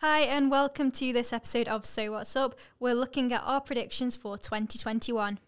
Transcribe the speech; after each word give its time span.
Hi, 0.00 0.20
and 0.20 0.48
welcome 0.48 0.92
to 0.92 1.12
this 1.12 1.32
episode 1.32 1.66
of 1.66 1.84
So 1.84 2.12
What's 2.12 2.36
Up. 2.36 2.54
We're 2.78 2.94
looking 2.94 3.32
at 3.32 3.42
our 3.44 3.60
predictions 3.60 4.14
for 4.14 4.38
2021. 4.38 5.40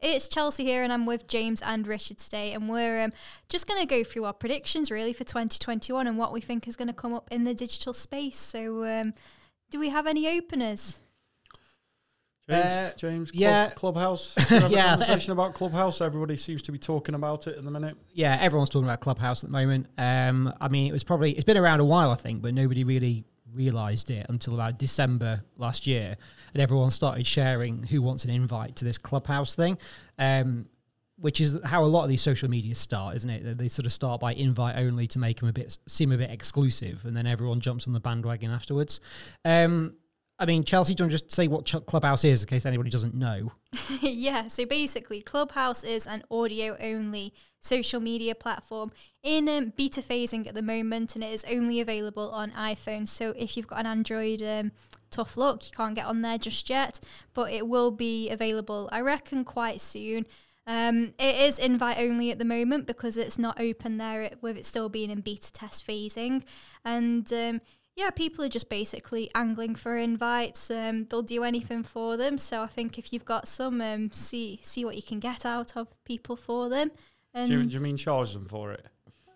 It's 0.00 0.28
Chelsea 0.28 0.64
here, 0.64 0.82
and 0.82 0.90
I'm 0.90 1.04
with 1.04 1.28
James 1.28 1.60
and 1.60 1.86
Richard 1.86 2.16
today, 2.16 2.54
and 2.54 2.70
we're 2.70 3.04
um, 3.04 3.12
just 3.50 3.68
going 3.68 3.86
to 3.86 3.86
go 3.86 4.02
through 4.02 4.24
our 4.24 4.32
predictions 4.32 4.90
really 4.90 5.12
for 5.12 5.24
2021 5.24 6.06
and 6.06 6.16
what 6.16 6.32
we 6.32 6.40
think 6.40 6.66
is 6.66 6.74
going 6.74 6.88
to 6.88 6.94
come 6.94 7.12
up 7.12 7.28
in 7.30 7.44
the 7.44 7.52
digital 7.52 7.92
space. 7.92 8.38
So, 8.38 8.86
um, 8.86 9.12
do 9.70 9.78
we 9.78 9.90
have 9.90 10.06
any 10.06 10.26
openers? 10.26 11.00
James, 12.48 12.64
Uh, 12.72 12.92
James, 12.96 13.30
Club, 13.30 13.40
yeah. 13.40 13.70
Clubhouse. 13.70 14.34
Should 14.38 14.50
we 14.50 14.58
have 14.60 14.70
Yeah, 14.70 14.88
conversation 14.90 15.32
about 15.32 15.54
Clubhouse. 15.54 16.00
Everybody 16.00 16.36
seems 16.36 16.62
to 16.62 16.72
be 16.72 16.78
talking 16.78 17.14
about 17.14 17.46
it 17.46 17.58
at 17.58 17.64
the 17.64 17.70
minute. 17.70 17.96
yeah, 18.14 18.38
everyone's 18.40 18.68
talking 18.70 18.86
about 18.86 19.00
Clubhouse 19.00 19.42
at 19.42 19.48
the 19.50 19.52
moment. 19.52 19.86
Um, 19.98 20.52
I 20.60 20.68
mean, 20.68 20.86
it 20.88 20.92
was 20.92 21.04
probably 21.04 21.32
it's 21.32 21.44
been 21.44 21.56
around 21.56 21.80
a 21.80 21.84
while, 21.84 22.10
I 22.10 22.14
think, 22.16 22.42
but 22.42 22.54
nobody 22.54 22.84
really 22.84 23.24
realised 23.52 24.10
it 24.10 24.26
until 24.28 24.54
about 24.54 24.78
December 24.78 25.42
last 25.56 25.86
year, 25.86 26.14
and 26.52 26.62
everyone 26.62 26.90
started 26.90 27.26
sharing 27.26 27.82
who 27.84 28.02
wants 28.02 28.24
an 28.24 28.30
invite 28.30 28.76
to 28.76 28.84
this 28.84 28.98
Clubhouse 28.98 29.54
thing, 29.54 29.78
um, 30.18 30.66
which 31.18 31.40
is 31.40 31.58
how 31.64 31.82
a 31.82 31.86
lot 31.86 32.04
of 32.04 32.10
these 32.10 32.20
social 32.22 32.48
media 32.50 32.74
start, 32.74 33.16
isn't 33.16 33.30
it? 33.30 33.42
They- 33.44 33.54
They 33.54 33.68
sort 33.68 33.86
of 33.86 33.92
start 33.92 34.20
by 34.20 34.34
invite 34.34 34.76
only 34.76 35.06
to 35.08 35.18
make 35.18 35.40
them 35.40 35.48
a 35.48 35.52
bit 35.52 35.78
seem 35.86 36.12
a 36.12 36.18
bit 36.18 36.30
exclusive, 36.30 37.04
and 37.06 37.16
then 37.16 37.26
everyone 37.26 37.60
jumps 37.60 37.86
on 37.88 37.92
the 37.94 38.00
bandwagon 38.00 38.50
afterwards. 38.50 39.00
Um, 39.44 39.94
I 40.38 40.44
mean, 40.44 40.64
Chelsea, 40.64 40.94
do 40.94 41.02
you 41.02 41.04
want 41.04 41.12
to 41.12 41.18
just 41.18 41.32
say 41.32 41.48
what 41.48 41.64
Ch- 41.64 41.86
Clubhouse 41.86 42.22
is 42.22 42.42
in 42.42 42.48
case 42.48 42.66
anybody 42.66 42.90
doesn't 42.90 43.14
know? 43.14 43.52
yeah, 44.02 44.48
so 44.48 44.66
basically, 44.66 45.22
Clubhouse 45.22 45.82
is 45.82 46.06
an 46.06 46.24
audio 46.30 46.76
only 46.80 47.32
social 47.60 48.00
media 48.00 48.34
platform 48.34 48.90
in 49.22 49.48
um, 49.48 49.72
beta 49.76 50.02
phasing 50.02 50.46
at 50.46 50.54
the 50.54 50.62
moment, 50.62 51.14
and 51.14 51.24
it 51.24 51.32
is 51.32 51.44
only 51.50 51.80
available 51.80 52.30
on 52.30 52.50
iPhone. 52.50 53.08
So 53.08 53.32
if 53.38 53.56
you've 53.56 53.66
got 53.66 53.80
an 53.80 53.86
Android, 53.86 54.42
um, 54.42 54.72
tough 55.10 55.38
luck, 55.38 55.64
you 55.64 55.72
can't 55.74 55.94
get 55.94 56.04
on 56.04 56.20
there 56.20 56.38
just 56.38 56.68
yet, 56.68 57.00
but 57.32 57.50
it 57.50 57.66
will 57.66 57.90
be 57.90 58.28
available, 58.28 58.90
I 58.92 59.00
reckon, 59.00 59.42
quite 59.42 59.80
soon. 59.80 60.26
Um, 60.66 61.14
it 61.18 61.36
is 61.36 61.58
invite 61.58 61.98
only 61.98 62.30
at 62.30 62.38
the 62.38 62.44
moment 62.44 62.86
because 62.86 63.16
it's 63.16 63.38
not 63.38 63.60
open 63.60 63.98
there 63.98 64.22
it, 64.22 64.38
with 64.42 64.56
it 64.56 64.66
still 64.66 64.88
being 64.88 65.10
in 65.10 65.20
beta 65.20 65.52
test 65.52 65.86
phasing. 65.86 66.42
And 66.84 67.32
um, 67.32 67.60
yeah, 67.96 68.10
people 68.10 68.44
are 68.44 68.48
just 68.48 68.68
basically 68.68 69.30
angling 69.34 69.74
for 69.74 69.96
invites. 69.96 70.70
Um, 70.70 71.06
they'll 71.06 71.22
do 71.22 71.42
anything 71.42 71.82
for 71.82 72.16
them. 72.16 72.36
So 72.36 72.62
I 72.62 72.66
think 72.66 72.98
if 72.98 73.12
you've 73.12 73.24
got 73.24 73.48
some, 73.48 73.80
um, 73.80 74.10
see 74.12 74.60
see 74.62 74.84
what 74.84 74.96
you 74.96 75.02
can 75.02 75.18
get 75.18 75.46
out 75.46 75.76
of 75.76 75.88
people 76.04 76.36
for 76.36 76.68
them. 76.68 76.90
And 77.32 77.48
Do 77.48 77.58
you, 77.58 77.64
do 77.64 77.74
you 77.74 77.80
mean 77.80 77.96
charge 77.96 78.32
them 78.34 78.44
for 78.44 78.72
it? 78.72 78.84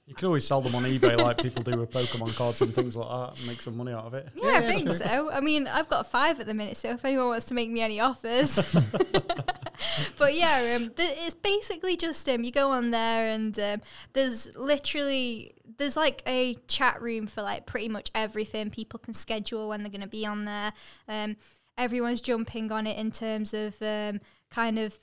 You 0.07 0.15
could 0.15 0.27
always 0.27 0.45
sell 0.45 0.61
them 0.61 0.75
on 0.75 0.83
eBay 0.83 1.17
like 1.17 1.41
people 1.41 1.63
do 1.63 1.79
with 1.79 1.93
Pokemon 1.93 2.35
cards 2.35 2.61
and 2.61 2.75
things 2.75 2.97
like 2.97 3.09
that 3.09 3.39
and 3.39 3.47
make 3.47 3.63
some 3.63 3.77
money 3.77 3.93
out 3.93 4.07
of 4.07 4.15
it. 4.15 4.29
yeah, 4.35 4.55
I 4.55 4.61
think 4.63 4.91
so. 4.91 5.31
I 5.31 5.41
mean, 5.41 5.69
I've 5.69 5.89
got 5.89 6.11
five 6.11 6.41
at 6.41 6.47
the 6.47 6.55
minute, 6.55 6.77
so 6.77 6.91
if 6.91 7.05
anyone 7.05 7.29
wants 7.29 7.47
to 7.47 7.55
make 7.55 7.71
me 7.71 7.81
any 7.81 8.01
offers. 8.01 8.57
but 10.19 10.35
yeah, 10.35 10.75
um, 10.77 10.91
th- 10.91 11.17
it's 11.21 11.35
basically 11.35 11.97
just 11.97 12.29
um, 12.29 12.43
you 12.43 12.51
go 12.51 12.73
on 12.73 12.91
there 12.91 13.33
and 13.33 13.57
um, 13.61 13.83
there's 14.13 14.55
literally 14.57 15.55
there's 15.81 15.97
like 15.97 16.23
a 16.27 16.55
chat 16.69 17.01
room 17.01 17.27
for 17.27 17.43
like 17.43 17.65
pretty 17.65 17.89
much 17.89 18.11
everything. 18.15 18.71
People 18.71 18.99
can 19.01 19.15
schedule 19.15 19.71
when 19.71 19.83
they're 19.83 19.91
going 19.91 20.03
to 20.03 20.07
be 20.07 20.27
on 20.27 20.45
there. 20.45 20.73
Um, 21.09 21.37
everyone's 21.79 22.21
jumping 22.21 22.71
on 22.71 22.87
it 22.87 22.99
in 22.99 23.11
terms 23.11 23.55
of 23.55 23.81
um, 23.81 24.21
kind 24.51 24.79
of 24.79 24.99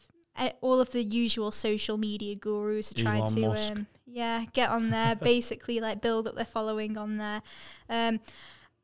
all 0.62 0.80
of 0.80 0.92
the 0.92 1.04
usual 1.04 1.50
social 1.50 1.98
media 1.98 2.36
gurus 2.36 2.92
are 2.92 3.02
trying 3.02 3.24
Elon 3.24 3.34
to 3.34 3.48
Musk. 3.48 3.72
um, 3.72 3.88
yeah 4.06 4.46
get 4.54 4.70
on 4.70 4.92
there 4.92 5.16
basically 5.22 5.80
like 5.80 6.00
build 6.00 6.28
up 6.28 6.36
their 6.36 6.46
following 6.46 6.96
on 6.96 7.18
there 7.18 7.42
um, 7.90 8.20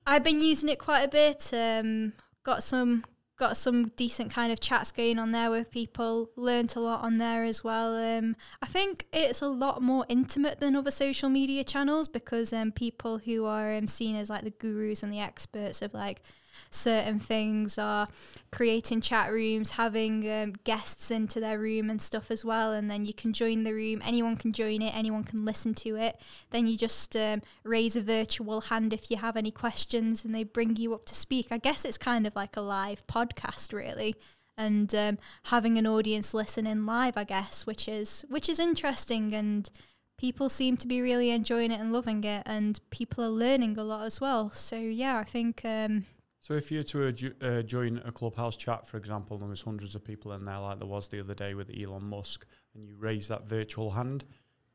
i've 0.08 0.24
been 0.24 0.40
using 0.40 0.68
it 0.68 0.80
quite 0.80 1.02
a 1.04 1.08
bit 1.08 1.52
um, 1.54 2.12
got 2.42 2.64
some 2.64 3.04
got 3.44 3.58
some 3.58 3.90
decent 3.98 4.32
kind 4.32 4.54
of 4.54 4.60
chats 4.62 4.94
going 4.94 5.20
on 5.20 5.34
there 5.34 5.52
with 5.52 5.70
people 5.70 6.30
learnt 6.38 6.78
a 6.78 6.80
lot 6.80 7.04
on 7.04 7.18
there 7.18 7.44
as 7.44 7.62
well. 7.62 7.94
Um, 7.96 8.38
i 8.62 8.66
think 8.66 9.06
it's 9.12 9.42
a 9.42 9.48
lot 9.48 9.82
more 9.82 10.06
intimate 10.08 10.62
than 10.62 10.78
other 10.78 10.92
social 10.92 11.28
media 11.28 11.66
channels 11.66 12.08
because 12.08 12.54
um, 12.54 12.72
people 12.72 13.18
who 13.18 13.44
are 13.44 13.74
um, 13.74 13.88
seen 13.88 14.16
as 14.16 14.30
like 14.30 14.46
the 14.46 14.52
gurus 14.52 15.04
and 15.04 15.12
the 15.12 15.20
experts 15.20 15.82
of 15.82 15.94
like 15.94 16.22
certain 16.70 17.20
things 17.20 17.78
are 17.78 18.08
creating 18.52 19.02
chat 19.02 19.32
rooms, 19.32 19.72
having 19.72 20.30
um, 20.32 20.54
guests 20.64 21.12
into 21.12 21.40
their 21.40 21.60
room 21.60 21.90
and 21.90 22.02
stuff 22.02 22.30
as 22.32 22.46
well. 22.46 22.72
And 22.72 22.90
then 22.90 23.06
you 23.06 23.14
can 23.14 23.34
join 23.34 23.64
the 23.64 23.74
room. 23.74 24.02
Anyone 24.06 24.38
can 24.38 24.54
join 24.54 24.82
it. 24.82 24.96
Anyone 24.96 25.24
can 25.24 25.46
listen 25.46 25.74
to 25.76 25.96
it. 25.96 26.20
Then 26.52 26.68
you 26.68 26.78
just 26.78 27.16
um, 27.16 27.42
raise 27.64 27.96
a 27.96 28.02
virtual 28.02 28.62
hand 28.62 28.94
if 28.94 29.10
you 29.10 29.18
have 29.18 29.38
any 29.38 29.52
questions, 29.52 30.24
and 30.24 30.34
they 30.34 30.44
bring 30.44 30.76
you 30.76 30.94
up 30.94 31.06
to 31.08 31.16
speak. 31.16 31.48
I 31.52 31.58
guess 31.58 31.86
it's 31.86 31.98
kind 31.98 32.28
of 32.28 32.36
like 32.36 32.56
a 32.56 32.62
live 32.62 33.06
podcast, 33.08 33.74
really. 33.74 34.16
And 34.56 34.94
um, 34.94 35.18
having 35.46 35.78
an 35.78 35.88
audience 35.88 36.34
listening 36.34 36.86
live, 36.86 37.18
I 37.18 37.24
guess, 37.24 37.66
which 37.66 37.88
is 37.88 38.24
which 38.30 38.48
is 38.48 38.60
interesting 38.60 39.34
and 39.34 39.70
people 40.18 40.48
seem 40.48 40.78
to 40.78 40.88
be 40.88 41.02
really 41.02 41.32
enjoying 41.32 41.72
it 41.72 41.80
and 41.80 41.92
loving 41.92 42.24
it 42.24 42.44
and 42.46 42.80
people 42.92 43.24
are 43.24 43.30
learning 43.30 43.78
a 43.78 43.84
lot 43.84 44.06
as 44.06 44.22
well 44.22 44.50
so 44.52 44.78
yeah 44.78 45.18
i 45.18 45.24
think 45.24 45.62
um, 45.66 46.06
So 46.44 46.56
if 46.56 46.74
you 46.74 46.80
were 46.80 46.84
to 46.84 47.34
uh, 47.42 47.46
uh, 47.46 47.62
join 47.62 48.02
a 48.04 48.12
Clubhouse 48.12 48.58
chat, 48.58 48.86
for 48.86 48.98
example, 48.98 49.36
and 49.38 49.44
there 49.44 49.50
was 49.50 49.62
hundreds 49.62 49.96
of 49.96 50.04
people 50.04 50.34
in 50.34 50.44
there 50.44 50.60
like 50.60 50.78
there 50.78 50.88
was 50.88 51.08
the 51.08 51.22
other 51.22 51.34
day 51.34 51.54
with 51.54 51.72
Elon 51.74 52.04
Musk, 52.04 52.46
and 52.76 52.86
you 52.86 52.98
raise 53.00 53.30
that 53.30 53.48
virtual 53.48 53.92
hand, 53.92 54.26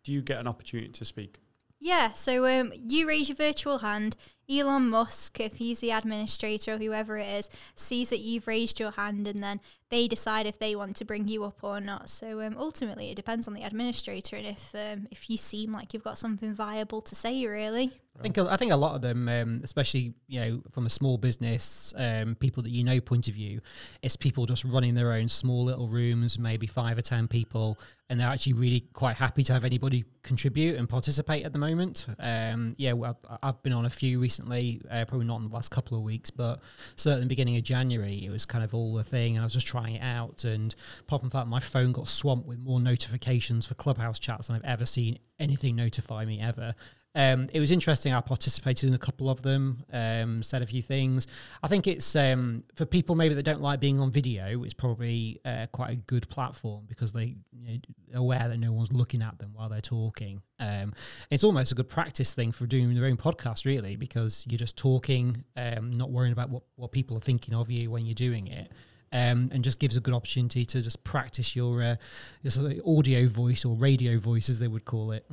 do 0.03 0.11
you 0.11 0.23
get 0.23 0.41
an 0.41 0.47
opportunity 0.47 0.89
to 0.89 1.05
speak? 1.05 1.41
Yeah, 1.79 2.12
so 2.12 2.47
um, 2.47 2.73
you 2.75 3.06
raise 3.06 3.29
your 3.29 3.37
virtual 3.37 3.79
hand. 3.79 4.17
Elon 4.51 4.89
Musk, 4.89 5.39
if 5.41 5.56
he's 5.56 5.81
the 5.81 5.91
administrator 5.91 6.73
or 6.73 6.79
whoever 6.79 7.19
it 7.19 7.29
is, 7.29 7.51
sees 7.75 8.09
that 8.09 8.21
you've 8.21 8.47
raised 8.49 8.81
your 8.81 8.93
hand 8.93 9.29
and 9.29 9.43
then 9.43 9.61
they 9.91 10.09
decide 10.09 10.47
if 10.47 10.59
they 10.59 10.75
want 10.75 10.97
to 10.97 11.05
bring 11.05 11.29
you 11.29 11.45
up 11.45 11.59
or 11.62 11.81
not. 11.81 12.09
So 12.09 12.41
um, 12.41 12.56
ultimately, 12.59 13.11
it 13.11 13.17
depends 13.17 13.47
on 13.47 13.53
the 13.53 13.62
administrator 13.62 14.37
and 14.37 14.47
if 14.47 14.75
um, 14.75 15.06
if 15.11 15.29
you 15.29 15.37
seem 15.37 15.71
like 15.71 15.93
you've 15.93 16.03
got 16.03 16.17
something 16.17 16.55
viable 16.55 17.03
to 17.03 17.15
say, 17.15 17.45
really. 17.47 17.93
I 18.19 18.23
think 18.23 18.39
I 18.39 18.56
think 18.56 18.73
a 18.73 18.77
lot 18.77 18.95
of 18.95 19.03
them, 19.03 19.29
um, 19.29 19.61
especially 19.62 20.15
you 20.27 20.41
know 20.41 20.62
from 20.73 20.87
a 20.87 20.91
small 20.91 21.19
business, 21.19 21.95
um, 21.97 22.34
people 22.34 22.62
that 22.65 22.71
you 22.71 22.84
know 22.84 23.01
point 23.01 23.29
of 23.29 23.34
view, 23.34 23.61
it's 24.03 24.17
people 24.17 24.47
just 24.47 24.65
running 24.65 24.95
their 24.95 25.12
own 25.12 25.29
small 25.29 25.65
little 25.65 25.89
rooms, 25.89 26.39
maybe 26.39 26.67
five 26.67 26.99
or 26.99 27.03
ten 27.03 27.29
people, 27.29 27.79
and 28.11 28.19
they're 28.19 28.29
actually 28.29 28.55
really 28.55 28.81
quite 28.93 29.17
happy 29.17 29.45
to 29.45 29.53
have 29.53 29.65
anybody 29.65 30.05
contribute 30.23 30.77
and 30.77 30.89
participate 30.89 31.45
at 31.45 31.53
the 31.53 31.59
moment. 31.59 32.06
Um, 32.19 32.75
yeah, 32.77 32.93
well, 32.93 33.19
I've 33.43 33.62
been 33.62 33.73
on 33.73 33.87
a 33.87 33.91
few 33.91 34.21
recently, 34.21 34.81
uh, 34.91 35.05
probably 35.05 35.27
not 35.27 35.39
in 35.39 35.49
the 35.49 35.55
last 35.55 35.71
couple 35.71 35.97
of 35.97 36.03
weeks, 36.03 36.31
but 36.31 36.61
certainly 36.97 37.27
beginning 37.27 37.56
of 37.56 37.62
January, 37.62 38.25
it 38.25 38.31
was 38.31 38.45
kind 38.45 38.65
of 38.65 38.75
all 38.75 38.95
the 38.95 39.05
thing, 39.05 39.37
and 39.37 39.43
I 39.43 39.45
was 39.45 39.53
just 39.53 39.67
trying 39.67 39.95
it 39.95 40.03
out. 40.03 40.45
And 40.45 40.75
apart 41.00 41.23
from 41.23 41.31
that, 41.31 41.47
my 41.47 41.61
phone 41.61 41.93
got 41.93 42.09
swamped 42.09 42.47
with 42.47 42.59
more 42.59 42.81
notifications 42.81 43.67
for 43.67 43.75
Clubhouse 43.75 44.19
chats 44.19 44.49
than 44.49 44.56
I've 44.56 44.65
ever 44.65 44.87
seen 44.87 45.19
anything 45.39 45.77
notify 45.77 46.25
me 46.25 46.41
ever. 46.41 46.75
Um, 47.19 47.49
it 47.53 47.59
was 47.59 47.73
interesting. 47.73 48.15
I 48.15 48.21
participated 48.21 48.89
in 48.89 48.95
a 48.95 48.99
couple 48.99 49.29
of 49.29 49.43
them, 49.43 49.83
um, 49.93 50.41
said 50.41 50.62
a 50.62 50.67
few 50.67 50.83
things. 50.83 51.27
I 51.65 51.67
think 51.67 51.89
it's 51.89 52.15
um, 52.15 52.62
for 52.77 52.87
people 52.87 53.17
maybe 53.17 53.34
that 53.34 53.43
don't 53.43 53.61
like 53.61 53.81
being 53.81 53.99
on 53.99 54.12
video. 54.12 54.62
It's 54.62 54.73
probably 54.73 55.41
uh, 55.45 55.67
quite 55.73 55.91
a 55.91 55.97
good 55.97 56.29
platform 56.29 56.84
because 56.87 57.12
they 57.12 57.34
you 57.53 57.67
know, 57.67 57.79
are 58.15 58.21
aware 58.21 58.49
that 58.49 58.59
no 58.59 58.71
one's 58.71 58.93
looking 58.93 59.21
at 59.21 59.37
them 59.41 59.51
while 59.53 59.69
they're 59.69 59.81
talking. 59.81 60.43
Um, 60.61 60.95
it's 61.29 61.43
almost 61.43 61.73
a 61.73 61.75
good 61.75 61.89
practice 61.89 62.34
thing 62.34 62.53
for 62.53 62.67
doing 62.67 62.93
your 62.93 63.06
own 63.06 63.17
podcast, 63.17 63.67
really, 63.67 63.97
because 63.97 64.45
you're 64.49 64.56
just 64.56 64.77
talking, 64.77 65.43
um, 65.56 65.91
not 65.91 66.12
worrying 66.12 66.33
about 66.33 66.50
what, 66.50 66.62
what 66.77 66.93
people 66.93 67.17
are 67.17 67.21
thinking 67.21 67.53
of 67.53 67.69
you 67.69 67.91
when 67.91 68.06
you're 68.06 68.15
doing 68.15 68.47
it. 68.47 68.71
Um, 69.11 69.50
and 69.53 69.65
just 69.65 69.81
gives 69.81 69.97
a 69.97 70.00
good 70.00 70.15
opportunity 70.15 70.67
to 70.67 70.83
just 70.83 71.03
practice 71.03 71.56
your, 71.56 71.82
uh, 71.82 71.97
your 72.43 72.50
sort 72.53 72.70
of 72.70 72.81
audio 72.87 73.26
voice 73.26 73.65
or 73.65 73.75
radio 73.75 74.20
voice, 74.20 74.49
as 74.49 74.61
they 74.61 74.69
would 74.69 74.85
call 74.85 75.11
it. 75.11 75.26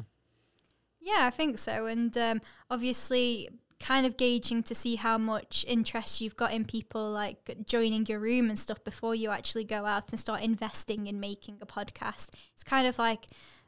Yeah, 1.05 1.27
I 1.27 1.29
think 1.29 1.59
so. 1.59 1.85
And 1.85 2.17
um, 2.17 2.41
obviously, 2.67 3.47
kind 3.79 4.07
of 4.07 4.17
gauging 4.17 4.63
to 4.63 4.73
see 4.73 4.95
how 4.95 5.19
much 5.19 5.63
interest 5.67 6.19
you've 6.19 6.35
got 6.35 6.51
in 6.51 6.65
people 6.65 7.11
like 7.11 7.57
joining 7.67 8.07
your 8.07 8.19
room 8.19 8.49
and 8.49 8.57
stuff 8.57 8.83
before 8.83 9.13
you 9.13 9.29
actually 9.29 9.65
go 9.65 9.85
out 9.85 10.09
and 10.09 10.19
start 10.19 10.41
investing 10.41 11.05
in 11.05 11.19
making 11.19 11.59
a 11.61 11.65
podcast. 11.67 12.31
It's 12.53 12.63
kind 12.63 12.87
of 12.87 12.97
like, 12.97 13.27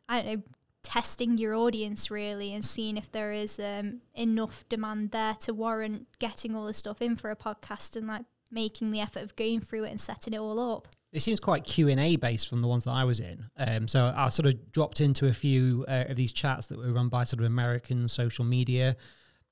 I 0.09 0.21
don't 0.21 0.33
know, 0.33 0.43
testing 0.81 1.37
your 1.37 1.53
audience 1.53 2.09
really 2.09 2.55
and 2.55 2.65
seeing 2.65 2.97
if 2.97 3.11
there 3.11 3.31
is 3.31 3.59
um, 3.59 4.01
enough 4.15 4.63
demand 4.67 5.11
there 5.11 5.35
to 5.35 5.53
warrant 5.53 6.07
getting 6.17 6.55
all 6.55 6.65
the 6.65 6.73
stuff 6.73 7.03
in 7.03 7.15
for 7.15 7.29
a 7.29 7.35
podcast 7.35 7.95
and 7.95 8.07
like 8.07 8.25
making 8.49 8.91
the 8.91 9.01
effort 9.01 9.21
of 9.21 9.35
going 9.35 9.59
through 9.59 9.83
it 9.83 9.91
and 9.91 10.01
setting 10.01 10.33
it 10.33 10.39
all 10.39 10.75
up. 10.75 10.87
It 11.11 11.21
seems 11.21 11.39
quite 11.39 11.63
Q 11.63 11.87
and 11.87 11.99
A 11.99 12.15
based 12.17 12.49
from 12.49 12.61
the 12.61 12.67
ones 12.67 12.83
that 12.83 12.91
I 12.91 13.03
was 13.03 13.19
in. 13.19 13.45
Um, 13.57 13.87
so 13.87 14.13
I 14.15 14.29
sort 14.29 14.47
of 14.47 14.71
dropped 14.71 15.01
into 15.01 15.27
a 15.27 15.33
few 15.33 15.85
uh, 15.87 16.05
of 16.09 16.15
these 16.15 16.31
chats 16.31 16.67
that 16.67 16.77
were 16.77 16.91
run 16.91 17.09
by 17.09 17.23
sort 17.23 17.39
of 17.39 17.45
American 17.45 18.07
social 18.07 18.45
media 18.45 18.95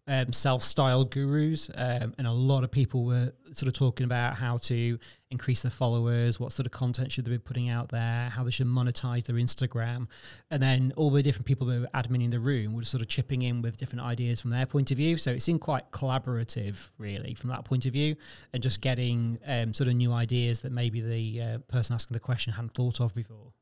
um, 0.07 0.31
self-styled 0.31 1.09
gurus, 1.09 1.69
um, 1.75 2.13
and 2.17 2.27
a 2.27 2.31
lot 2.31 2.63
of 2.63 2.71
people 2.71 3.05
were 3.05 3.33
sort 3.53 3.67
of 3.67 3.73
talking 3.73 4.05
about 4.05 4.35
how 4.35 4.57
to 4.57 4.99
increase 5.31 5.63
their 5.63 5.71
followers, 5.71 6.39
what 6.39 6.51
sort 6.51 6.65
of 6.65 6.71
content 6.71 7.11
should 7.11 7.25
they 7.25 7.31
be 7.31 7.37
putting 7.37 7.69
out 7.69 7.89
there, 7.89 8.29
how 8.29 8.43
they 8.43 8.51
should 8.51 8.67
monetize 8.67 9.25
their 9.25 9.35
Instagram, 9.37 10.07
and 10.51 10.61
then 10.61 10.93
all 10.95 11.09
the 11.09 11.23
different 11.23 11.47
people 11.47 11.65
that 11.67 11.81
were 11.81 11.87
admin 11.95 12.23
in 12.23 12.29
the 12.29 12.39
room 12.39 12.73
were 12.73 12.83
sort 12.83 13.01
of 13.01 13.07
chipping 13.07 13.41
in 13.41 13.61
with 13.61 13.77
different 13.77 14.03
ideas 14.03 14.39
from 14.39 14.51
their 14.51 14.65
point 14.65 14.91
of 14.91 14.97
view. 14.97 15.17
So 15.17 15.31
it 15.31 15.41
seemed 15.41 15.61
quite 15.61 15.89
collaborative, 15.91 16.89
really, 16.97 17.33
from 17.33 17.49
that 17.49 17.65
point 17.65 17.85
of 17.85 17.93
view, 17.93 18.15
and 18.53 18.61
just 18.61 18.81
getting 18.81 19.39
um, 19.47 19.73
sort 19.73 19.87
of 19.87 19.95
new 19.95 20.13
ideas 20.13 20.59
that 20.61 20.71
maybe 20.71 21.01
the 21.01 21.41
uh, 21.41 21.57
person 21.67 21.95
asking 21.95 22.13
the 22.13 22.19
question 22.19 22.53
hadn't 22.53 22.75
thought 22.75 23.01
of 23.01 23.13
before. 23.15 23.53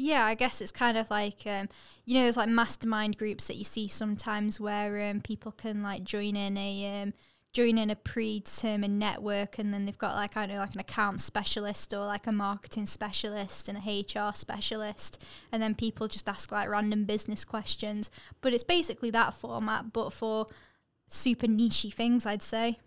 Yeah, 0.00 0.26
I 0.26 0.36
guess 0.36 0.60
it's 0.60 0.70
kind 0.70 0.96
of 0.96 1.10
like 1.10 1.40
um, 1.44 1.68
you 2.04 2.14
know, 2.14 2.22
there's 2.22 2.36
like 2.36 2.48
mastermind 2.48 3.18
groups 3.18 3.48
that 3.48 3.56
you 3.56 3.64
see 3.64 3.88
sometimes 3.88 4.60
where 4.60 5.10
um, 5.10 5.20
people 5.20 5.50
can 5.50 5.82
like 5.82 6.04
join 6.04 6.36
in 6.36 6.56
a 6.56 7.02
um, 7.02 7.14
join 7.52 7.76
in 7.76 7.90
a 7.90 7.96
predetermined 7.96 8.96
network, 8.96 9.58
and 9.58 9.74
then 9.74 9.86
they've 9.86 9.98
got 9.98 10.14
like 10.14 10.36
I 10.36 10.46
don't 10.46 10.54
know, 10.54 10.60
like 10.60 10.74
an 10.74 10.80
account 10.80 11.20
specialist 11.20 11.92
or 11.92 12.06
like 12.06 12.28
a 12.28 12.32
marketing 12.32 12.86
specialist 12.86 13.68
and 13.68 13.76
a 13.76 14.00
HR 14.00 14.32
specialist, 14.34 15.20
and 15.50 15.60
then 15.60 15.74
people 15.74 16.06
just 16.06 16.28
ask 16.28 16.52
like 16.52 16.68
random 16.68 17.04
business 17.04 17.44
questions. 17.44 18.08
But 18.40 18.52
it's 18.52 18.62
basically 18.62 19.10
that 19.10 19.34
format, 19.34 19.92
but 19.92 20.12
for 20.12 20.46
super 21.08 21.48
nichey 21.48 21.92
things, 21.92 22.24
I'd 22.24 22.42
say. 22.42 22.78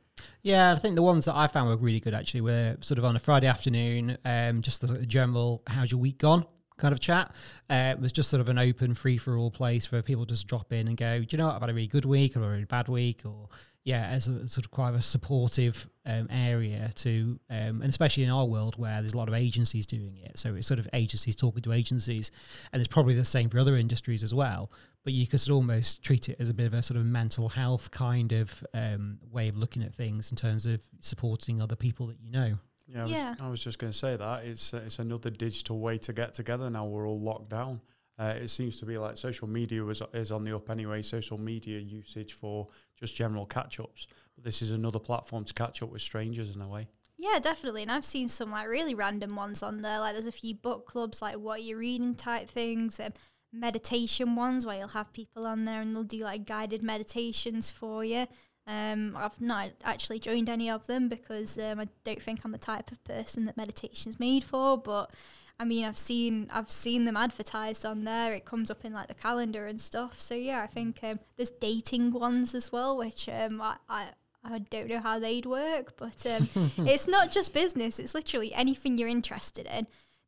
Yeah, 0.43 0.71
I 0.71 0.75
think 0.77 0.95
the 0.95 1.01
ones 1.01 1.25
that 1.25 1.35
I 1.35 1.47
found 1.47 1.67
were 1.67 1.75
really 1.75 1.99
good 1.99 2.13
actually 2.13 2.41
were 2.41 2.77
sort 2.79 2.99
of 2.99 3.03
on 3.03 3.17
a 3.17 3.19
Friday 3.19 3.47
afternoon, 3.47 4.17
um, 4.23 4.61
just 4.61 4.79
the 4.79 5.05
general 5.05 5.61
"How's 5.67 5.91
your 5.91 5.99
week 5.99 6.17
gone?" 6.17 6.45
Kind 6.81 6.91
of 6.91 6.99
chat. 6.99 7.33
Uh, 7.69 7.93
it 7.95 8.01
was 8.01 8.11
just 8.11 8.29
sort 8.29 8.41
of 8.41 8.49
an 8.49 8.57
open, 8.57 8.93
free 8.93 9.17
for 9.17 9.37
all 9.37 9.51
place 9.51 9.91
where 9.91 10.01
people 10.01 10.25
just 10.25 10.47
drop 10.47 10.73
in 10.73 10.87
and 10.87 10.97
go, 10.97 11.19
do 11.19 11.27
you 11.29 11.37
know 11.37 11.47
what? 11.47 11.55
I've 11.55 11.61
had 11.61 11.69
a 11.69 11.73
really 11.73 11.87
good 11.87 12.05
week 12.05 12.35
or 12.35 12.43
a 12.43 12.49
really 12.49 12.65
bad 12.65 12.89
week, 12.89 13.21
or 13.23 13.47
yeah, 13.83 14.05
as 14.07 14.27
a 14.27 14.47
sort 14.47 14.65
of 14.65 14.71
quite 14.71 14.93
a 14.93 15.01
supportive 15.01 15.87
um, 16.05 16.27
area 16.29 16.91
to, 16.95 17.39
um, 17.49 17.81
and 17.81 17.85
especially 17.85 18.23
in 18.23 18.29
our 18.29 18.45
world 18.45 18.77
where 18.77 19.01
there's 19.01 19.13
a 19.13 19.17
lot 19.17 19.27
of 19.27 19.33
agencies 19.33 19.85
doing 19.85 20.17
it. 20.17 20.37
So 20.37 20.55
it's 20.55 20.67
sort 20.67 20.79
of 20.79 20.87
agencies 20.93 21.35
talking 21.35 21.63
to 21.63 21.73
agencies, 21.73 22.31
and 22.73 22.79
it's 22.79 22.87
probably 22.87 23.15
the 23.15 23.25
same 23.25 23.49
for 23.49 23.59
other 23.59 23.77
industries 23.77 24.23
as 24.23 24.33
well. 24.33 24.71
But 25.03 25.13
you 25.13 25.25
could 25.25 25.41
almost 25.49 26.03
treat 26.03 26.29
it 26.29 26.37
as 26.39 26.49
a 26.49 26.53
bit 26.53 26.67
of 26.67 26.75
a 26.75 26.83
sort 26.83 26.99
of 26.99 27.05
mental 27.05 27.49
health 27.49 27.89
kind 27.89 28.31
of 28.33 28.63
um, 28.75 29.17
way 29.31 29.47
of 29.47 29.57
looking 29.57 29.81
at 29.81 29.95
things 29.95 30.29
in 30.31 30.37
terms 30.37 30.67
of 30.67 30.81
supporting 30.99 31.59
other 31.59 31.75
people 31.75 32.07
that 32.07 32.19
you 32.19 32.29
know. 32.29 32.57
Yeah, 32.93 32.99
I 32.99 33.03
was, 33.03 33.11
Yeah. 33.11 33.35
I 33.39 33.49
was 33.49 33.63
just 33.63 33.79
going 33.79 33.91
to 33.91 33.97
say 33.97 34.15
that 34.15 34.45
it's 34.45 34.73
uh, 34.73 34.81
it's 34.85 34.99
another 34.99 35.29
digital 35.29 35.79
way 35.79 35.97
to 35.99 36.13
get 36.13 36.33
together. 36.33 36.69
Now 36.69 36.85
we're 36.85 37.07
all 37.07 37.19
locked 37.19 37.49
down. 37.49 37.81
Uh, 38.19 38.35
it 38.39 38.49
seems 38.49 38.77
to 38.79 38.85
be 38.85 38.97
like 38.97 39.17
social 39.17 39.47
media 39.47 39.85
is 39.87 40.01
is 40.13 40.31
on 40.31 40.43
the 40.43 40.55
up 40.55 40.69
anyway. 40.69 41.01
Social 41.01 41.39
media 41.39 41.79
usage 41.79 42.33
for 42.33 42.67
just 42.99 43.15
general 43.15 43.45
catch 43.45 43.79
ups. 43.79 44.07
This 44.37 44.61
is 44.61 44.71
another 44.71 44.99
platform 44.99 45.43
to 45.45 45.53
catch 45.53 45.81
up 45.81 45.91
with 45.91 46.01
strangers 46.01 46.55
in 46.55 46.61
a 46.61 46.67
way. 46.67 46.87
Yeah, 47.17 47.37
definitely. 47.39 47.83
And 47.83 47.91
I've 47.91 48.05
seen 48.05 48.27
some 48.27 48.51
like 48.51 48.67
really 48.67 48.95
random 48.95 49.35
ones 49.35 49.61
on 49.61 49.81
there. 49.81 49.99
Like 49.99 50.13
there's 50.13 50.27
a 50.27 50.31
few 50.31 50.55
book 50.55 50.87
clubs, 50.87 51.21
like 51.21 51.35
what 51.35 51.59
are 51.59 51.61
you're 51.61 51.77
reading 51.77 52.15
type 52.15 52.49
things, 52.49 52.99
and 52.99 53.13
meditation 53.53 54.35
ones 54.35 54.65
where 54.65 54.79
you'll 54.79 54.87
have 54.89 55.13
people 55.13 55.45
on 55.45 55.65
there 55.65 55.81
and 55.81 55.95
they'll 55.95 56.03
do 56.03 56.23
like 56.23 56.45
guided 56.45 56.81
meditations 56.83 57.69
for 57.69 58.03
you. 58.03 58.25
Um, 58.67 59.15
I've 59.17 59.41
not 59.41 59.71
actually 59.83 60.19
joined 60.19 60.47
any 60.47 60.69
of 60.69 60.87
them 60.87 61.09
because 61.09 61.57
um, 61.57 61.79
I 61.79 61.87
don't 62.03 62.21
think 62.21 62.41
I'm 62.43 62.51
the 62.51 62.57
type 62.57 62.91
of 62.91 63.03
person 63.03 63.45
that 63.45 63.57
meditation's 63.57 64.19
made 64.19 64.43
for. 64.43 64.77
But 64.77 65.11
I 65.59 65.65
mean, 65.65 65.85
I've 65.85 65.97
seen 65.97 66.47
I've 66.51 66.71
seen 66.71 67.05
them 67.05 67.17
advertised 67.17 67.85
on 67.85 68.03
there. 68.03 68.33
It 68.33 68.45
comes 68.45 68.71
up 68.71 68.85
in 68.85 68.93
like 68.93 69.07
the 69.07 69.13
calendar 69.13 69.67
and 69.67 69.79
stuff. 69.79 70.19
So 70.21 70.35
yeah, 70.35 70.63
I 70.63 70.67
think 70.67 70.99
um, 71.03 71.19
there's 71.37 71.51
dating 71.51 72.11
ones 72.11 72.55
as 72.55 72.71
well, 72.71 72.97
which 72.97 73.27
um, 73.29 73.61
I, 73.61 73.77
I 73.89 74.09
I 74.43 74.59
don't 74.59 74.89
know 74.89 74.99
how 74.99 75.19
they'd 75.19 75.45
work, 75.45 75.97
but 75.97 76.25
um, 76.25 76.49
it's 76.77 77.07
not 77.07 77.31
just 77.31 77.53
business. 77.53 77.99
It's 77.99 78.15
literally 78.15 78.53
anything 78.53 78.97
you're 78.97 79.07
interested 79.07 79.67
in. 79.67 79.87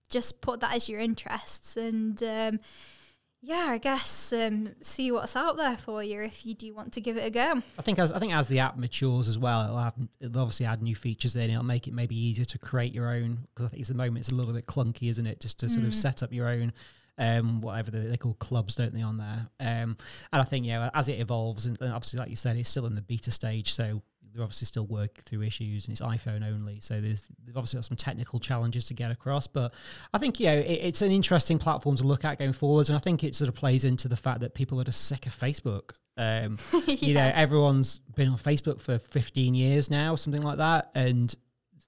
Just 0.09 0.41
put 0.41 0.59
that 0.59 0.75
as 0.75 0.89
your 0.89 1.00
interests, 1.00 1.77
and 1.77 2.21
um, 2.21 2.59
yeah, 3.45 3.68
I 3.72 3.78
guess 3.78 4.31
um, 4.31 4.69
see 4.81 5.12
what's 5.12 5.36
out 5.36 5.57
there 5.57 5.75
for 5.75 6.01
you 6.01 6.22
if 6.22 6.45
you 6.45 6.54
do 6.56 6.74
want 6.74 6.94
to 6.94 7.01
give 7.01 7.18
it 7.18 7.25
a 7.25 7.30
go. 7.30 7.62
I 7.78 7.81
think 7.81 8.00
as 8.00 8.10
I 8.12 8.19
think 8.19 8.34
as 8.34 8.48
the 8.48 8.60
app 8.60 8.78
matures 8.78 9.28
as 9.28 9.38
well, 9.38 9.66
it'll 9.66 9.78
have 9.80 9.94
it'll 10.22 10.42
obviously 10.42 10.66
add 10.66 10.81
new 10.81 10.95
features 10.95 11.36
in. 11.36 11.50
It'll 11.50 11.62
make 11.63 11.88
it 11.88 11.94
maybe 11.94 12.16
easier 12.16 12.45
to 12.45 12.57
create 12.57 12.94
your 12.94 13.10
own 13.10 13.40
because 13.54 13.66
I 13.68 13.69
think 13.69 13.81
at 13.81 13.88
the 13.90 13.94
moment 13.95 14.19
it's 14.19 14.31
a 14.31 14.36
little 14.36 14.54
bit 14.54 14.66
clunky, 14.66 15.10
isn't 15.10 15.28
it? 15.28 15.42
Just 15.42 15.60
to 15.60 15.68
sort 15.69 15.86
of 15.86 15.92
Mm. 15.92 15.95
set 15.95 16.24
up 16.24 16.31
your 16.31 16.48
own 16.48 16.72
um 17.19 17.62
whatever 17.62 17.92
they, 17.92 18.00
they 18.07 18.18
call 18.18 18.34
clubs, 18.36 18.75
don't 18.75 18.94
they, 18.94 19.01
on 19.01 19.18
there? 19.18 19.48
Um, 19.60 19.98
and 20.31 20.42
I 20.42 20.44
think 20.45 20.66
yeah, 20.66 20.90
as 20.94 21.10
it 21.10 21.19
evolves, 21.19 21.66
and, 21.66 21.80
and 21.81 21.94
obviously 21.94 22.19
like 22.19 22.30
you 22.30 22.36
said, 22.38 22.56
it's 22.57 22.69
still 22.69 22.86
in 22.86 22.95
the 22.95 23.01
beta 23.01 23.30
stage, 23.30 23.74
so 23.74 24.01
they're 24.33 24.44
obviously 24.44 24.65
still 24.65 24.85
working 24.85 25.24
through 25.24 25.44
issues, 25.44 25.85
and 25.85 25.91
it's 25.91 26.01
iPhone 26.01 26.45
only, 26.45 26.80
so 26.80 27.00
there's 27.00 27.27
they've 27.45 27.56
obviously 27.56 27.77
got 27.77 27.85
some 27.85 27.97
technical 27.97 28.39
challenges 28.39 28.88
to 28.88 28.94
get 28.94 29.12
across. 29.12 29.47
But 29.47 29.74
I 30.13 30.18
think 30.18 30.39
yeah, 30.39 30.53
it, 30.53 30.80
it's 30.83 31.01
an 31.01 31.12
interesting 31.12 31.59
platform 31.59 31.95
to 31.97 32.03
look 32.03 32.25
at 32.25 32.39
going 32.39 32.53
forwards, 32.53 32.89
and 32.89 32.97
I 32.97 33.00
think 33.00 33.24
it 33.24 33.35
sort 33.35 33.50
of 33.50 33.56
plays 33.56 33.83
into 33.83 34.07
the 34.07 34.18
fact 34.18 34.39
that 34.41 34.53
people 34.53 34.80
are 34.81 34.83
just 34.83 35.06
sick 35.06 35.25
of 35.27 35.38
Facebook. 35.38 35.91
Um, 36.18 36.57
you 36.88 37.13
know, 37.13 37.31
everyone's 37.33 38.00
been 38.15 38.30
on 38.30 38.38
Facebook 38.38 38.81
for 38.81 39.00
15 39.00 39.56
years 39.56 39.89
now, 39.89 40.15
something 40.15 40.41
like 40.41 40.57
that, 40.57 40.91
and 40.95 41.33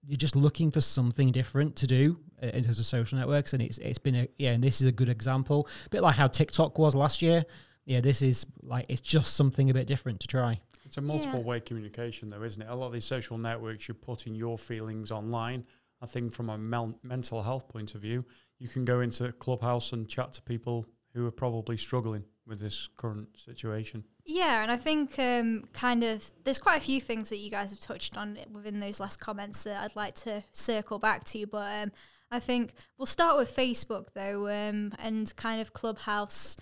you're 0.08 0.18
just 0.18 0.36
looking 0.36 0.72
for 0.72 0.82
something 0.82 1.32
different 1.32 1.76
to 1.78 1.88
do 1.88 2.20
in 2.42 2.64
terms 2.64 2.80
of 2.80 2.86
social 2.86 3.18
networks. 3.18 3.54
And 3.54 3.62
it's 3.62 3.78
it's 3.80 3.98
been 3.98 4.16
a 4.16 4.28
yeah, 4.38 4.52
and 4.52 4.64
this 4.64 4.82
is 4.82 4.88
a 4.88 4.92
good 4.92 5.10
example, 5.10 5.68
a 5.86 5.90
bit 5.90 6.02
like 6.02 6.16
how 6.16 6.28
TikTok 6.28 6.78
was 6.78 6.96
last 6.96 7.22
year. 7.22 7.44
Yeah, 7.86 8.02
this 8.02 8.22
is 8.22 8.46
like 8.62 8.86
it's 8.90 9.02
just 9.02 9.36
something 9.36 9.70
a 9.70 9.74
bit 9.74 9.88
different 9.88 10.20
to 10.22 10.28
try. 10.28 10.60
It's 10.96 10.98
a 10.98 11.02
multiple 11.02 11.44
way 11.44 11.60
communication, 11.60 12.30
though, 12.30 12.42
isn't 12.42 12.62
it? 12.62 12.70
A 12.70 12.76
lot 12.76 12.88
of 12.88 12.94
these 12.94 13.04
social 13.04 13.38
networks, 13.38 13.86
you're 13.86 13.96
putting 13.96 14.34
your 14.34 14.58
feelings 14.58 15.12
online. 15.12 15.66
I 16.02 16.06
think 16.06 16.32
from 16.32 16.50
a 16.50 16.58
mel- 16.58 16.98
mental 17.04 17.44
health 17.44 17.68
point 17.68 17.96
of 17.96 18.02
view, 18.02 18.24
you 18.60 18.70
can 18.70 18.86
go 18.86 19.02
into 19.02 19.30
Clubhouse 19.34 19.92
and 19.92 20.08
chat 20.08 20.32
to 20.34 20.42
people 20.42 20.86
who 21.14 21.28
are 21.28 21.32
probably 21.32 21.76
struggling 21.76 22.24
with 22.48 22.62
this 22.62 22.88
current 22.96 23.28
situation. 23.38 24.06
Yeah, 24.26 24.64
and 24.64 24.72
I 24.72 24.78
think 24.78 25.20
um, 25.20 25.66
kind 25.74 26.02
of 26.02 26.32
there's 26.46 26.60
quite 26.60 26.78
a 26.78 26.86
few 26.86 27.02
things 27.02 27.30
that 27.30 27.40
you 27.40 27.52
guys 27.52 27.72
have 27.72 27.82
touched 27.82 28.16
on 28.16 28.38
within 28.54 28.80
those 28.80 29.02
last 29.02 29.20
comments 29.20 29.66
that 29.66 29.84
I'd 29.84 29.98
like 29.98 30.14
to 30.24 30.46
circle 30.54 30.98
back 30.98 31.26
to, 31.26 31.46
but 31.46 31.84
um, 31.84 31.92
I 32.32 32.40
think 32.40 32.74
we'll 32.98 33.06
start 33.06 33.38
with 33.38 33.54
Facebook 33.54 34.14
though, 34.14 34.48
um, 34.48 34.94
and 34.98 35.36
kind 35.36 35.60
of 35.60 35.74
Clubhouse 35.74 36.56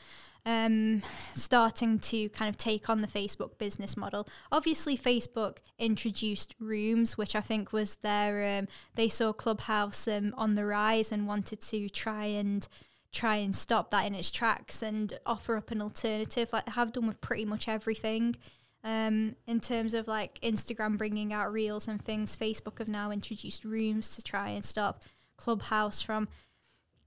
um, 0.45 1.01
starting 1.33 1.99
to 1.99 2.29
kind 2.29 2.49
of 2.49 2.57
take 2.57 2.89
on 2.89 3.01
the 3.01 3.07
Facebook 3.07 3.57
business 3.57 3.95
model. 3.95 4.27
Obviously, 4.51 4.97
Facebook 4.97 5.57
introduced 5.79 6.55
Rooms, 6.59 7.17
which 7.17 7.35
I 7.35 7.41
think 7.41 7.71
was 7.71 7.97
their 7.97 8.59
um, 8.59 8.67
they 8.95 9.07
saw 9.07 9.33
Clubhouse 9.33 10.07
um, 10.07 10.33
on 10.37 10.55
the 10.55 10.65
rise 10.65 11.11
and 11.11 11.27
wanted 11.27 11.61
to 11.61 11.89
try 11.89 12.25
and 12.25 12.67
try 13.13 13.35
and 13.35 13.55
stop 13.55 13.91
that 13.91 14.05
in 14.05 14.15
its 14.15 14.31
tracks 14.31 14.81
and 14.81 15.13
offer 15.25 15.55
up 15.55 15.69
an 15.71 15.81
alternative 15.81 16.51
like 16.51 16.65
they 16.65 16.71
have 16.71 16.91
done 16.91 17.07
with 17.07 17.21
pretty 17.21 17.45
much 17.45 17.67
everything 17.67 18.35
um, 18.83 19.35
in 19.45 19.61
terms 19.61 19.93
of 19.93 20.07
like 20.07 20.39
instagram 20.41 20.97
bringing 20.97 21.31
out 21.31 21.53
reels 21.53 21.87
and 21.87 22.01
things 22.03 22.35
facebook 22.35 22.79
have 22.79 22.89
now 22.89 23.11
introduced 23.11 23.63
rooms 23.63 24.15
to 24.15 24.23
try 24.23 24.49
and 24.49 24.65
stop 24.65 25.03
clubhouse 25.37 26.01
from 26.01 26.27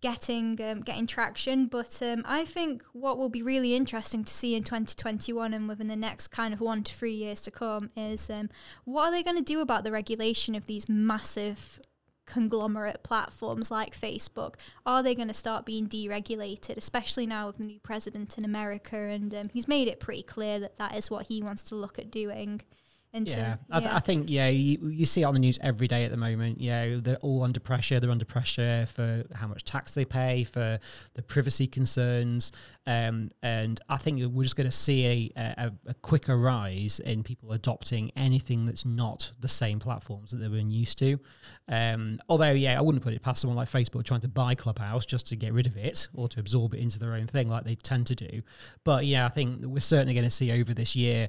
getting 0.06 0.60
um, 0.62 0.82
getting 0.82 1.04
traction 1.04 1.66
but 1.66 2.00
um, 2.00 2.22
i 2.26 2.44
think 2.44 2.84
what 2.92 3.18
will 3.18 3.28
be 3.28 3.42
really 3.42 3.75
interesting 3.75 4.22
to 4.22 4.32
see 4.32 4.54
in 4.54 4.62
2021 4.62 5.52
and 5.52 5.66
within 5.66 5.88
the 5.88 5.96
next 5.96 6.28
kind 6.28 6.54
of 6.54 6.60
one 6.60 6.84
to 6.84 6.94
three 6.94 7.12
years 7.12 7.40
to 7.40 7.50
come 7.50 7.90
is 7.96 8.30
um, 8.30 8.48
what 8.84 9.08
are 9.08 9.10
they 9.10 9.25
going 9.25 9.36
to 9.36 9.42
do 9.42 9.60
about 9.60 9.82
the 9.82 9.90
regulation 9.90 10.54
of 10.54 10.66
these 10.66 10.88
massive 10.88 11.80
conglomerate 12.26 13.02
platforms 13.02 13.70
like 13.70 13.98
Facebook? 13.98 14.56
Are 14.84 15.02
they 15.02 15.14
going 15.14 15.28
to 15.28 15.34
start 15.34 15.64
being 15.64 15.86
deregulated, 15.86 16.76
especially 16.76 17.25
now 17.25 17.46
with 17.46 17.58
the 17.58 17.64
new 17.64 17.78
president 17.80 18.36
in 18.36 18.44
America? 18.44 18.96
And 18.96 19.32
um, 19.32 19.48
he's 19.52 19.68
made 19.68 19.86
it 19.86 20.00
pretty 20.00 20.25
clear 20.25 20.58
that 20.58 20.76
that 20.76 20.96
is 20.96 21.08
what 21.08 21.28
he 21.28 21.40
wants 21.40 21.62
to 21.64 21.76
look 21.76 22.00
at 22.00 22.10
doing. 22.10 22.62
Into, 23.16 23.32
Yeah, 23.32 23.56
I, 23.70 23.80
th- 23.80 23.92
I 23.92 23.99
think 24.00 24.28
yeah, 24.28 24.49
you, 24.49 24.90
you 24.90 25.06
see 25.06 25.23
it 25.23 25.25
on 25.25 25.32
the 25.32 25.40
news 25.40 25.58
every 25.62 25.88
day 25.88 26.04
at 26.04 26.11
the 26.11 26.18
moment. 26.18 26.61
Yeah, 26.61 26.96
they're 27.00 27.16
all 27.23 27.42
under 27.42 27.61
pressure. 27.61 27.99
They're 27.99 28.11
under 28.11 28.26
pressure 28.26 28.87
for 28.92 29.25
how 29.35 29.46
much 29.46 29.64
tax 29.64 29.94
they 29.94 30.04
pay, 30.04 30.44
for 30.44 30.78
the 31.14 31.23
privacy 31.23 31.66
concerns, 31.66 32.52
um, 32.87 33.30
and 33.42 33.80
I 33.88 33.96
think 33.96 34.20
we're 34.32 34.42
just 34.42 34.56
going 34.56 34.68
to 34.68 34.76
see 34.76 35.32
a, 35.35 35.40
a, 35.40 35.73
a 35.87 35.94
quicker 35.94 36.37
rise 36.37 37.00
in 37.00 37.23
people 37.23 37.52
adopting 37.52 38.12
anything 38.16 38.66
that's 38.66 38.85
not 38.85 39.32
the 39.40 39.49
same 39.49 39.78
platforms 39.78 40.30
that 40.30 40.37
they've 40.37 40.52
been 40.52 40.70
used 40.70 40.99
to. 40.99 41.18
Um, 41.68 42.20
although, 42.28 42.52
yeah, 42.52 42.78
I 42.78 42.82
wouldn't 42.82 43.02
put 43.02 43.14
it 43.14 43.23
past 43.23 43.40
someone 43.40 43.56
like 43.56 43.70
Facebook 43.70 44.04
trying 44.04 44.20
to 44.20 44.28
buy 44.28 44.54
Clubhouse 44.54 45.06
just 45.06 45.26
to 45.28 45.37
get 45.37 45.52
rid 45.52 45.66
of 45.66 45.76
it 45.76 46.06
or 46.14 46.28
to 46.28 46.38
absorb 46.40 46.75
it 46.75 46.80
into 46.80 46.99
their 46.99 47.14
own 47.14 47.26
thing, 47.26 47.49
like 47.49 47.64
they 47.64 47.75
tend 47.75 48.06
to 48.08 48.14
do. 48.14 48.42
But 48.85 49.06
yeah, 49.06 49.25
I 49.26 49.30
think 49.30 49.64
we're 49.64 49.80
certainly 49.80 50.14
going 50.14 50.25
to 50.25 50.30
see 50.30 50.52
over 50.52 50.75
this 50.75 50.94
year 50.94 51.28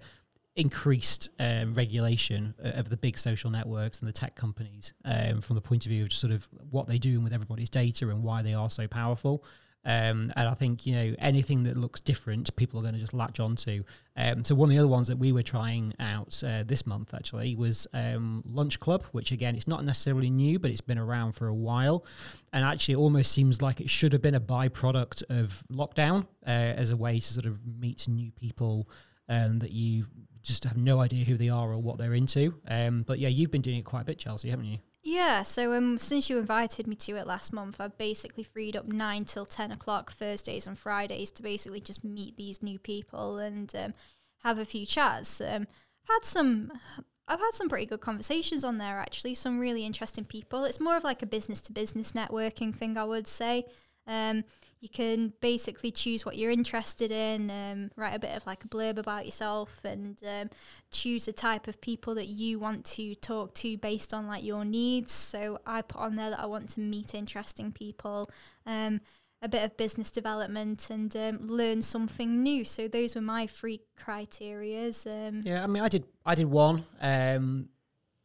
increased 0.58 1.30
um, 1.40 1.74
regulation 1.74 2.56
uh, 2.64 2.70
of 2.70 2.90
the 2.90 2.98
big 2.98 3.18
social 3.18 3.50
networks 3.50 4.00
and 4.00 4.10
the 4.10 4.14
tech 4.14 4.36
companies 4.36 4.92
um, 5.06 5.40
from 5.40 5.56
the 5.56 5.62
point 5.62 5.86
of 5.86 5.92
view 5.92 6.04
of 6.04 6.10
just 6.10 6.20
sort 6.20 6.34
of 6.34 6.48
what 6.72 6.88
they're 6.88 6.98
doing 6.98 7.24
with 7.24 7.32
everybody's 7.32 7.70
data 7.70 8.10
and 8.10 8.24
why 8.24 8.42
they 8.42 8.54
are 8.54 8.70
so 8.70 8.88
powerful. 8.88 9.44
Um, 9.86 10.34
and 10.36 10.50
I 10.50 10.54
think 10.54 10.86
you 10.86 10.96
know 10.96 11.16
anything 11.20 11.64
that 11.64 11.78
looks 11.78 12.02
different, 12.02 12.54
people 12.58 12.80
are 12.80 12.82
going 12.82 12.96
to 12.96 13.00
just 13.00 13.14
latch 13.14 13.40
onto. 13.40 13.84
Um, 14.18 14.44
so 14.44 14.54
one 14.54 14.70
of 14.70 14.76
the 14.76 14.80
other 14.80 14.88
ones 14.88 15.08
that 15.08 15.18
we 15.18 15.32
were 15.32 15.44
trying 15.44 15.94
out 16.00 16.44
uh, 16.46 16.64
this 16.66 16.86
month 16.86 17.14
actually 17.14 17.56
was 17.56 17.88
um, 17.94 18.44
Lunch 18.50 18.82
Club, 18.82 19.04
which 19.14 19.32
again 19.32 19.56
it's 19.56 19.68
not 19.68 19.86
necessarily 19.86 20.30
new, 20.30 20.60
but 20.60 20.72
it's 20.72 20.82
been 20.82 20.98
around 20.98 21.34
for 21.34 21.48
a 21.48 21.54
while, 21.54 22.04
and 22.52 22.66
actually 22.66 22.96
it 22.96 22.98
almost 22.98 23.32
seems 23.32 23.62
like 23.62 23.80
it 23.80 23.90
should 23.90 24.12
have 24.12 24.22
been 24.22 24.36
a 24.36 24.42
byproduct 24.42 25.24
of 25.30 25.64
lockdown 25.72 26.28
uh, 26.46 26.50
as 26.50 26.90
a 26.90 26.98
way 26.98 27.20
to 27.20 27.34
sort 27.34 27.46
of 27.46 27.60
meet 27.66 28.10
new 28.10 28.32
people 28.32 28.90
um, 29.30 29.60
that 29.60 29.72
you 29.72 30.06
just 30.48 30.63
have 30.63 30.77
no 30.77 31.01
idea 31.01 31.25
who 31.25 31.38
they 31.38 31.50
are 31.50 31.72
or 31.72 31.77
what 31.77 31.98
they're 31.98 32.13
into. 32.13 32.56
Um, 32.68 33.04
but 33.06 33.20
yeah, 33.20 33.27
you've 33.27 33.51
been 33.51 33.62
doing 33.62 33.77
it 33.77 33.86
quite 33.86 34.01
a 34.01 34.06
bit, 34.06 34.18
Chelsea, 34.18 34.50
haven't 34.50 34.66
you? 34.66 34.80
Yeah, 35.04 35.44
so 35.44 35.74
um, 35.74 35.98
since 35.98 36.30
you 36.30 36.38
invited 36.38 36.86
me 36.86 36.96
to 36.98 37.16
it 37.16 37.27
last 37.27 37.54
month, 37.54 37.80
I've 37.80 37.98
basically 37.98 38.44
freed 38.44 38.75
up 38.75 38.88
nine 38.88 39.24
till 39.24 39.46
ten 39.46 39.72
o'clock 39.72 40.12
Thursdays 40.12 40.68
and 40.68 40.77
Fridays 40.77 41.32
to 41.32 41.44
basically 41.44 41.80
just 41.80 42.04
meet 42.04 42.36
these 42.36 42.62
new 42.62 42.77
people 42.77 43.38
and 43.38 43.74
um, 43.75 43.94
have 44.44 44.60
a 44.60 44.66
few 44.66 44.86
chats. 44.86 45.39
Um, 45.39 45.68
had 46.10 46.24
some, 46.24 46.72
I've 47.27 47.39
had 47.39 47.54
some 47.54 47.70
pretty 47.70 47.86
good 47.86 48.01
conversations 48.01 48.63
on 48.63 48.80
there 48.80 48.98
actually. 48.98 49.36
Some 49.36 49.60
really 49.60 49.86
interesting 49.86 50.25
people. 50.25 50.66
It's 50.66 50.82
more 50.82 50.98
of 50.98 51.04
like 51.04 51.22
a 51.22 51.27
business 51.27 51.62
to 51.62 51.72
business 51.72 52.12
networking 52.12 52.75
thing, 52.75 52.98
I 52.98 53.04
would 53.06 53.27
say. 53.27 53.66
Um, 54.08 54.44
you 54.79 54.89
can 54.89 55.34
basically 55.41 55.91
choose 55.91 56.25
what 56.25 56.38
you're 56.38 56.51
interested 56.51 57.12
in, 57.12 57.50
um, 57.50 57.89
write 57.96 58.15
a 58.15 58.19
bit 58.19 58.36
of 58.36 58.46
like 58.46 58.63
a 58.63 58.67
blurb 58.67 58.98
about 58.98 59.25
yourself, 59.25 59.84
and 59.84 60.17
um, 60.27 60.50
choose 60.91 61.25
the 61.25 61.34
type 61.34 61.67
of 61.67 61.81
people 61.81 62.13
that 62.15 62.27
you 62.27 62.60
want 62.60 62.86
to 62.86 63.15
talk 63.15 63.53
to 63.55 63.77
based 63.77 64.13
on 64.13 64.27
like 64.27 64.43
your 64.43 64.63
needs. 64.63 65.12
So 65.12 65.60
I 65.65 65.81
put 65.81 66.01
on 66.01 66.15
there 66.15 66.29
that 66.29 66.39
I 66.39 66.46
want 66.46 66.69
to 66.72 66.79
meet 66.79 67.15
interesting 67.15 67.72
people, 67.72 68.29
um, 68.65 69.01
a 69.41 69.50
bit 69.50 69.63
of 69.63 69.77
business 69.77 70.12
development, 70.12 70.89
and 70.91 71.15
um, 71.15 71.48
learn 71.48 71.81
something 71.81 72.43
new. 72.43 72.63
So 72.63 72.88
those 72.88 73.15
were 73.15 73.22
my 73.22 73.48
three 73.48 73.81
criterias. 74.00 75.07
Um, 75.07 75.41
yeah, 75.43 75.63
I 75.63 75.67
mean, 75.67 75.81
I 75.81 75.88
did, 75.88 76.05
I 76.25 76.36
did 76.36 76.46
one. 76.46 76.86
Um, 77.01 77.69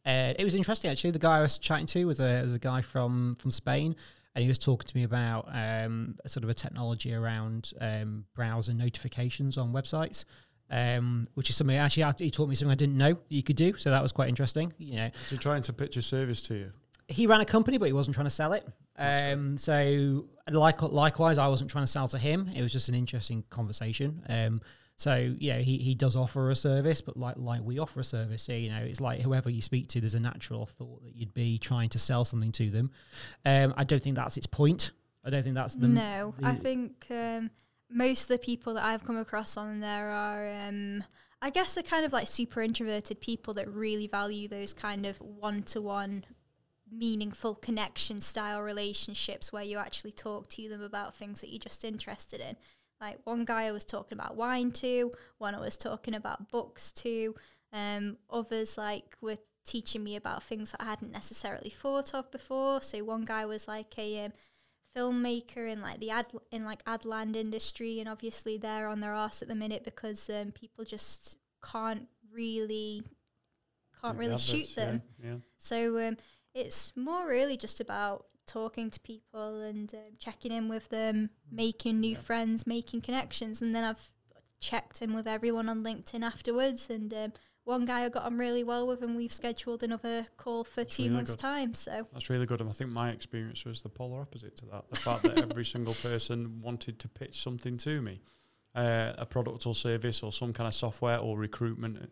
uh, 0.05 0.33
it 0.37 0.43
was 0.43 0.53
interesting 0.53 0.91
actually. 0.91 1.11
The 1.11 1.19
guy 1.19 1.39
I 1.39 1.41
was 1.41 1.57
chatting 1.57 1.87
to 1.87 2.05
was 2.05 2.19
a 2.19 2.43
was 2.43 2.55
a 2.55 2.59
guy 2.59 2.81
from 2.81 3.35
from 3.39 3.51
Spain 3.51 3.95
and 4.35 4.41
he 4.41 4.47
was 4.47 4.57
talking 4.57 4.87
to 4.87 4.97
me 4.97 5.03
about 5.03 5.47
um, 5.53 6.15
sort 6.25 6.43
of 6.43 6.49
a 6.49 6.53
technology 6.53 7.13
around 7.13 7.71
um, 7.79 8.25
browser 8.35 8.73
notifications 8.73 9.57
on 9.57 9.73
websites. 9.73 10.25
Um, 10.71 11.25
which 11.35 11.51
is 11.51 11.57
something 11.57 11.75
actually 11.75 12.11
he 12.17 12.31
taught 12.31 12.49
me 12.49 12.55
something 12.55 12.71
I 12.71 12.75
didn't 12.75 12.97
know 12.97 13.19
you 13.27 13.43
could 13.43 13.57
do, 13.57 13.75
so 13.77 13.91
that 13.91 14.01
was 14.01 14.11
quite 14.11 14.29
interesting. 14.29 14.73
You 14.77 14.95
know, 14.95 15.09
so 15.29 15.35
trying 15.35 15.61
to 15.63 15.73
pitch 15.73 15.97
a 15.97 16.01
service 16.01 16.41
to 16.43 16.55
you. 16.55 16.71
He 17.07 17.27
ran 17.27 17.41
a 17.41 17.45
company, 17.45 17.77
but 17.77 17.85
he 17.85 17.93
wasn't 17.93 18.15
trying 18.15 18.25
to 18.27 18.31
sell 18.31 18.53
it. 18.53 18.65
Um, 18.97 19.57
so, 19.57 20.25
like 20.49 20.81
likewise, 20.81 21.37
I 21.37 21.47
wasn't 21.47 21.69
trying 21.69 21.83
to 21.83 21.91
sell 21.91 22.07
to 22.07 22.17
him. 22.17 22.49
It 22.55 22.61
was 22.63 22.71
just 22.71 22.89
an 22.89 22.95
interesting 22.95 23.43
conversation. 23.49 24.23
Um, 24.29 24.61
so 24.95 25.35
yeah, 25.39 25.57
he, 25.57 25.77
he 25.77 25.95
does 25.95 26.15
offer 26.15 26.49
a 26.49 26.55
service, 26.55 27.01
but 27.01 27.17
like 27.17 27.35
like 27.37 27.61
we 27.63 27.79
offer 27.79 28.01
a 28.01 28.03
service 28.03 28.45
here, 28.45 28.57
you 28.57 28.69
know, 28.69 28.81
it's 28.83 29.01
like 29.01 29.21
whoever 29.21 29.49
you 29.49 29.61
speak 29.61 29.87
to, 29.89 29.99
there's 29.99 30.15
a 30.15 30.19
natural 30.19 30.65
thought 30.65 31.03
that 31.03 31.15
you'd 31.15 31.33
be 31.33 31.57
trying 31.57 31.89
to 31.89 31.99
sell 31.99 32.23
something 32.25 32.51
to 32.53 32.69
them. 32.69 32.91
Um, 33.45 33.73
I 33.75 33.83
don't 33.83 34.01
think 34.01 34.15
that's 34.15 34.37
its 34.37 34.45
point. 34.45 34.91
I 35.25 35.29
don't 35.29 35.43
think 35.43 35.55
that's 35.55 35.75
the 35.75 35.87
no. 35.87 36.35
The 36.37 36.47
I 36.47 36.55
think 36.55 37.07
um, 37.09 37.49
most 37.89 38.23
of 38.23 38.27
the 38.29 38.37
people 38.37 38.75
that 38.75 38.83
I've 38.83 39.03
come 39.03 39.17
across 39.17 39.57
on 39.57 39.79
there 39.79 40.09
are, 40.09 40.47
um, 40.67 41.03
I 41.41 41.49
guess, 41.49 41.75
they're 41.75 41.83
kind 41.83 42.05
of 42.05 42.13
like 42.13 42.27
super 42.27 42.61
introverted 42.61 43.19
people 43.19 43.53
that 43.55 43.67
really 43.69 44.07
value 44.07 44.47
those 44.47 44.73
kind 44.73 45.05
of 45.05 45.17
one 45.17 45.63
to 45.63 45.81
one 45.81 46.25
meaningful 46.91 47.55
connection 47.55 48.21
style 48.21 48.61
relationships 48.61 49.51
where 49.51 49.63
you 49.63 49.79
actually 49.79 50.11
talk 50.11 50.47
to 50.47 50.69
them 50.69 50.81
about 50.81 51.15
things 51.15 51.41
that 51.41 51.49
you're 51.49 51.59
just 51.59 51.83
interested 51.83 52.39
in. 52.39 52.55
Like 53.03 53.19
one 53.25 53.43
guy 53.43 53.63
I 53.63 53.71
was 53.71 53.83
talking 53.85 54.17
about 54.17 54.37
wine 54.37 54.71
to, 54.73 55.11
one 55.37 55.55
I 55.55 55.59
was 55.59 55.77
talking 55.77 56.13
about 56.13 56.49
books 56.49 56.91
to, 56.93 57.35
um, 57.73 58.17
others 58.29 58.77
like 58.77 59.17
were 59.19 59.37
teaching 59.65 60.03
me 60.03 60.15
about 60.15 60.43
things 60.43 60.71
that 60.71 60.81
I 60.81 60.85
hadn't 60.85 61.11
necessarily 61.11 61.69
thought 61.69 62.13
of 62.13 62.31
before. 62.31 62.81
So 62.81 63.03
one 63.03 63.25
guy 63.25 63.45
was 63.45 63.67
like 63.67 63.97
a 63.97 64.25
um, 64.25 64.33
filmmaker 64.95 65.69
in 65.69 65.81
like 65.81 65.99
the 65.99 66.11
ad 66.11 66.27
in 66.51 66.63
like 66.63 66.83
adland 66.85 67.35
industry, 67.35 67.99
and 67.99 68.07
obviously 68.07 68.57
they're 68.57 68.87
on 68.87 69.01
their 69.01 69.13
ass 69.13 69.41
at 69.41 69.49
the 69.49 69.55
minute 69.55 69.83
because 69.83 70.29
um, 70.29 70.51
people 70.51 70.85
just 70.85 71.37
can't 71.71 72.07
really 72.31 73.03
can't 74.01 74.17
really 74.17 74.37
shoot 74.37 74.75
them. 74.75 75.01
Yeah. 75.21 75.35
So 75.57 76.07
um, 76.07 76.17
it's 76.53 76.95
more 76.95 77.27
really 77.27 77.57
just 77.57 77.81
about 77.81 78.27
talking 78.45 78.89
to 78.89 78.99
people 78.99 79.61
and 79.61 79.93
um, 79.93 80.13
checking 80.19 80.51
in 80.51 80.69
with 80.69 80.89
them, 80.89 81.29
making 81.51 81.99
new 81.99 82.11
yeah. 82.11 82.17
friends, 82.17 82.67
making 82.67 83.01
connections, 83.01 83.61
and 83.61 83.73
then 83.73 83.83
I've 83.83 84.11
checked 84.59 85.01
in 85.01 85.13
with 85.13 85.27
everyone 85.27 85.69
on 85.69 85.83
LinkedIn 85.83 86.23
afterwards. 86.23 86.89
And 86.89 87.13
um, 87.13 87.33
one 87.65 87.85
guy 87.85 88.03
I 88.03 88.09
got 88.09 88.23
on 88.23 88.37
really 88.37 88.63
well 88.63 88.87
with, 88.87 89.01
and 89.01 89.15
we've 89.15 89.33
scheduled 89.33 89.83
another 89.83 90.27
call 90.37 90.63
for 90.63 90.83
That's 90.83 90.97
two 90.97 91.03
really 91.03 91.15
months' 91.15 91.31
good. 91.31 91.39
time. 91.39 91.73
So 91.73 92.05
that's 92.11 92.29
really 92.29 92.45
good. 92.45 92.61
And 92.61 92.69
I 92.69 92.73
think 92.73 92.91
my 92.91 93.09
experience 93.11 93.65
was 93.65 93.81
the 93.81 93.89
polar 93.89 94.21
opposite 94.21 94.55
to 94.57 94.65
that. 94.67 94.89
The 94.89 94.95
fact 94.95 95.23
that 95.23 95.39
every 95.39 95.65
single 95.65 95.93
person 95.93 96.61
wanted 96.61 96.99
to 96.99 97.07
pitch 97.07 97.41
something 97.41 97.77
to 97.77 98.01
me, 98.01 98.21
uh, 98.75 99.13
a 99.17 99.25
product 99.25 99.65
or 99.65 99.75
service 99.75 100.23
or 100.23 100.31
some 100.31 100.53
kind 100.53 100.67
of 100.67 100.73
software 100.73 101.17
or 101.17 101.37
recruitment 101.37 102.09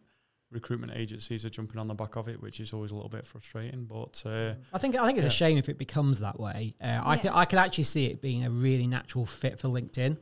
recruitment 0.51 0.93
agencies 0.95 1.45
are 1.45 1.49
jumping 1.49 1.79
on 1.79 1.87
the 1.87 1.93
back 1.93 2.15
of 2.15 2.27
it, 2.27 2.41
which 2.41 2.59
is 2.59 2.73
always 2.73 2.91
a 2.91 2.95
little 2.95 3.09
bit 3.09 3.25
frustrating. 3.25 3.85
But 3.85 4.21
uh, 4.25 4.53
I 4.73 4.77
think 4.77 4.95
I 4.97 5.05
think 5.05 5.17
it's 5.17 5.23
yeah. 5.23 5.29
a 5.29 5.31
shame 5.31 5.57
if 5.57 5.69
it 5.69 5.77
becomes 5.77 6.19
that 6.19 6.39
way. 6.39 6.75
Uh, 6.81 6.87
yeah. 6.87 7.01
I 7.03 7.17
could 7.17 7.31
I 7.33 7.45
could 7.45 7.59
actually 7.59 7.85
see 7.85 8.05
it 8.07 8.21
being 8.21 8.45
a 8.45 8.49
really 8.49 8.87
natural 8.87 9.25
fit 9.25 9.59
for 9.59 9.69
LinkedIn 9.69 10.17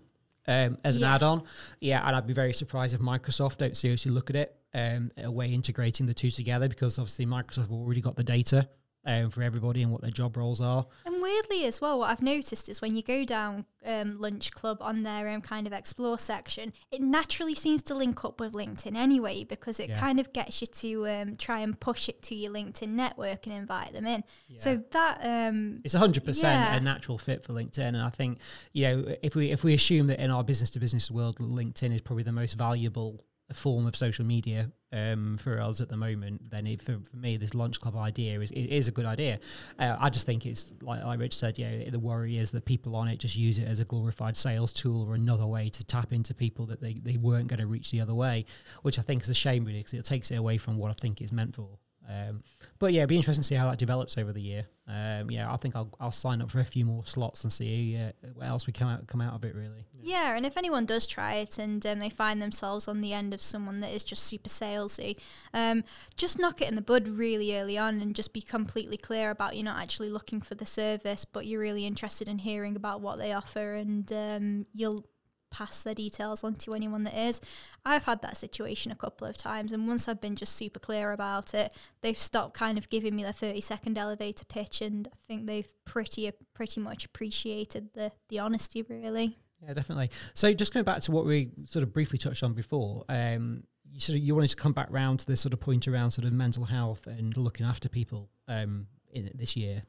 um, 0.47 0.77
as 0.83 0.97
an 0.97 1.03
add-on. 1.03 1.43
Yeah, 1.81 2.05
and 2.05 2.15
I'd 2.15 2.27
be 2.27 2.33
very 2.33 2.53
surprised 2.53 2.93
if 2.93 3.01
Microsoft 3.01 3.57
don't 3.57 3.75
seriously 3.75 4.11
look 4.11 4.29
at 4.29 4.35
it 4.35 4.55
um, 4.73 5.11
a 5.17 5.31
way 5.31 5.51
integrating 5.51 6.05
the 6.05 6.13
two 6.13 6.31
together 6.31 6.67
because 6.67 6.99
obviously 6.99 7.25
Microsoft 7.25 7.61
have 7.61 7.71
already 7.71 8.01
got 8.01 8.15
the 8.15 8.23
data 8.23 8.67
um, 9.05 9.29
for 9.29 9.41
everybody 9.41 9.81
and 9.81 9.91
what 9.91 10.01
their 10.01 10.11
job 10.11 10.37
roles 10.37 10.61
are. 10.61 10.85
And 11.05 11.21
weirdly, 11.21 11.65
as 11.65 11.81
well, 11.81 11.99
what 11.99 12.09
I've 12.09 12.21
noticed 12.21 12.69
is 12.69 12.81
when 12.81 12.95
you 12.95 13.01
go 13.01 13.23
down 13.23 13.65
um, 13.85 14.19
Lunch 14.19 14.51
Club 14.51 14.77
on 14.81 15.03
their 15.03 15.29
um, 15.29 15.41
kind 15.41 15.65
of 15.67 15.73
explore 15.73 16.17
section, 16.17 16.73
it 16.91 17.01
naturally 17.01 17.55
seems 17.55 17.81
to 17.83 17.95
link 17.95 18.23
up 18.25 18.39
with 18.39 18.53
LinkedIn 18.53 18.95
anyway 18.95 19.43
because 19.43 19.79
it 19.79 19.89
yeah. 19.89 19.99
kind 19.99 20.19
of 20.19 20.33
gets 20.33 20.61
you 20.61 20.67
to 20.67 21.07
um, 21.07 21.35
try 21.37 21.59
and 21.59 21.79
push 21.79 22.09
it 22.09 22.21
to 22.23 22.35
your 22.35 22.51
LinkedIn 22.51 22.89
network 22.89 23.45
and 23.45 23.55
invite 23.55 23.93
them 23.93 24.05
in. 24.05 24.23
Yeah. 24.47 24.59
So 24.59 24.83
that 24.91 25.19
um, 25.23 25.81
it's 25.83 25.93
hundred 25.93 26.23
yeah. 26.23 26.27
percent 26.27 26.81
a 26.81 26.83
natural 26.83 27.17
fit 27.17 27.43
for 27.43 27.53
LinkedIn, 27.53 27.79
and 27.79 27.97
I 28.01 28.09
think 28.09 28.39
you 28.73 28.87
know 28.87 29.15
if 29.21 29.35
we 29.35 29.51
if 29.51 29.63
we 29.63 29.73
assume 29.73 30.07
that 30.07 30.19
in 30.19 30.29
our 30.29 30.43
business 30.43 30.69
to 30.71 30.79
business 30.79 31.09
world, 31.09 31.37
LinkedIn 31.37 31.93
is 31.93 32.01
probably 32.01 32.23
the 32.23 32.31
most 32.31 32.53
valuable 32.57 33.23
form 33.53 33.87
of 33.87 33.95
social 33.95 34.25
media 34.25 34.71
um, 34.91 35.37
for 35.37 35.59
us 35.59 35.81
at 35.81 35.89
the 35.89 35.97
moment, 35.97 36.49
then 36.49 36.67
it, 36.67 36.81
for, 36.81 36.97
for 36.99 37.17
me, 37.17 37.37
this 37.37 37.53
lunch 37.53 37.79
club 37.79 37.95
idea 37.95 38.39
is 38.39 38.51
it 38.51 38.65
is 38.65 38.87
a 38.87 38.91
good 38.91 39.05
idea. 39.05 39.39
Uh, 39.77 39.95
I 39.99 40.09
just 40.09 40.25
think 40.25 40.45
it's 40.45 40.73
like, 40.81 41.03
like 41.03 41.19
Rich 41.19 41.37
said, 41.37 41.57
yeah. 41.57 41.89
The 41.89 41.99
worry 41.99 42.37
is 42.37 42.51
that 42.51 42.65
people 42.65 42.95
on 42.95 43.07
it 43.07 43.19
just 43.19 43.35
use 43.35 43.57
it 43.57 43.67
as 43.67 43.79
a 43.79 43.85
glorified 43.85 44.35
sales 44.35 44.73
tool 44.73 45.07
or 45.07 45.15
another 45.15 45.45
way 45.45 45.69
to 45.69 45.83
tap 45.83 46.13
into 46.13 46.33
people 46.33 46.65
that 46.67 46.81
they, 46.81 46.93
they 46.93 47.17
weren't 47.17 47.47
going 47.47 47.59
to 47.59 47.67
reach 47.67 47.91
the 47.91 48.01
other 48.01 48.15
way, 48.15 48.45
which 48.81 48.99
I 48.99 49.01
think 49.01 49.21
is 49.23 49.29
a 49.29 49.33
shame 49.33 49.65
really 49.65 49.79
because 49.79 49.93
it 49.93 50.05
takes 50.05 50.31
it 50.31 50.35
away 50.35 50.57
from 50.57 50.77
what 50.77 50.91
I 50.91 50.93
think 50.93 51.21
it's 51.21 51.31
meant 51.31 51.55
for. 51.55 51.79
Um, 52.09 52.43
but 52.79 52.91
yeah, 52.91 53.01
it'd 53.01 53.09
be 53.09 53.17
interesting 53.17 53.43
to 53.43 53.47
see 53.47 53.55
how 53.55 53.69
that 53.69 53.77
develops 53.77 54.17
over 54.17 54.33
the 54.33 54.41
year. 54.41 54.65
Um, 54.87 55.29
yeah, 55.29 55.51
I 55.53 55.57
think 55.57 55.75
I'll 55.75 55.93
I'll 55.99 56.11
sign 56.11 56.41
up 56.41 56.49
for 56.49 56.59
a 56.59 56.65
few 56.65 56.83
more 56.83 57.05
slots 57.05 57.43
and 57.43 57.53
see 57.53 57.95
uh, 57.97 58.11
what 58.33 58.47
else 58.47 58.65
we 58.65 58.73
come 58.73 58.87
out 58.87 59.05
come 59.05 59.21
out 59.21 59.35
of 59.35 59.43
it. 59.45 59.53
Really. 59.53 59.85
Yeah, 60.01 60.35
and 60.35 60.45
if 60.45 60.57
anyone 60.57 60.85
does 60.85 61.05
try 61.05 61.35
it 61.35 61.59
and 61.59 61.85
um, 61.85 61.99
they 61.99 62.09
find 62.09 62.41
themselves 62.41 62.87
on 62.87 63.01
the 63.01 63.13
end 63.13 63.33
of 63.33 63.41
someone 63.41 63.81
that 63.81 63.91
is 63.91 64.03
just 64.03 64.23
super 64.23 64.49
salesy, 64.49 65.17
um, 65.53 65.83
just 66.17 66.39
knock 66.39 66.61
it 66.61 66.67
in 66.67 66.75
the 66.75 66.81
bud 66.81 67.07
really 67.07 67.55
early 67.55 67.77
on 67.77 68.01
and 68.01 68.15
just 68.15 68.33
be 68.33 68.41
completely 68.41 68.97
clear 68.97 69.29
about 69.29 69.55
you're 69.55 69.65
not 69.65 69.79
actually 69.79 70.09
looking 70.09 70.41
for 70.41 70.55
the 70.55 70.65
service, 70.65 71.25
but 71.25 71.45
you're 71.45 71.61
really 71.61 71.85
interested 71.85 72.27
in 72.27 72.39
hearing 72.39 72.75
about 72.75 73.01
what 73.01 73.19
they 73.19 73.33
offer, 73.33 73.73
and 73.73 74.11
um, 74.11 74.65
you'll 74.73 75.05
pass 75.51 75.83
their 75.83 75.95
details 75.95 76.43
on 76.43 76.55
to 76.55 76.73
anyone 76.73 77.03
that 77.03 77.17
is. 77.17 77.41
I've 77.85 78.03
had 78.03 78.21
that 78.21 78.37
situation 78.37 78.91
a 78.91 78.95
couple 78.95 79.27
of 79.27 79.37
times, 79.37 79.71
and 79.71 79.87
once 79.87 80.07
I've 80.07 80.21
been 80.21 80.35
just 80.35 80.55
super 80.55 80.79
clear 80.79 81.11
about 81.11 81.53
it, 81.53 81.73
they've 82.01 82.17
stopped 82.17 82.53
kind 82.53 82.77
of 82.77 82.89
giving 82.89 83.15
me 83.15 83.23
the 83.23 83.33
thirty 83.33 83.61
second 83.61 83.97
elevator 83.97 84.45
pitch, 84.45 84.81
and 84.81 85.07
I 85.11 85.17
think 85.27 85.45
they've 85.45 85.71
pretty 85.85 86.31
pretty 86.53 86.81
much 86.81 87.05
appreciated 87.05 87.93
the 87.93 88.11
the 88.29 88.39
honesty, 88.39 88.81
really. 88.81 89.37
Yeah, 89.65 89.73
definitely. 89.73 90.09
So 90.33 90.53
just 90.53 90.73
going 90.73 90.85
back 90.85 91.01
to 91.01 91.11
what 91.11 91.25
we 91.25 91.51
sort 91.65 91.83
of 91.83 91.93
briefly 91.93 92.17
touched 92.17 92.43
on 92.43 92.53
before, 92.53 93.03
um, 93.09 93.63
you 93.91 93.99
sort 93.99 94.17
of 94.17 94.23
you 94.23 94.33
wanted 94.33 94.49
to 94.49 94.55
come 94.55 94.73
back 94.73 94.87
round 94.89 95.19
to 95.19 95.25
this 95.25 95.41
sort 95.41 95.53
of 95.53 95.59
point 95.59 95.87
around 95.87 96.11
sort 96.11 96.25
of 96.25 96.33
mental 96.33 96.65
health 96.65 97.07
and 97.07 97.35
looking 97.35 97.65
after 97.65 97.89
people 97.89 98.29
um, 98.47 98.87
in 99.11 99.31
this 99.35 99.55
year. 99.55 99.83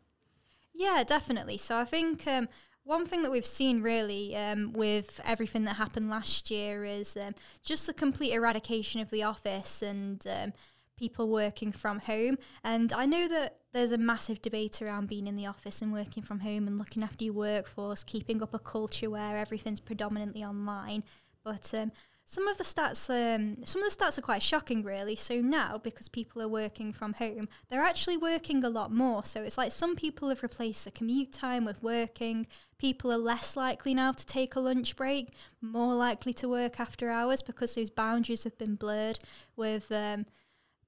Yeah, 0.74 1.04
definitely. 1.06 1.58
So 1.58 1.76
I 1.76 1.84
think 1.84 2.26
um, 2.26 2.48
one 2.84 3.06
thing 3.06 3.22
that 3.22 3.30
we've 3.30 3.46
seen 3.46 3.82
really 3.82 4.34
um, 4.36 4.72
with 4.72 5.20
everything 5.24 5.64
that 5.64 5.76
happened 5.76 6.10
last 6.10 6.50
year 6.50 6.84
is 6.84 7.16
um, 7.16 7.34
just 7.62 7.86
the 7.86 7.92
complete 7.92 8.32
eradication 8.32 9.00
of 9.00 9.10
the 9.10 9.22
office 9.22 9.82
and 9.82 10.26
um, 10.26 10.52
people 10.96 11.28
working 11.28 11.72
from 11.72 11.98
home. 12.00 12.36
And 12.64 12.92
I 12.92 13.06
know 13.06 13.28
that 13.28 13.58
there's 13.72 13.92
a 13.92 13.98
massive 13.98 14.42
debate 14.42 14.82
around 14.82 15.08
being 15.08 15.26
in 15.26 15.36
the 15.36 15.46
office 15.46 15.80
and 15.80 15.92
working 15.92 16.22
from 16.22 16.40
home 16.40 16.66
and 16.66 16.78
looking 16.78 17.02
after 17.02 17.24
your 17.24 17.34
workforce, 17.34 18.02
keeping 18.02 18.42
up 18.42 18.54
a 18.54 18.58
culture 18.58 19.10
where 19.10 19.36
everything's 19.36 19.80
predominantly 19.80 20.42
online. 20.42 21.04
But 21.44 21.72
um, 21.74 21.92
some 22.26 22.46
of 22.46 22.58
the 22.58 22.64
stats, 22.64 23.08
um, 23.10 23.64
some 23.64 23.82
of 23.82 23.90
the 23.90 24.04
stats 24.04 24.18
are 24.18 24.22
quite 24.22 24.42
shocking, 24.42 24.82
really. 24.84 25.16
So 25.16 25.36
now, 25.36 25.78
because 25.78 26.08
people 26.08 26.40
are 26.42 26.48
working 26.48 26.92
from 26.92 27.14
home, 27.14 27.48
they're 27.68 27.82
actually 27.82 28.16
working 28.16 28.62
a 28.62 28.68
lot 28.68 28.92
more. 28.92 29.24
So 29.24 29.42
it's 29.42 29.58
like 29.58 29.72
some 29.72 29.96
people 29.96 30.28
have 30.28 30.42
replaced 30.42 30.84
the 30.84 30.90
commute 30.90 31.32
time 31.32 31.64
with 31.64 31.82
working. 31.82 32.46
People 32.80 33.12
are 33.12 33.18
less 33.18 33.58
likely 33.58 33.92
now 33.92 34.12
to 34.12 34.24
take 34.24 34.56
a 34.56 34.60
lunch 34.60 34.96
break, 34.96 35.34
more 35.60 35.94
likely 35.94 36.32
to 36.32 36.48
work 36.48 36.80
after 36.80 37.10
hours 37.10 37.42
because 37.42 37.74
those 37.74 37.90
boundaries 37.90 38.44
have 38.44 38.56
been 38.56 38.74
blurred 38.74 39.18
with. 39.54 39.92
Um, 39.92 40.24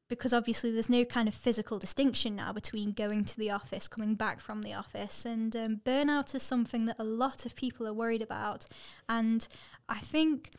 because 0.09 0.33
obviously 0.33 0.71
there's 0.71 0.89
no 0.89 1.05
kind 1.05 1.29
of 1.29 1.35
physical 1.35 1.79
distinction 1.79 2.37
now 2.37 2.51
between 2.51 2.93
going 2.93 3.27
to 3.27 3.37
the 3.37 3.51
office, 3.51 3.89
coming 3.89 4.15
back 4.15 4.41
from 4.41 4.63
the 4.63 4.73
office, 4.73 5.27
and 5.27 5.55
um, 5.55 5.81
burnout 5.85 6.35
is 6.35 6.43
something 6.43 6.87
that 6.87 6.97
a 6.99 7.05
lot 7.05 7.45
of 7.45 7.55
people 7.55 7.87
are 7.87 7.93
worried 7.93 8.23
about. 8.23 8.65
And 9.07 9.47
I 9.87 9.99
think 9.99 10.51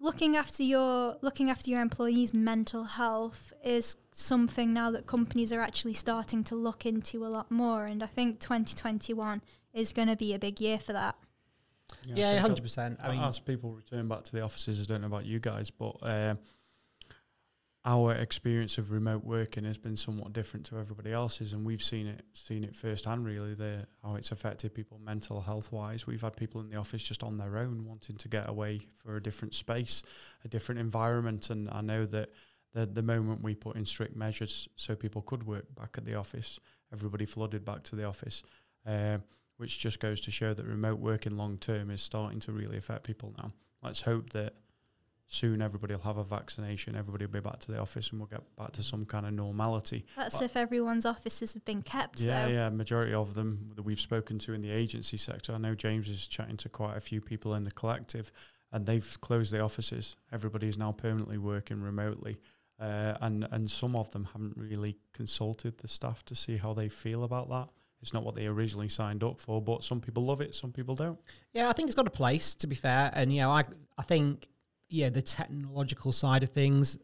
looking 0.00 0.36
after 0.36 0.62
your 0.62 1.16
looking 1.22 1.48
after 1.50 1.70
your 1.70 1.80
employees' 1.80 2.34
mental 2.34 2.84
health 2.84 3.54
is 3.64 3.96
something 4.12 4.72
now 4.72 4.90
that 4.90 5.06
companies 5.06 5.50
are 5.50 5.60
actually 5.60 5.94
starting 5.94 6.44
to 6.44 6.54
look 6.54 6.84
into 6.84 7.24
a 7.24 7.28
lot 7.28 7.50
more. 7.50 7.86
And 7.86 8.02
I 8.02 8.06
think 8.06 8.38
2021 8.40 9.40
is 9.72 9.92
going 9.92 10.08
to 10.08 10.16
be 10.16 10.34
a 10.34 10.38
big 10.38 10.60
year 10.60 10.78
for 10.78 10.92
that. 10.92 11.16
Yeah, 12.06 12.38
hundred 12.38 12.62
percent. 12.62 12.98
I 13.02 13.10
mean, 13.10 13.20
as 13.20 13.38
people 13.38 13.72
return 13.72 14.08
back 14.08 14.24
to 14.24 14.32
the 14.32 14.40
offices, 14.40 14.80
I 14.80 14.84
don't 14.84 15.02
know 15.02 15.06
about 15.06 15.26
you 15.26 15.38
guys, 15.38 15.70
but 15.70 15.96
uh, 16.02 16.34
our 17.84 18.12
experience 18.14 18.78
of 18.78 18.92
remote 18.92 19.24
working 19.24 19.64
has 19.64 19.76
been 19.76 19.96
somewhat 19.96 20.32
different 20.32 20.66
to 20.66 20.78
everybody 20.78 21.12
else's, 21.12 21.52
and 21.52 21.66
we've 21.66 21.82
seen 21.82 22.06
it 22.06 22.24
seen 22.32 22.64
it 22.64 22.76
firsthand. 22.76 23.24
Really, 23.24 23.54
the 23.54 23.86
how 24.02 24.14
it's 24.14 24.32
affected 24.32 24.74
people 24.74 25.00
mental 25.04 25.40
health 25.40 25.72
wise. 25.72 26.06
We've 26.06 26.22
had 26.22 26.36
people 26.36 26.60
in 26.60 26.70
the 26.70 26.78
office 26.78 27.02
just 27.02 27.22
on 27.22 27.38
their 27.38 27.58
own, 27.58 27.84
wanting 27.86 28.16
to 28.16 28.28
get 28.28 28.48
away 28.48 28.80
for 28.96 29.16
a 29.16 29.22
different 29.22 29.54
space, 29.54 30.02
a 30.44 30.48
different 30.48 30.80
environment. 30.80 31.50
And 31.50 31.68
I 31.70 31.80
know 31.80 32.06
that 32.06 32.30
the 32.72 32.86
the 32.86 33.02
moment 33.02 33.42
we 33.42 33.54
put 33.54 33.76
in 33.76 33.84
strict 33.84 34.16
measures 34.16 34.68
so 34.76 34.94
people 34.94 35.22
could 35.22 35.44
work 35.46 35.74
back 35.74 35.96
at 35.98 36.04
the 36.04 36.14
office, 36.14 36.60
everybody 36.92 37.26
flooded 37.26 37.64
back 37.64 37.82
to 37.84 37.96
the 37.96 38.04
office. 38.04 38.42
Uh, 38.86 39.18
which 39.62 39.78
just 39.78 40.00
goes 40.00 40.20
to 40.20 40.28
show 40.32 40.52
that 40.52 40.66
remote 40.66 40.98
working 40.98 41.36
long 41.36 41.56
term 41.56 41.88
is 41.92 42.02
starting 42.02 42.40
to 42.40 42.50
really 42.50 42.76
affect 42.76 43.04
people 43.04 43.32
now. 43.38 43.52
Let's 43.80 44.00
hope 44.02 44.30
that 44.30 44.54
soon 45.28 45.62
everybody 45.62 45.94
will 45.94 46.02
have 46.02 46.16
a 46.16 46.24
vaccination, 46.24 46.96
everybody 46.96 47.24
will 47.26 47.32
be 47.32 47.38
back 47.38 47.60
to 47.60 47.70
the 47.70 47.78
office 47.78 48.10
and 48.10 48.18
we'll 48.18 48.26
get 48.26 48.42
back 48.56 48.72
to 48.72 48.82
some 48.82 49.04
kind 49.06 49.24
of 49.24 49.32
normality. 49.34 50.04
That's 50.16 50.38
But- 50.38 50.44
if 50.46 50.56
everyone's 50.56 51.06
offices 51.06 51.54
have 51.54 51.64
been 51.64 51.80
kept, 51.82 52.20
Yeah, 52.20 52.48
though. 52.48 52.52
yeah, 52.52 52.68
majority 52.70 53.14
of 53.14 53.34
them 53.34 53.70
that 53.76 53.82
we've 53.82 54.00
spoken 54.00 54.40
to 54.40 54.52
in 54.52 54.62
the 54.62 54.70
agency 54.70 55.16
sector. 55.16 55.52
I 55.54 55.58
know 55.58 55.76
James 55.76 56.08
is 56.08 56.26
chatting 56.26 56.56
to 56.56 56.68
quite 56.68 56.96
a 56.96 57.00
few 57.00 57.20
people 57.20 57.54
in 57.54 57.62
the 57.62 57.70
collective 57.70 58.32
and 58.72 58.84
they've 58.84 59.16
closed 59.20 59.52
the 59.52 59.60
offices. 59.60 60.16
Everybody 60.32 60.66
is 60.66 60.76
now 60.76 60.90
permanently 60.90 61.38
working 61.38 61.80
remotely. 61.82 62.38
Uh, 62.80 63.16
and, 63.20 63.46
and 63.52 63.70
some 63.70 63.94
of 63.94 64.10
them 64.10 64.24
haven't 64.24 64.56
really 64.56 64.96
consulted 65.12 65.78
the 65.78 65.86
staff 65.88 66.24
to 66.24 66.34
see 66.34 66.56
how 66.56 66.74
they 66.74 66.88
feel 66.88 67.22
about 67.22 67.48
that. 67.48 67.68
It's 68.02 68.12
not 68.12 68.24
what 68.24 68.34
they 68.34 68.46
originally 68.46 68.88
signed 68.88 69.22
up 69.22 69.40
for, 69.40 69.62
but 69.62 69.84
some 69.84 70.00
people 70.00 70.24
love 70.24 70.40
it, 70.40 70.54
some 70.54 70.72
people 70.72 70.96
don't. 70.96 71.18
Yeah, 71.52 71.68
I 71.68 71.72
think 71.72 71.86
it's 71.86 71.94
got 71.94 72.08
a 72.08 72.10
place 72.10 72.54
to 72.56 72.66
be 72.66 72.74
fair, 72.74 73.10
and 73.14 73.32
you 73.32 73.40
know, 73.40 73.50
I 73.50 73.64
I 73.96 74.02
think 74.02 74.48
yeah, 74.92 75.08
the 75.08 75.22
technological 75.22 76.12
side 76.12 76.42
of 76.42 76.50
things, 76.50 76.98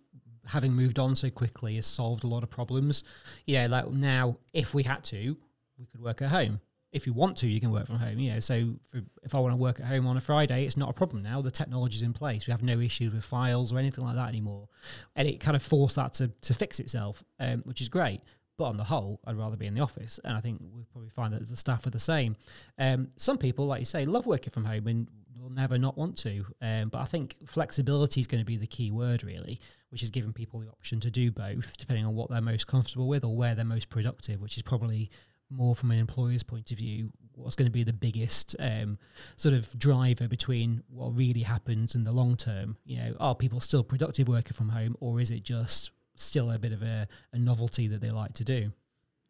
having 0.45 0.73
moved 0.73 0.99
on 0.99 1.17
so 1.17 1.31
quickly, 1.31 1.77
has 1.77 1.87
solved 1.87 2.23
a 2.25 2.27
lot 2.27 2.43
of 2.43 2.51
problems. 2.51 3.03
Yeah, 3.47 3.67
like 3.67 3.89
now, 3.91 4.37
if 4.53 4.75
we 4.75 4.83
had 4.83 5.05
to, 5.05 5.37
we 5.79 5.87
could 5.87 6.03
work 6.03 6.21
at 6.21 6.29
home. 6.29 6.61
If 6.91 7.07
you 7.07 7.13
want 7.13 7.37
to, 7.39 7.47
you 7.47 7.61
can 7.61 7.71
work 7.71 7.87
from 7.87 7.97
home. 7.97 8.19
You 8.19 8.33
know, 8.33 8.41
so 8.41 8.75
for, 8.91 9.01
if 9.23 9.35
I 9.35 9.39
want 9.39 9.53
to 9.53 9.57
work 9.57 9.79
at 9.79 9.87
home 9.87 10.07
on 10.07 10.17
a 10.17 10.21
Friday, 10.21 10.65
it's 10.65 10.77
not 10.77 10.91
a 10.91 10.93
problem 10.93 11.23
now. 11.23 11.41
The 11.43 11.51
technology's 11.51 12.03
in 12.03 12.13
place. 12.13 12.47
We 12.47 12.51
have 12.51 12.63
no 12.63 12.81
issues 12.81 13.13
with 13.13 13.25
files 13.25 13.73
or 13.73 13.79
anything 13.79 14.05
like 14.05 14.17
that 14.17 14.29
anymore, 14.29 14.69
and 15.15 15.29
it 15.29 15.39
kind 15.39 15.57
of 15.57 15.63
forced 15.63 15.97
that 15.97 16.15
to 16.15 16.29
to 16.29 16.55
fix 16.55 16.81
itself, 16.81 17.23
um, 17.41 17.61
which 17.65 17.81
is 17.81 17.89
great. 17.89 18.21
But 18.59 18.65
on 18.65 18.77
the 18.77 18.85
whole, 18.85 19.21
I'd 19.25 19.37
rather 19.37 19.57
be 19.57 19.67
in 19.67 19.75
the 19.75 19.81
office, 19.81 20.21
and 20.25 20.37
I 20.37 20.41
think 20.41 20.61
we'll 20.61 20.85
probably 20.93 21.11
find 21.11 21.33
that 21.33 21.49
the 21.49 21.57
staff 21.57 21.87
are 21.87 21.91
the 21.91 21.99
same. 22.01 22.37
Um, 22.77 23.09
some 23.17 23.39
people, 23.39 23.67
like 23.67 23.81
you 23.81 23.87
say, 23.87 24.05
love 24.05 24.27
working 24.27 24.51
from 24.51 24.65
home 24.65 24.87
and 24.89 25.09
will 25.41 25.51
never 25.51 25.79
not 25.79 25.97
want 25.97 26.17
to. 26.19 26.45
Um, 26.61 26.89
but 26.89 26.99
I 26.99 27.05
think 27.05 27.37
flexibility 27.47 28.21
is 28.21 28.27
going 28.27 28.41
to 28.41 28.45
be 28.45 28.57
the 28.57 28.67
key 28.67 28.91
word, 28.91 29.23
really, 29.23 29.61
which 29.91 30.03
is 30.03 30.11
giving 30.11 30.33
people 30.33 30.61
the 30.61 30.69
option 30.69 31.01
to 31.01 31.11
do 31.11 31.31
both, 31.31 31.77
depending 31.77 32.05
on 32.05 32.15
what 32.15 32.31
they're 32.31 32.41
most 32.41 32.67
comfortable 32.67 33.09
with 33.09 33.25
or 33.25 33.37
where 33.37 33.55
they're 33.55 33.65
most 33.65 33.89
productive, 33.89 34.41
which 34.41 34.57
is 34.57 34.63
probably 34.63 35.11
more 35.51 35.75
from 35.75 35.91
an 35.91 35.99
employer's 35.99 36.43
point 36.43 36.71
of 36.71 36.79
view. 36.79 37.11
What's 37.35 37.57
going 37.57 37.67
to 37.67 37.73
be 37.73 37.85
the 37.85 37.93
biggest 37.93 38.57
um, 38.59 38.99
sort 39.37 39.55
of 39.55 39.79
driver 39.79 40.29
between 40.29 40.83
what 40.89 41.17
really 41.17 41.43
happens 41.43 41.95
in 41.95 42.05
the 42.05 42.13
long 42.13 42.37
term? 42.37 42.77
You 42.85 42.99
know, 42.99 43.17
are 43.21 43.35
people 43.35 43.61
still 43.61 43.85
productive 43.85 44.29
working 44.29 44.55
from 44.55 44.69
home, 44.69 44.97
or 45.01 45.21
is 45.21 45.31
it 45.31 45.45
just 45.45 45.93
still 46.23 46.51
a 46.51 46.59
bit 46.59 46.73
of 46.73 46.83
a, 46.83 47.09
a 47.33 47.39
novelty 47.39 47.89
that 47.89 48.01
they 48.01 48.11
like 48.11 48.33
to 48.35 48.45
do? 48.45 48.73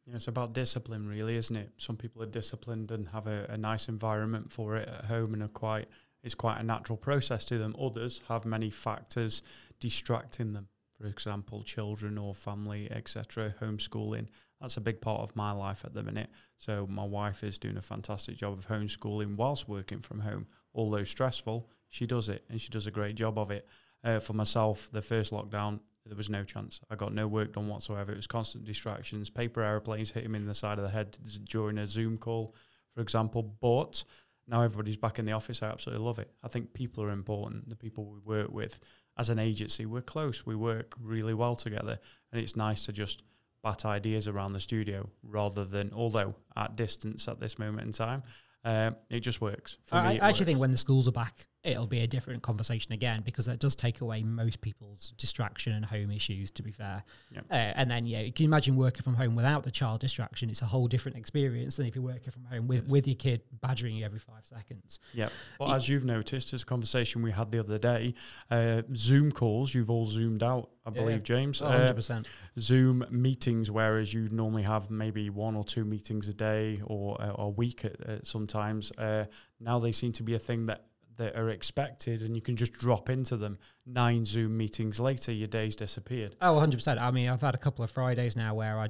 Yeah, 0.07 0.17
it's 0.17 0.29
about 0.29 0.55
discipline, 0.55 1.07
really, 1.07 1.37
isn't 1.37 1.57
it? 1.57 1.73
Some 1.77 1.97
people 1.97 2.23
are 2.23 2.27
disciplined 2.27 2.91
and 2.91 3.09
have 3.09 3.27
a, 3.27 3.47
a 3.51 3.59
nice 3.59 3.89
environment 3.89 4.53
for 4.53 4.77
it 4.77 4.89
at 4.89 5.05
home 5.05 5.35
and 5.35 5.43
are 5.43 5.49
quite 5.49 5.89
it's 6.23 6.35
quite 6.35 6.59
a 6.59 6.65
natural 6.65 6.97
process 6.97 7.45
to 7.47 7.59
them. 7.59 7.77
Others 7.81 8.23
have 8.29 8.45
many 8.45 8.71
factors 8.71 9.43
distracting 9.79 10.53
them. 10.53 10.69
For 11.01 11.07
example, 11.07 11.63
children 11.63 12.19
or 12.19 12.35
family, 12.35 12.91
etc. 12.91 13.55
Homeschooling. 13.61 14.27
That's 14.61 14.77
a 14.77 14.81
big 14.81 15.01
part 15.01 15.21
of 15.21 15.37
my 15.37 15.53
life 15.53 15.85
at 15.85 15.95
the 15.95 16.03
minute. 16.03 16.29
So 16.57 16.89
my 16.91 17.05
wife 17.05 17.45
is 17.45 17.59
doing 17.59 17.77
a 17.77 17.83
fantastic 17.83 18.37
job 18.37 18.55
of 18.55 18.67
homeschooling 18.67 19.37
whilst 19.37 19.69
working 19.69 20.01
from 20.01 20.21
home. 20.21 20.49
Although 20.75 21.05
stressful, 21.05 21.69
she 21.89 22.07
does 22.07 22.29
it 22.29 22.45
and 22.51 22.61
she 22.61 22.69
does 22.69 22.89
a 22.89 22.91
great 22.91 23.15
job 23.15 23.39
of 23.39 23.53
it. 23.53 23.69
Uh, 24.03 24.19
for 24.19 24.33
myself, 24.33 24.91
the 24.93 25.03
first 25.03 25.33
lockdown, 25.33 25.81
there 26.09 26.17
was 26.17 26.31
no 26.31 26.45
chance. 26.45 26.81
I 26.91 26.97
got 26.97 27.13
no 27.13 27.27
work 27.27 27.53
done 27.53 27.69
whatsoever. 27.69 28.13
It 28.13 28.17
was 28.17 28.27
constant 28.27 28.65
distractions, 28.65 29.31
paper 29.31 29.63
airplanes 29.63 30.11
hit 30.11 30.25
him 30.25 30.35
in 30.35 30.47
the 30.47 30.55
side 30.55 30.79
of 30.79 30.85
the 30.85 30.91
head 30.91 31.19
during 31.45 31.79
a 31.79 31.87
Zoom 31.87 32.19
call, 32.19 32.55
for 32.95 33.01
example. 33.01 33.43
But 33.43 34.05
now 34.47 34.63
everybody's 34.63 34.97
back 34.97 35.19
in 35.19 35.27
the 35.27 35.33
office. 35.33 35.63
I 35.63 35.69
absolutely 35.69 36.05
love 36.05 36.19
it. 36.19 36.31
I 36.43 36.49
think 36.49 36.73
people 36.73 37.05
are 37.05 37.11
important. 37.11 37.69
The 37.69 37.77
people 37.77 38.07
we 38.07 38.19
work 38.19 38.51
with 38.51 38.81
as 39.17 39.31
an 39.31 39.39
agency, 39.39 39.85
we're 39.87 40.01
close. 40.01 40.47
We 40.47 40.55
work 40.55 40.95
really 41.01 41.35
well 41.35 41.55
together, 41.55 41.99
and 42.33 42.41
it's 42.41 42.57
nice 42.57 42.87
to 42.87 42.93
just 42.93 43.23
bat 43.63 43.85
ideas 43.85 44.29
around 44.29 44.53
the 44.53 44.61
studio 44.61 45.09
rather 45.23 45.65
than, 45.65 45.93
although 45.95 46.35
at 46.57 46.77
distance 46.77 47.27
at 47.29 47.41
this 47.41 47.59
moment 47.59 47.87
in 47.87 47.93
time, 47.93 48.23
um, 48.65 48.97
it 49.11 49.21
just 49.21 49.41
works. 49.41 49.79
For 49.87 49.97
I, 49.97 50.15
me, 50.15 50.21
I 50.21 50.29
actually 50.29 50.47
think 50.47 50.61
when 50.61 50.71
the 50.71 50.79
schools 50.79 51.09
are 51.09 51.13
back, 51.13 51.49
it'll 51.73 51.87
be 51.87 52.01
a 52.01 52.07
different 52.07 52.43
conversation 52.43 52.93
again 52.93 53.23
because 53.25 53.47
that 53.47 53.59
does 53.59 53.75
take 53.77 54.01
away 54.01 54.23
most 54.23 54.61
people's 54.61 55.13
distraction 55.19 55.73
and 55.73 55.85
home 55.85 56.11
issues. 56.11 56.51
To 56.53 56.63
be 56.63 56.71
fair, 56.73 57.03
Yeah. 57.33 57.41
uh, 57.51 57.55
and 57.55 57.91
then 57.91 58.07
yeah, 58.07 58.21
you 58.21 58.33
can 58.33 58.45
imagine 58.45 58.77
working 58.77 59.03
from 59.03 59.15
home 59.15 59.35
without 59.37 59.63
the 59.63 59.71
child 59.71 60.01
distraction. 60.01 60.51
It's 60.51 60.63
a 60.63 60.67
whole 60.67 60.89
different 60.89 61.17
experience 61.17 61.77
than 61.77 61.87
if 61.87 61.95
you're 61.95 62.05
working 62.05 62.31
from 62.33 62.45
home 62.47 62.67
with, 62.69 62.83
Yes. 62.83 62.91
with 62.91 63.07
your 63.07 63.17
kid 63.17 63.43
badgering 63.61 63.97
you 63.97 64.05
every 64.05 64.19
five 64.19 64.45
seconds. 64.47 65.01
Yeah, 65.13 65.29
but 65.59 65.69
Y- 65.69 65.77
as 65.77 65.89
you've 65.89 66.05
noticed, 66.05 66.53
as 66.55 66.63
a 66.63 66.67
conversation 66.67 67.23
we 67.23 67.33
had 67.33 67.51
the 67.53 67.59
other 67.61 67.79
day, 67.79 68.15
uh, 68.51 68.83
Zoom 68.95 69.31
calls 69.33 69.75
you've 69.75 69.91
all 69.91 70.07
zoomed 70.07 70.43
out, 70.43 70.71
I 70.87 70.91
Yeah. 70.91 70.95
believe, 71.01 71.23
James. 71.23 71.61
Oh, 71.63 71.67
Uh, 71.67 71.71
100%. 71.79 72.27
Zoom 72.59 73.05
meetings, 73.11 73.71
whereas 73.71 74.13
you'd 74.15 74.33
normally 74.33 74.63
have 74.63 74.91
maybe 74.91 75.31
one 75.31 75.55
or 75.55 75.65
two 75.65 75.85
meetings 75.85 76.29
a 76.29 76.35
day 76.35 76.81
or 76.85 77.21
uh, 77.21 77.35
a 77.39 77.49
week 77.49 77.85
at, 77.85 78.01
at 78.01 78.27
sometimes. 78.27 78.91
Uh, 78.93 79.27
now 79.61 79.79
they 79.79 79.93
seem 79.93 80.13
to 80.13 80.23
be 80.23 80.35
a 80.35 80.39
thing 80.39 80.67
that 80.67 80.87
that 81.19 81.37
are 81.37 81.51
expected, 81.51 82.23
and 82.23 82.35
you 82.35 82.41
can 82.41 82.57
just 82.57 82.73
drop 82.73 83.11
into 83.11 83.37
them. 83.37 83.59
Nine 83.85 84.25
Zoom 84.25 84.57
meetings 84.57 84.99
later, 84.99 85.33
your 85.33 85.49
day's 85.49 85.77
disappeared. 85.77 86.37
Oh, 86.41 86.55
100%. 86.55 86.99
I 86.99 87.11
mean, 87.11 87.29
I've 87.29 87.41
had 87.41 87.55
a 87.55 87.59
couple 87.59 87.85
of 87.85 87.91
Fridays 87.91 88.37
now 88.37 88.55
where 88.55 88.79
I 88.79 88.89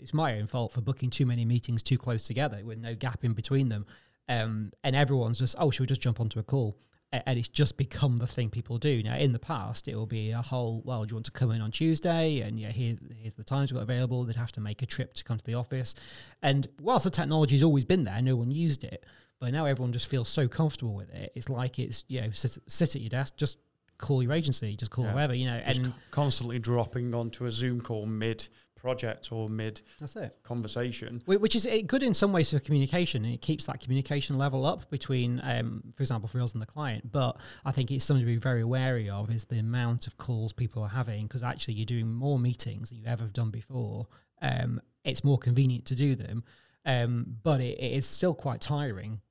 it's 0.00 0.14
my 0.14 0.38
own 0.38 0.46
fault 0.46 0.72
for 0.72 0.80
booking 0.80 1.10
too 1.10 1.26
many 1.26 1.44
meetings 1.44 1.82
too 1.82 1.98
close 1.98 2.26
together 2.26 2.60
with 2.64 2.78
no 2.78 2.94
gap 2.94 3.24
in 3.24 3.34
between 3.34 3.68
them. 3.68 3.86
Um, 4.28 4.72
and 4.82 4.96
everyone's 4.96 5.38
just, 5.38 5.54
oh, 5.58 5.70
should 5.70 5.82
we 5.82 5.86
just 5.86 6.00
jump 6.00 6.18
onto 6.18 6.38
a 6.38 6.42
call? 6.42 6.78
And 7.26 7.38
it's 7.38 7.48
just 7.48 7.76
become 7.76 8.16
the 8.16 8.26
thing 8.26 8.50
people 8.50 8.78
do. 8.78 9.02
Now, 9.02 9.16
in 9.16 9.32
the 9.32 9.38
past, 9.38 9.88
it 9.88 9.94
will 9.94 10.06
be 10.06 10.30
a 10.30 10.42
whole, 10.42 10.82
well, 10.84 11.04
do 11.04 11.12
you 11.12 11.16
want 11.16 11.26
to 11.26 11.32
come 11.32 11.50
in 11.50 11.60
on 11.60 11.70
Tuesday? 11.70 12.40
And 12.40 12.58
yeah, 12.58 12.70
here, 12.70 12.96
here's 13.20 13.34
the 13.34 13.44
times 13.44 13.72
we've 13.72 13.76
got 13.78 13.82
available. 13.82 14.24
They'd 14.24 14.36
have 14.36 14.52
to 14.52 14.60
make 14.60 14.82
a 14.82 14.86
trip 14.86 15.14
to 15.14 15.24
come 15.24 15.38
to 15.38 15.44
the 15.44 15.54
office. 15.54 15.94
And 16.42 16.68
whilst 16.80 17.04
the 17.04 17.10
technology's 17.10 17.62
always 17.62 17.84
been 17.84 18.04
there, 18.04 18.20
no 18.22 18.36
one 18.36 18.50
used 18.50 18.84
it. 18.84 19.04
But 19.40 19.52
now 19.52 19.64
everyone 19.66 19.92
just 19.92 20.06
feels 20.06 20.28
so 20.28 20.48
comfortable 20.48 20.94
with 20.94 21.12
it. 21.14 21.32
It's 21.34 21.48
like 21.48 21.78
it's, 21.78 22.04
you 22.08 22.20
know, 22.22 22.30
sit, 22.30 22.58
sit 22.66 22.94
at 22.96 23.02
your 23.02 23.10
desk, 23.10 23.36
just 23.36 23.58
call 23.98 24.22
your 24.22 24.32
agency, 24.32 24.76
just 24.76 24.90
call 24.90 25.04
Yeah. 25.04 25.12
whoever, 25.12 25.34
you 25.34 25.46
know. 25.46 25.60
Just 25.66 25.80
and 25.80 25.94
constantly 26.10 26.58
dropping 26.58 27.14
onto 27.14 27.46
a 27.46 27.52
Zoom 27.52 27.80
call 27.80 28.06
mid 28.06 28.48
project 28.84 29.32
or 29.32 29.48
mid 29.48 29.80
That's 29.98 30.14
it. 30.14 30.36
conversation. 30.42 31.22
Which 31.24 31.56
is 31.56 31.66
uh, 31.66 31.78
good 31.86 32.02
in 32.02 32.12
some 32.12 32.32
ways 32.32 32.50
for 32.50 32.58
communication. 32.58 33.24
It 33.24 33.40
keeps 33.40 33.64
that 33.64 33.80
communication 33.80 34.36
level 34.36 34.66
up 34.66 34.90
between, 34.90 35.40
um, 35.42 35.82
for 35.96 36.02
example, 36.02 36.28
for 36.28 36.38
us 36.42 36.52
and 36.52 36.60
the 36.60 36.66
client. 36.66 37.10
But 37.10 37.38
I 37.64 37.72
think 37.72 37.90
it's 37.90 38.04
something 38.04 38.26
to 38.26 38.30
be 38.30 38.36
very 38.36 38.62
wary 38.62 39.08
of 39.08 39.30
is 39.30 39.46
the 39.46 39.58
amount 39.58 40.06
of 40.06 40.18
calls 40.18 40.52
people 40.52 40.82
are 40.82 40.90
having 40.90 41.26
because 41.26 41.42
actually 41.42 41.74
you're 41.74 41.86
doing 41.86 42.12
more 42.12 42.38
meetings 42.38 42.90
than 42.90 42.98
you 42.98 43.06
ever 43.06 43.22
have 43.22 43.32
done 43.32 43.50
before. 43.50 44.06
Um, 44.42 44.82
it's 45.02 45.24
more 45.24 45.38
convenient 45.38 45.86
to 45.86 45.94
do 45.94 46.14
them, 46.14 46.44
um, 46.84 47.38
but 47.42 47.62
it, 47.62 47.78
it 47.78 47.92
is 47.92 48.04
still 48.04 48.34
quite 48.34 48.60
tiring 48.60 49.22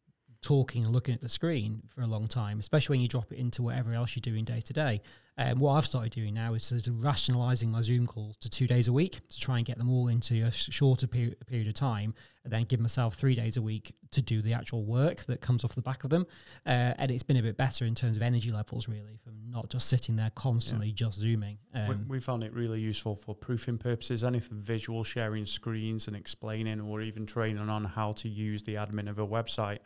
talking 0.42 0.84
and 0.84 0.94
looking 0.94 1.14
at 1.14 1.22
the 1.22 1.30
screen 1.30 1.82
for 1.88 2.02
a 2.02 2.08
long 2.08 2.28
time, 2.28 2.60
especially 2.60 2.96
when 2.96 3.02
you 3.02 3.08
drop 3.08 3.32
it 3.32 3.38
into 3.38 3.64
whatever 3.64 3.94
else 3.94 4.16
you're 4.16 4.34
doing 4.34 4.44
day 4.44 4.60
to 4.60 4.74
day. 4.74 5.02
Um, 5.38 5.60
what 5.60 5.74
I've 5.74 5.86
started 5.86 6.12
doing 6.12 6.34
now 6.36 6.54
is 6.54 6.64
sort 6.64 6.86
of 6.88 7.04
rationalizing 7.04 7.72
my 7.72 7.82
Zoom 7.82 8.06
calls 8.06 8.38
to 8.38 8.50
two 8.50 8.68
days 8.68 8.88
a 8.88 8.94
week 8.94 9.20
to 9.30 9.40
try 9.40 9.58
and 9.58 9.66
get 9.66 9.80
them 9.80 9.90
all 9.90 10.08
into 10.08 10.44
a 10.46 10.52
sh- 10.52 10.70
shorter 10.72 11.08
period, 11.08 11.36
period 11.48 11.68
of 11.68 11.74
time, 11.74 12.14
and 12.44 12.54
then 12.54 12.66
give 12.66 12.80
myself 12.80 13.16
three 13.16 13.34
days 13.34 13.58
a 13.58 13.62
week 13.62 13.96
to 14.12 14.22
do 14.22 14.44
the 14.44 14.54
actual 14.54 14.86
work 14.86 15.26
that 15.26 15.42
comes 15.42 15.64
off 15.64 15.74
the 15.74 15.82
back 15.82 16.04
of 16.04 16.12
them. 16.12 16.28
Uh, 16.68 16.94
and 16.98 17.10
it's 17.10 17.24
been 17.24 17.38
a 17.38 17.42
bit 17.42 17.58
better 17.58 17.84
in 17.86 17.96
terms 17.96 18.16
of 18.16 18.22
energy 18.22 18.52
levels, 18.52 18.88
really, 18.88 19.18
from 19.24 19.34
not 19.50 19.70
just 19.70 19.90
sitting 19.90 20.16
there 20.16 20.30
constantly 20.36 20.92
just 20.92 21.20
zooming. 21.20 21.58
Um, 21.74 21.88
we, 21.88 22.18
we 22.18 22.20
found 22.20 22.44
it 22.44 22.54
really 22.54 22.80
useful 22.80 23.16
for 23.16 23.34
proofing 23.34 23.80
purposes, 23.80 24.24
anything 24.24 24.60
visual, 24.60 25.04
sharing 25.04 25.48
screens 25.48 26.08
and 26.08 26.16
explaining, 26.16 26.80
or 26.80 27.02
even 27.02 27.26
training 27.26 27.58
on 27.58 27.86
how 27.86 28.12
to 28.14 28.30
use 28.30 28.64
the 28.64 28.76
admin 28.76 29.10
of 29.10 29.18
a 29.18 29.26
website. 29.26 29.80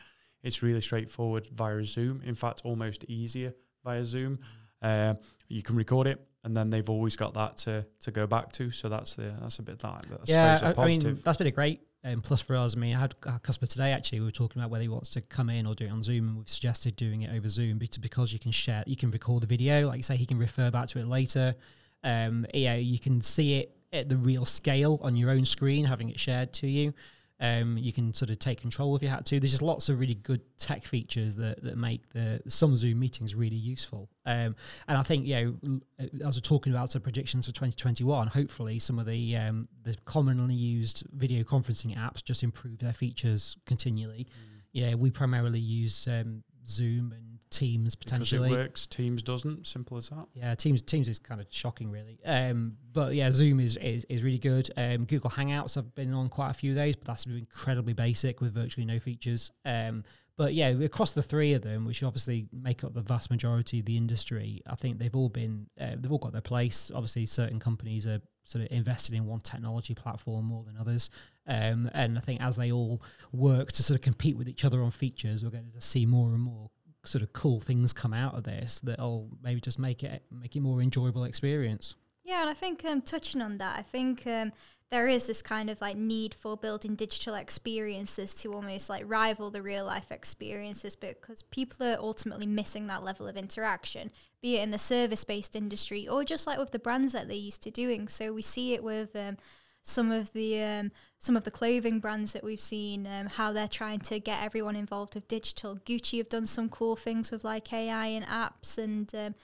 It's 0.43 0.61
really 0.61 0.81
straightforward 0.81 1.47
via 1.47 1.85
Zoom. 1.85 2.21
In 2.25 2.35
fact, 2.35 2.61
almost 2.65 3.05
easier 3.05 3.53
via 3.83 4.03
Zoom. 4.03 4.39
Uh, 4.81 5.15
you 5.47 5.63
can 5.63 5.75
record 5.75 6.07
it, 6.07 6.25
and 6.43 6.55
then 6.55 6.69
they've 6.69 6.89
always 6.89 7.15
got 7.15 7.33
that 7.33 7.57
to, 7.57 7.85
to 8.01 8.11
go 8.11 8.27
back 8.27 8.51
to. 8.53 8.71
So 8.71 8.89
that's 8.89 9.15
the 9.15 9.33
that's 9.41 9.59
a 9.59 9.63
bit 9.63 9.79
that. 9.79 9.87
I 9.87 10.17
yeah, 10.25 10.73
I, 10.77 10.81
I 10.81 10.85
mean 10.85 11.19
that's 11.23 11.37
been 11.37 11.47
a 11.47 11.51
great 11.51 11.81
um, 12.03 12.21
plus 12.21 12.41
for 12.41 12.55
us. 12.55 12.75
I 12.75 12.79
mean, 12.79 12.95
I 12.95 12.99
had 12.99 13.15
a 13.23 13.39
customer 13.39 13.67
today 13.67 13.91
actually. 13.91 14.19
We 14.19 14.25
were 14.25 14.31
talking 14.31 14.61
about 14.61 14.71
whether 14.71 14.83
he 14.83 14.89
wants 14.89 15.09
to 15.11 15.21
come 15.21 15.49
in 15.49 15.65
or 15.65 15.73
do 15.73 15.85
it 15.85 15.91
on 15.91 16.03
Zoom, 16.03 16.27
and 16.27 16.37
we've 16.37 16.49
suggested 16.49 16.95
doing 16.95 17.23
it 17.23 17.35
over 17.35 17.49
Zoom 17.49 17.77
because 17.77 17.97
because 17.97 18.33
you 18.33 18.39
can 18.39 18.51
share, 18.51 18.83
you 18.87 18.95
can 18.95 19.11
record 19.11 19.43
the 19.43 19.47
video. 19.47 19.87
Like 19.87 19.97
you 19.97 20.03
say, 20.03 20.15
he 20.15 20.25
can 20.25 20.37
refer 20.37 20.71
back 20.71 20.87
to 20.89 20.99
it 20.99 21.07
later. 21.07 21.55
Um, 22.03 22.45
yeah, 22.53 22.75
you 22.75 22.99
can 22.99 23.21
see 23.21 23.59
it 23.59 23.75
at 23.91 24.09
the 24.09 24.17
real 24.17 24.45
scale 24.45 24.99
on 25.01 25.15
your 25.15 25.31
own 25.31 25.45
screen, 25.45 25.85
having 25.85 26.09
it 26.09 26.19
shared 26.19 26.53
to 26.53 26.67
you. 26.67 26.93
Um, 27.39 27.77
you 27.77 27.93
can 27.93 28.13
sort 28.13 28.31
of 28.31 28.39
take 28.39 28.61
control 28.61 28.95
if 28.95 29.03
you 29.03 29.09
had 29.09 29.25
to. 29.27 29.39
There's 29.39 29.51
just 29.51 29.61
lots 29.61 29.89
of 29.89 29.99
really 29.99 30.15
good 30.15 30.41
tech 30.57 30.83
features 30.83 31.35
that, 31.35 31.63
that 31.63 31.77
make 31.77 32.09
the 32.09 32.41
some 32.47 32.75
Zoom 32.75 32.99
meetings 32.99 33.35
really 33.35 33.55
useful. 33.55 34.09
Um, 34.25 34.55
and 34.87 34.97
I 34.97 35.03
think, 35.03 35.27
you 35.27 35.57
know, 35.61 35.79
as 36.25 36.35
we're 36.35 36.41
talking 36.41 36.73
about 36.73 36.91
some 36.91 37.01
predictions 37.01 37.45
for 37.45 37.51
2021, 37.51 38.27
hopefully 38.27 38.79
some 38.79 38.97
of 38.97 39.05
the 39.05 39.37
um, 39.37 39.67
the 39.83 39.95
commonly 40.05 40.55
used 40.55 41.03
video 41.11 41.43
conferencing 41.43 41.95
apps 41.95 42.23
just 42.23 42.43
improve 42.43 42.79
their 42.79 42.93
features 42.93 43.55
continually. 43.65 44.27
Yeah, 44.71 44.95
we 44.95 45.11
primarily 45.11 45.59
use 45.59 46.07
um, 46.07 46.43
Zoom 46.65 47.13
and 47.15 47.36
Teams 47.49 47.95
potentially. 47.95 48.49
Because 48.49 48.57
it 48.57 48.61
works, 48.61 48.85
Teams 48.85 49.23
doesn't. 49.23 49.67
Simple 49.67 49.97
as 49.97 50.09
that. 50.09 50.27
Yeah, 50.33 50.55
Teams 50.55 50.81
Teams 50.81 51.07
is 51.07 51.19
kind 51.19 51.41
of 51.41 51.47
shocking, 51.49 51.89
really. 51.89 52.19
Um, 52.25 52.77
but 52.93 53.15
yeah, 53.15 53.31
Zoom 53.31 53.59
is, 53.59 53.77
is 53.77 54.05
is 54.09 54.23
really 54.23 54.39
good. 54.39 54.69
Um, 54.77 55.05
Google 55.05 55.29
Hangouts 55.29 55.77
I've 55.77 55.93
been 55.95 56.13
on 56.13 56.29
quite 56.29 56.51
a 56.51 56.53
few 56.53 56.73
days, 56.73 56.95
but 56.95 57.07
that's 57.07 57.25
incredibly 57.25 57.93
basic 57.93 58.41
with 58.41 58.53
virtually 58.53 58.85
no 58.85 58.99
features. 58.99 59.51
Um, 59.65 60.03
but 60.37 60.53
yeah, 60.53 60.67
across 60.69 61.13
the 61.13 61.23
three 61.23 61.53
of 61.53 61.63
them, 61.63 61.83
which 61.83 62.03
obviously 62.03 62.47
make 62.53 62.83
up 62.83 62.93
the 62.93 63.01
vast 63.01 63.31
majority 63.31 63.79
of 63.79 63.85
the 63.85 63.97
industry, 63.97 64.61
I 64.67 64.75
think 64.75 64.99
they've 64.99 65.15
all 65.15 65.29
been 65.29 65.67
uh, 65.81 65.95
they've 65.97 66.11
all 66.11 66.19
got 66.19 66.31
their 66.31 66.41
place. 66.41 66.91
Obviously, 66.93 67.25
certain 67.25 67.59
companies 67.59 68.05
are 68.05 68.21
sort 68.43 68.63
of 68.63 68.71
invested 68.71 69.13
in 69.13 69.25
one 69.25 69.41
technology 69.41 69.93
platform 69.93 70.45
more 70.45 70.63
than 70.63 70.77
others. 70.77 71.09
Um, 71.47 71.89
and 71.93 72.17
I 72.17 72.21
think 72.21 72.41
as 72.41 72.55
they 72.55 72.71
all 72.71 73.01
work 73.33 73.71
to 73.73 73.83
sort 73.83 73.99
of 73.99 74.03
compete 74.03 74.37
with 74.37 74.47
each 74.47 74.63
other 74.63 74.81
on 74.83 74.91
features, 74.91 75.43
we're 75.43 75.49
going 75.49 75.71
to 75.73 75.81
see 75.81 76.05
more 76.05 76.29
and 76.29 76.41
more 76.41 76.69
sort 77.07 77.21
of 77.21 77.33
cool 77.33 77.59
things 77.59 77.93
come 77.93 78.13
out 78.13 78.35
of 78.35 78.43
this 78.43 78.79
that'll 78.81 79.29
maybe 79.41 79.61
just 79.61 79.79
make 79.79 80.03
it 80.03 80.23
make 80.31 80.55
it 80.55 80.61
more 80.61 80.81
enjoyable 80.81 81.23
experience. 81.23 81.95
Yeah, 82.23 82.41
and 82.41 82.49
I 82.49 82.53
think 82.53 82.83
um, 82.83 83.01
touching 83.01 83.41
on 83.41 83.57
that, 83.59 83.79
I 83.79 83.81
think 83.81 84.27
um, 84.27 84.51
there 84.91 85.07
is 85.07 85.27
this 85.27 85.41
kind 85.41 85.69
of 85.69 85.79
like 85.79 85.95
need 85.95 86.33
for 86.33 86.57
building 86.57 86.95
digital 86.95 87.35
experiences 87.35 88.33
to 88.35 88.53
almost 88.53 88.89
like 88.89 89.03
rival 89.05 89.49
the 89.49 89.61
real 89.61 89.85
life 89.85 90.11
experiences 90.11 90.95
because 90.95 91.41
people 91.43 91.85
are 91.85 91.97
ultimately 91.99 92.45
missing 92.45 92.87
that 92.87 93.03
level 93.03 93.27
of 93.27 93.37
interaction, 93.37 94.11
be 94.41 94.57
it 94.57 94.63
in 94.63 94.71
the 94.71 94.77
service 94.77 95.23
based 95.23 95.55
industry 95.55 96.07
or 96.07 96.23
just 96.23 96.47
like 96.47 96.59
with 96.59 96.71
the 96.71 96.79
brands 96.79 97.13
that 97.13 97.27
they're 97.27 97.37
used 97.37 97.63
to 97.63 97.71
doing. 97.71 98.07
So 98.07 98.33
we 98.33 98.41
see 98.41 98.73
it 98.73 98.83
with 98.83 99.15
um, 99.15 99.37
some 99.81 100.11
of 100.11 100.33
the 100.33 100.61
um, 100.61 100.91
some 101.17 101.37
of 101.37 101.43
the 101.43 101.51
clothing 101.51 101.99
brands 101.99 102.33
that 102.33 102.43
we've 102.43 102.61
seen, 102.61 103.07
um, 103.07 103.27
how 103.27 103.51
they're 103.51 103.67
trying 103.67 103.99
to 104.01 104.19
get 104.19 104.43
everyone 104.43 104.75
involved 104.75 105.15
with 105.15 105.27
digital. 105.27 105.77
Gucci 105.77 106.17
have 106.17 106.29
done 106.29 106.45
some 106.45 106.69
cool 106.69 106.95
things 106.95 107.31
with 107.31 107.43
like 107.43 107.71
AI 107.71 108.07
and 108.07 108.25
apps 108.25 108.77
and 108.77 109.13
um, 109.15 109.35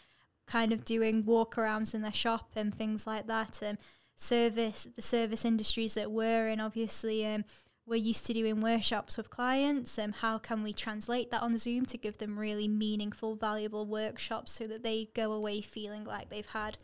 kind 0.46 0.72
of 0.72 0.86
doing 0.86 1.24
walkarounds 1.24 1.96
in 1.96 2.02
their 2.02 2.12
shop 2.14 2.52
and 2.56 2.74
things 2.74 3.08
like 3.08 3.28
that. 3.28 3.62
Um, 3.64 3.78
service 4.16 4.88
the 4.96 5.02
service 5.02 5.46
industries 5.46 5.96
that 5.96 6.12
we're 6.12 6.50
in, 6.50 6.60
obviously, 6.60 7.26
um, 7.26 7.46
we're 7.86 7.96
used 7.96 8.26
to 8.28 8.34
doing 8.34 8.62
workshops 8.62 9.18
with 9.18 9.30
clients. 9.30 9.98
Um, 9.98 10.14
how 10.14 10.38
can 10.38 10.64
we 10.64 10.74
translate 10.74 11.32
that 11.32 11.42
on 11.42 11.58
Zoom 11.58 11.86
to 11.88 11.98
give 11.98 12.18
them 12.18 12.40
really 12.40 12.68
meaningful, 12.68 13.36
valuable 13.36 13.86
workshops 13.86 14.54
so 14.54 14.68
that 14.68 14.84
they 14.84 15.10
go 15.14 15.32
away 15.32 15.62
feeling 15.62 16.06
like 16.06 16.30
they've 16.30 16.46
had, 16.46 16.78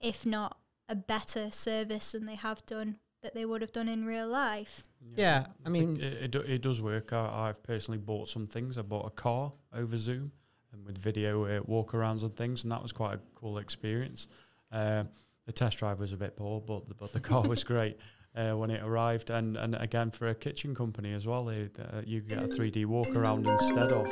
if 0.00 0.24
not 0.24 0.58
a 0.88 0.94
better 0.94 1.50
service 1.50 2.12
than 2.12 2.26
they 2.26 2.34
have 2.34 2.64
done 2.66 2.96
that 3.22 3.34
they 3.34 3.44
would 3.46 3.62
have 3.62 3.72
done 3.72 3.88
in 3.88 4.04
real 4.04 4.28
life. 4.28 4.82
Yeah, 5.16 5.46
I 5.64 5.70
mean- 5.70 6.00
it, 6.00 6.34
it, 6.34 6.36
it 6.36 6.62
does 6.62 6.80
work. 6.82 7.12
I, 7.12 7.48
I've 7.48 7.62
personally 7.62 7.98
bought 7.98 8.28
some 8.28 8.46
things. 8.46 8.76
I 8.76 8.82
bought 8.82 9.06
a 9.06 9.10
car 9.10 9.52
over 9.72 9.96
Zoom 9.96 10.32
and 10.72 10.84
with 10.84 10.98
video 10.98 11.44
uh, 11.44 11.60
walkarounds 11.62 12.22
and 12.22 12.36
things, 12.36 12.64
and 12.64 12.72
that 12.72 12.82
was 12.82 12.92
quite 12.92 13.14
a 13.14 13.20
cool 13.34 13.58
experience. 13.58 14.28
Uh, 14.70 15.04
the 15.46 15.52
test 15.52 15.78
drive 15.78 16.00
was 16.00 16.12
a 16.12 16.16
bit 16.16 16.36
poor, 16.36 16.60
but 16.60 16.88
the, 16.88 16.94
but 16.94 17.12
the 17.12 17.20
car 17.20 17.42
was 17.42 17.64
great 17.72 17.98
uh, 18.34 18.52
when 18.52 18.70
it 18.70 18.82
arrived. 18.82 19.30
And, 19.30 19.56
and 19.56 19.74
again, 19.76 20.10
for 20.10 20.28
a 20.28 20.34
kitchen 20.34 20.74
company 20.74 21.14
as 21.14 21.26
well, 21.26 21.44
they, 21.46 21.70
uh, 21.78 22.02
you 22.04 22.20
get 22.20 22.42
a 22.42 22.46
3D 22.46 22.84
walkaround 22.86 23.48
instead 23.48 23.90
of. 23.92 24.06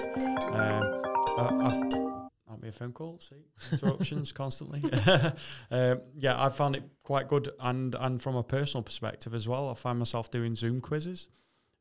Um, 0.54 1.02
I, 1.38 2.21
I've, 2.52 2.58
might 2.58 2.62
be 2.62 2.68
a 2.68 2.72
phone 2.72 2.92
call. 2.92 3.20
See 3.20 3.36
interruptions 3.72 4.32
constantly. 4.42 4.82
um, 5.70 6.00
yeah, 6.16 6.42
I 6.42 6.48
found 6.48 6.76
it 6.76 6.84
quite 7.02 7.28
good, 7.28 7.48
and 7.60 7.94
and 7.98 8.20
from 8.22 8.36
a 8.36 8.42
personal 8.42 8.82
perspective 8.82 9.34
as 9.34 9.48
well. 9.48 9.68
I 9.68 9.74
find 9.74 9.98
myself 9.98 10.30
doing 10.30 10.54
Zoom 10.54 10.80
quizzes, 10.80 11.28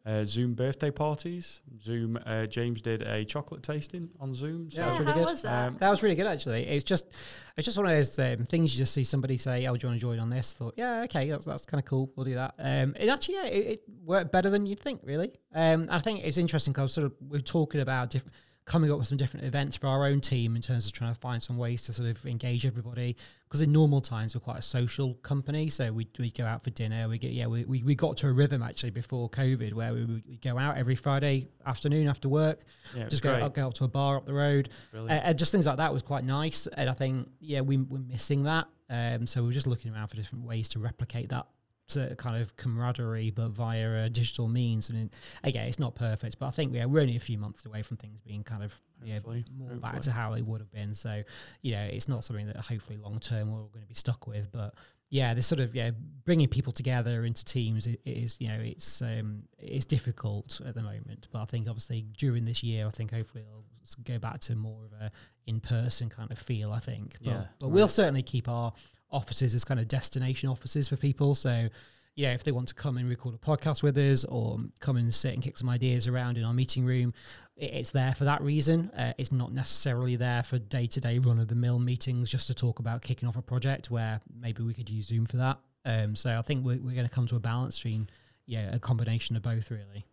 uh, 0.05 0.23
Zoom 0.25 0.53
birthday 0.53 0.91
parties. 0.91 1.61
Zoom. 1.83 2.17
Uh, 2.25 2.45
James 2.45 2.81
did 2.81 3.01
a 3.01 3.23
chocolate 3.25 3.63
tasting 3.63 4.09
on 4.19 4.33
Zoom. 4.33 4.69
So 4.71 4.81
Yeah, 4.81 4.87
that's 4.87 4.99
really 4.99 5.11
how 5.11 5.17
good. 5.17 5.25
was 5.25 5.41
that? 5.43 5.67
Um, 5.67 5.77
That 5.79 5.89
was 5.89 6.03
really 6.03 6.15
good, 6.15 6.27
actually. 6.27 6.65
It's 6.67 6.83
just, 6.83 7.13
it's 7.57 7.65
just 7.65 7.77
one 7.77 7.85
of 7.87 7.91
those 7.91 8.17
um, 8.19 8.45
things 8.45 8.73
you 8.73 8.79
just 8.79 8.93
see 8.93 9.03
somebody 9.03 9.37
say, 9.37 9.67
"Oh, 9.67 9.75
do 9.75 9.85
you 9.85 9.89
want 9.89 9.99
to 9.99 10.01
join 10.01 10.19
on 10.19 10.29
this?" 10.29 10.53
Thought, 10.53 10.73
yeah, 10.77 11.03
okay, 11.03 11.29
that's, 11.29 11.45
that's 11.45 11.65
kind 11.65 11.79
of 11.79 11.85
cool. 11.85 12.11
We'll 12.15 12.25
do 12.25 12.35
that. 12.35 12.55
Um, 12.57 12.95
it 12.99 13.09
actually, 13.09 13.35
yeah, 13.35 13.45
it, 13.47 13.67
it 13.67 13.79
worked 14.03 14.31
better 14.31 14.49
than 14.49 14.65
you'd 14.65 14.79
think, 14.79 15.01
really. 15.03 15.33
Um, 15.53 15.87
I 15.91 15.99
think 15.99 16.23
it's 16.23 16.37
interesting 16.37 16.73
because 16.73 16.93
sort 16.93 17.05
of 17.05 17.13
we're 17.19 17.39
talking 17.41 17.81
about 17.81 18.09
different 18.09 18.33
coming 18.71 18.89
up 18.89 18.97
with 18.97 19.09
some 19.09 19.17
different 19.17 19.45
events 19.45 19.75
for 19.75 19.87
our 19.87 20.05
own 20.05 20.21
team 20.21 20.55
in 20.55 20.61
terms 20.61 20.87
of 20.87 20.93
trying 20.93 21.13
to 21.13 21.19
find 21.19 21.43
some 21.43 21.57
ways 21.57 21.81
to 21.81 21.91
sort 21.91 22.07
of 22.07 22.25
engage 22.25 22.65
everybody. 22.65 23.17
Because 23.43 23.59
in 23.59 23.73
normal 23.73 23.99
times 23.99 24.33
we're 24.33 24.39
quite 24.39 24.59
a 24.59 24.61
social 24.61 25.15
company, 25.15 25.69
so 25.69 25.91
we 25.91 26.07
we 26.17 26.31
go 26.31 26.45
out 26.45 26.63
for 26.63 26.69
dinner. 26.69 27.09
We 27.09 27.17
get 27.17 27.31
yeah, 27.31 27.47
we, 27.47 27.65
we, 27.65 27.83
we 27.83 27.95
got 27.95 28.15
to 28.17 28.29
a 28.29 28.31
rhythm 28.31 28.63
actually 28.63 28.91
before 28.91 29.29
COVID 29.29 29.73
where 29.73 29.93
we 29.93 30.05
would 30.05 30.41
go 30.41 30.57
out 30.57 30.77
every 30.77 30.95
Friday 30.95 31.49
afternoon 31.65 32.07
after 32.07 32.29
work, 32.29 32.59
yeah, 32.95 33.09
just 33.09 33.21
go, 33.21 33.37
great. 33.37 33.53
go 33.53 33.67
up 33.67 33.73
to 33.73 33.83
a 33.83 33.89
bar 33.89 34.15
up 34.15 34.25
the 34.25 34.33
road, 34.33 34.69
uh, 34.95 35.07
and 35.09 35.37
just 35.37 35.51
things 35.51 35.67
like 35.67 35.75
that 35.75 35.91
was 35.91 36.01
quite 36.01 36.23
nice. 36.23 36.65
And 36.67 36.89
I 36.89 36.93
think 36.93 37.27
yeah, 37.41 37.59
we 37.59 37.75
we're 37.75 37.99
missing 37.99 38.43
that. 38.43 38.67
Um, 38.89 39.27
so 39.27 39.43
we're 39.43 39.51
just 39.51 39.67
looking 39.67 39.93
around 39.93 40.07
for 40.07 40.15
different 40.15 40.45
ways 40.45 40.69
to 40.69 40.79
replicate 40.79 41.27
that 41.29 41.45
of 41.95 42.17
kind 42.17 42.41
of 42.41 42.55
camaraderie, 42.57 43.31
but 43.31 43.49
via 43.49 44.05
uh, 44.05 44.09
digital 44.09 44.47
means. 44.47 44.89
And 44.89 44.97
it, 44.97 45.13
again, 45.43 45.67
it's 45.67 45.79
not 45.79 45.95
perfect, 45.95 46.39
but 46.39 46.47
I 46.47 46.51
think 46.51 46.73
yeah, 46.73 46.85
we're 46.85 47.01
only 47.01 47.17
a 47.17 47.21
few 47.21 47.37
months 47.37 47.65
away 47.65 47.81
from 47.81 47.97
things 47.97 48.21
being 48.21 48.43
kind 48.43 48.63
of 48.63 48.73
yeah, 49.03 49.15
Hopefully, 49.15 49.45
more 49.57 49.75
back 49.75 49.99
to 50.01 50.11
how 50.11 50.33
it 50.33 50.45
would 50.45 50.61
have 50.61 50.71
been. 50.71 50.93
So 50.93 51.23
you 51.61 51.73
know, 51.73 51.81
it's 51.81 52.07
not 52.07 52.23
something 52.23 52.47
that 52.47 52.57
hopefully 52.57 52.97
long 52.97 53.19
term 53.19 53.51
we're 53.51 53.59
all 53.59 53.69
going 53.73 53.83
to 53.83 53.89
be 53.89 53.95
stuck 53.95 54.27
with, 54.27 54.51
but. 54.51 54.73
Yeah, 55.13 55.33
this 55.33 55.45
sort 55.45 55.59
of 55.59 55.75
yeah, 55.75 55.91
bringing 56.23 56.47
people 56.47 56.71
together 56.71 57.25
into 57.25 57.43
teams 57.43 57.85
is 58.05 58.39
you 58.39 58.47
know 58.47 58.59
it's 58.61 59.01
um 59.01 59.43
it's 59.59 59.85
difficult 59.85 60.61
at 60.65 60.73
the 60.73 60.81
moment, 60.81 61.27
but 61.33 61.41
I 61.41 61.43
think 61.43 61.67
obviously 61.67 62.05
during 62.17 62.45
this 62.45 62.63
year, 62.63 62.87
I 62.87 62.91
think 62.91 63.11
hopefully 63.11 63.43
it'll 63.43 63.65
go 64.05 64.19
back 64.19 64.39
to 64.39 64.55
more 64.55 64.85
of 64.85 64.93
a 64.93 65.11
in 65.47 65.59
person 65.59 66.07
kind 66.07 66.31
of 66.31 66.39
feel. 66.39 66.71
I 66.71 66.79
think, 66.79 67.17
but, 67.21 67.29
Yeah, 67.29 67.43
but 67.59 67.69
we'll 67.71 67.89
certainly 67.89 68.23
keep 68.23 68.47
our 68.47 68.71
offices 69.11 69.55
as 69.55 69.63
kind 69.63 69.79
of 69.79 69.87
destination 69.87 70.49
offices 70.49 70.87
for 70.87 70.97
people. 70.97 71.35
So 71.35 71.69
yeah, 72.15 72.33
if 72.33 72.43
they 72.43 72.51
want 72.51 72.67
to 72.67 72.75
come 72.75 72.97
and 72.97 73.09
record 73.09 73.35
a 73.35 73.37
podcast 73.37 73.83
with 73.83 73.97
us 73.97 74.25
or 74.25 74.57
come 74.79 74.97
and 74.97 75.13
sit 75.13 75.33
and 75.33 75.41
kick 75.41 75.57
some 75.57 75.69
ideas 75.69 76.07
around 76.07 76.37
in 76.37 76.43
our 76.43 76.53
meeting 76.53 76.85
room, 76.85 77.13
it's 77.55 77.91
there 77.91 78.13
for 78.13 78.25
that 78.25 78.41
reason. 78.41 78.91
Uh, 78.91 79.13
it's 79.17 79.31
not 79.31 79.53
necessarily 79.53 80.15
there 80.15 80.43
for 80.43 80.59
day 80.59 80.87
to 80.87 80.99
day 80.99 81.19
run 81.19 81.39
of 81.39 81.47
the 81.47 81.55
mill 81.55 81.79
meetings 81.79 82.29
just 82.29 82.47
to 82.47 82.53
talk 82.53 82.79
about 82.79 83.01
kicking 83.01 83.29
off 83.29 83.37
a 83.37 83.41
project 83.41 83.89
where 83.91 84.19
maybe 84.39 84.63
we 84.63 84.73
could 84.73 84.89
use 84.89 85.07
Zoom 85.07 85.25
for 85.25 85.37
that. 85.37 85.57
Um, 85.85 86.15
so 86.15 86.37
I 86.37 86.41
think 86.41 86.65
we're, 86.65 86.79
we're 86.81 86.95
going 86.95 87.07
to 87.07 87.13
come 87.13 87.27
to 87.27 87.35
a 87.35 87.39
balance 87.39 87.77
between 87.77 88.09
yeah 88.45 88.73
a 88.73 88.79
combination 88.79 89.35
of 89.35 89.41
both 89.41 89.71
really. 89.71 90.05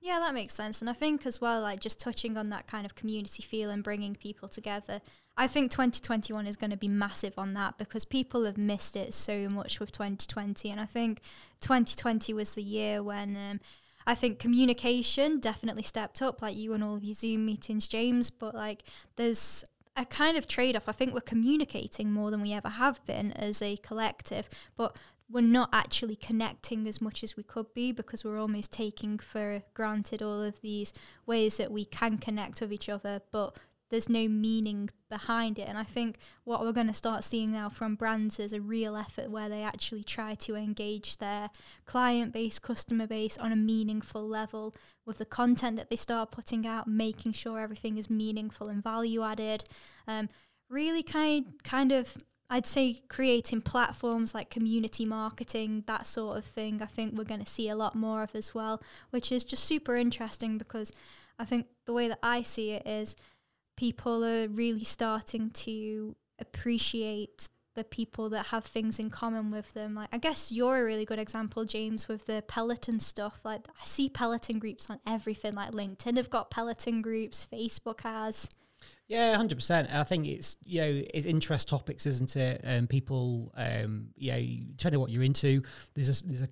Yeah, 0.00 0.18
that 0.18 0.34
makes 0.34 0.52
sense. 0.52 0.82
And 0.82 0.90
I 0.90 0.92
think 0.92 1.24
as 1.24 1.40
well, 1.40 1.62
like 1.62 1.80
just 1.80 1.98
touching 1.98 2.36
on 2.36 2.50
that 2.50 2.66
kind 2.66 2.84
of 2.84 2.94
community 2.94 3.42
feel 3.42 3.70
and 3.70 3.82
bringing 3.82 4.14
people 4.14 4.48
together, 4.48 5.00
I 5.36 5.48
think 5.48 5.70
2021 5.72 6.46
is 6.46 6.56
going 6.56 6.70
to 6.70 6.76
be 6.76 6.88
massive 6.88 7.34
on 7.36 7.54
that 7.54 7.76
because 7.76 8.04
people 8.04 8.44
have 8.44 8.56
missed 8.56 8.94
it 8.94 9.14
so 9.14 9.48
much 9.48 9.80
with 9.80 9.90
2020. 9.90 10.70
And 10.70 10.80
I 10.80 10.86
think 10.86 11.20
2020 11.60 12.32
was 12.32 12.54
the 12.54 12.62
year 12.62 13.02
when 13.02 13.36
um, 13.36 13.60
I 14.06 14.14
think 14.14 14.38
communication 14.38 15.40
definitely 15.40 15.82
stepped 15.82 16.22
up, 16.22 16.40
like 16.40 16.56
you 16.56 16.72
and 16.72 16.84
all 16.84 16.94
of 16.94 17.02
your 17.02 17.14
Zoom 17.14 17.46
meetings, 17.46 17.88
James. 17.88 18.30
But 18.30 18.54
like 18.54 18.84
there's 19.16 19.64
a 19.96 20.04
kind 20.04 20.36
of 20.36 20.46
trade 20.46 20.76
off. 20.76 20.88
I 20.88 20.92
think 20.92 21.12
we're 21.14 21.20
communicating 21.20 22.12
more 22.12 22.30
than 22.30 22.40
we 22.40 22.52
ever 22.52 22.68
have 22.68 23.04
been 23.04 23.32
as 23.32 23.60
a 23.60 23.76
collective, 23.78 24.48
but 24.76 24.96
we're 25.28 25.40
not 25.40 25.70
actually 25.72 26.16
connecting 26.16 26.86
as 26.86 27.00
much 27.00 27.24
as 27.24 27.36
we 27.36 27.42
could 27.42 27.72
be 27.74 27.92
because 27.92 28.24
we're 28.24 28.38
almost 28.38 28.72
taking 28.72 29.18
for 29.18 29.62
granted 29.72 30.22
all 30.22 30.42
of 30.42 30.60
these 30.60 30.92
ways 31.26 31.56
that 31.56 31.72
we 31.72 31.84
can 31.84 32.18
connect 32.18 32.60
with 32.60 32.72
each 32.72 32.88
other, 32.88 33.22
but 33.32 33.58
there's 33.94 34.08
no 34.08 34.26
meaning 34.26 34.90
behind 35.08 35.56
it. 35.56 35.68
And 35.68 35.78
I 35.78 35.84
think 35.84 36.18
what 36.42 36.62
we're 36.62 36.72
going 36.72 36.88
to 36.88 36.94
start 36.94 37.22
seeing 37.22 37.52
now 37.52 37.68
from 37.68 37.94
brands 37.94 38.40
is 38.40 38.52
a 38.52 38.60
real 38.60 38.96
effort 38.96 39.30
where 39.30 39.48
they 39.48 39.62
actually 39.62 40.02
try 40.02 40.34
to 40.34 40.56
engage 40.56 41.18
their 41.18 41.48
client 41.84 42.32
base, 42.32 42.58
customer 42.58 43.06
base 43.06 43.38
on 43.38 43.52
a 43.52 43.56
meaningful 43.56 44.26
level 44.26 44.74
with 45.06 45.18
the 45.18 45.24
content 45.24 45.76
that 45.76 45.90
they 45.90 45.96
start 45.96 46.32
putting 46.32 46.66
out, 46.66 46.88
making 46.88 47.34
sure 47.34 47.60
everything 47.60 47.96
is 47.96 48.10
meaningful 48.10 48.66
and 48.66 48.82
value 48.82 49.22
added. 49.22 49.62
Um, 50.08 50.28
really 50.68 51.04
kind 51.04 51.54
kind 51.62 51.92
of 51.92 52.16
I'd 52.50 52.66
say 52.66 53.02
creating 53.08 53.62
platforms 53.62 54.34
like 54.34 54.50
community 54.50 55.04
marketing, 55.04 55.84
that 55.86 56.04
sort 56.04 56.36
of 56.36 56.44
thing, 56.44 56.82
I 56.82 56.86
think 56.86 57.16
we're 57.16 57.22
going 57.22 57.44
to 57.44 57.50
see 57.50 57.68
a 57.68 57.76
lot 57.76 57.94
more 57.94 58.24
of 58.24 58.34
as 58.34 58.54
well, 58.54 58.82
which 59.10 59.30
is 59.30 59.44
just 59.44 59.62
super 59.62 59.94
interesting 59.96 60.58
because 60.58 60.92
I 61.38 61.44
think 61.44 61.66
the 61.86 61.92
way 61.92 62.08
that 62.08 62.18
I 62.22 62.42
see 62.42 62.72
it 62.72 62.86
is 62.86 63.16
people 63.76 64.24
are 64.24 64.48
really 64.48 64.84
starting 64.84 65.50
to 65.50 66.16
appreciate 66.38 67.48
the 67.74 67.84
people 67.84 68.28
that 68.30 68.46
have 68.46 68.64
things 68.64 68.98
in 68.98 69.10
common 69.10 69.50
with 69.50 69.74
them. 69.74 69.94
Like 69.94 70.08
I 70.12 70.18
guess 70.18 70.52
you're 70.52 70.78
a 70.78 70.84
really 70.84 71.04
good 71.04 71.18
example, 71.18 71.64
James, 71.64 72.08
with 72.08 72.26
the 72.26 72.42
Peloton 72.46 73.00
stuff. 73.00 73.40
Like 73.44 73.66
I 73.68 73.84
see 73.84 74.08
Peloton 74.08 74.58
groups 74.58 74.88
on 74.88 75.00
everything. 75.06 75.54
Like 75.54 75.72
LinkedIn 75.72 76.16
have 76.16 76.30
got 76.30 76.50
Peloton 76.50 77.02
groups, 77.02 77.48
Facebook 77.52 78.02
has. 78.02 78.48
Yeah, 79.08 79.36
hundred 79.36 79.56
percent. 79.56 79.88
I 79.92 80.04
think 80.04 80.26
it's 80.26 80.56
you 80.64 80.80
know 80.80 81.02
it's 81.12 81.26
interest 81.26 81.68
topics, 81.68 82.06
isn't 82.06 82.36
it? 82.36 82.60
And 82.64 82.80
um, 82.80 82.86
people, 82.86 83.52
um, 83.56 84.08
yeah, 84.16 84.36
depending 84.36 84.96
on 84.96 85.00
what 85.00 85.10
you're 85.10 85.22
into, 85.22 85.62
there's 85.94 86.22
a, 86.22 86.26
there's 86.26 86.42
a, 86.42 86.48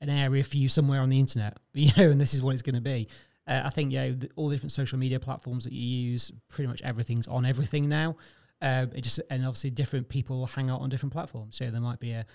an 0.00 0.10
area 0.10 0.44
for 0.44 0.56
you 0.56 0.68
somewhere 0.68 1.00
on 1.00 1.08
the 1.08 1.18
internet, 1.18 1.56
you 1.72 1.90
know, 1.96 2.10
and 2.10 2.20
this 2.20 2.34
is 2.34 2.42
what 2.42 2.52
it's 2.52 2.62
going 2.62 2.74
to 2.74 2.80
be. 2.80 3.08
Uh, 3.48 3.62
I 3.64 3.70
think 3.70 3.92
yeah, 3.92 4.10
the, 4.10 4.30
all 4.36 4.48
the 4.48 4.54
different 4.54 4.72
social 4.72 4.98
media 4.98 5.18
platforms 5.18 5.64
that 5.64 5.72
you 5.72 6.10
use, 6.10 6.30
pretty 6.48 6.68
much 6.68 6.82
everything's 6.82 7.26
on 7.26 7.46
everything 7.46 7.88
now. 7.88 8.16
Um, 8.60 8.90
it 8.94 9.02
just 9.02 9.20
and 9.30 9.46
obviously 9.46 9.70
different 9.70 10.08
people 10.08 10.46
hang 10.46 10.68
out 10.68 10.80
on 10.80 10.90
different 10.90 11.12
platforms. 11.12 11.56
So 11.56 11.70
there 11.70 11.80
might 11.80 12.00
be 12.00 12.12
a 12.12 12.26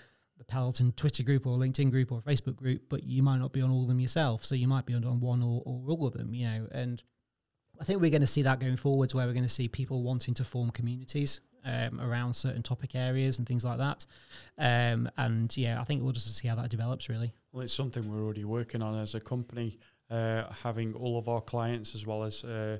Peloton 0.48 0.92
Twitter 0.92 1.22
group 1.22 1.46
or 1.46 1.56
LinkedIn 1.56 1.90
group 1.90 2.10
or 2.10 2.20
Facebook 2.22 2.56
group, 2.56 2.82
but 2.88 3.04
you 3.04 3.22
might 3.22 3.38
not 3.38 3.52
be 3.52 3.60
on 3.60 3.70
all 3.70 3.82
of 3.82 3.88
them 3.88 4.00
yourself. 4.00 4.44
So 4.44 4.54
you 4.54 4.66
might 4.66 4.86
be 4.86 4.94
on, 4.94 5.04
on 5.04 5.20
one 5.20 5.42
or, 5.42 5.62
or 5.64 5.82
all 5.88 6.06
of 6.06 6.14
them, 6.14 6.34
you 6.34 6.46
know, 6.46 6.66
and 6.72 7.02
I 7.80 7.84
think 7.84 8.00
we're 8.00 8.10
going 8.10 8.20
to 8.20 8.26
see 8.26 8.42
that 8.42 8.60
going 8.60 8.76
forwards, 8.76 9.14
where 9.14 9.26
we're 9.26 9.32
going 9.32 9.44
to 9.44 9.48
see 9.48 9.68
people 9.68 10.02
wanting 10.02 10.34
to 10.34 10.44
form 10.44 10.70
communities 10.70 11.40
um, 11.64 12.00
around 12.00 12.34
certain 12.34 12.62
topic 12.62 12.94
areas 12.94 13.38
and 13.38 13.48
things 13.48 13.64
like 13.64 13.78
that. 13.78 14.06
Um, 14.58 15.08
and 15.16 15.54
yeah, 15.56 15.80
I 15.80 15.84
think 15.84 16.02
we'll 16.02 16.12
just 16.12 16.34
see 16.36 16.48
how 16.48 16.54
that 16.56 16.70
develops. 16.70 17.08
Really. 17.08 17.32
Well, 17.52 17.62
it's 17.62 17.72
something 17.72 18.08
we're 18.10 18.22
already 18.22 18.44
working 18.44 18.82
on 18.82 18.98
as 18.98 19.14
a 19.14 19.20
company, 19.20 19.78
having 20.10 20.94
all 20.94 21.18
of 21.18 21.28
our 21.28 21.40
clients 21.40 21.94
as 21.94 22.06
well 22.06 22.24
as 22.24 22.44
uh, 22.44 22.78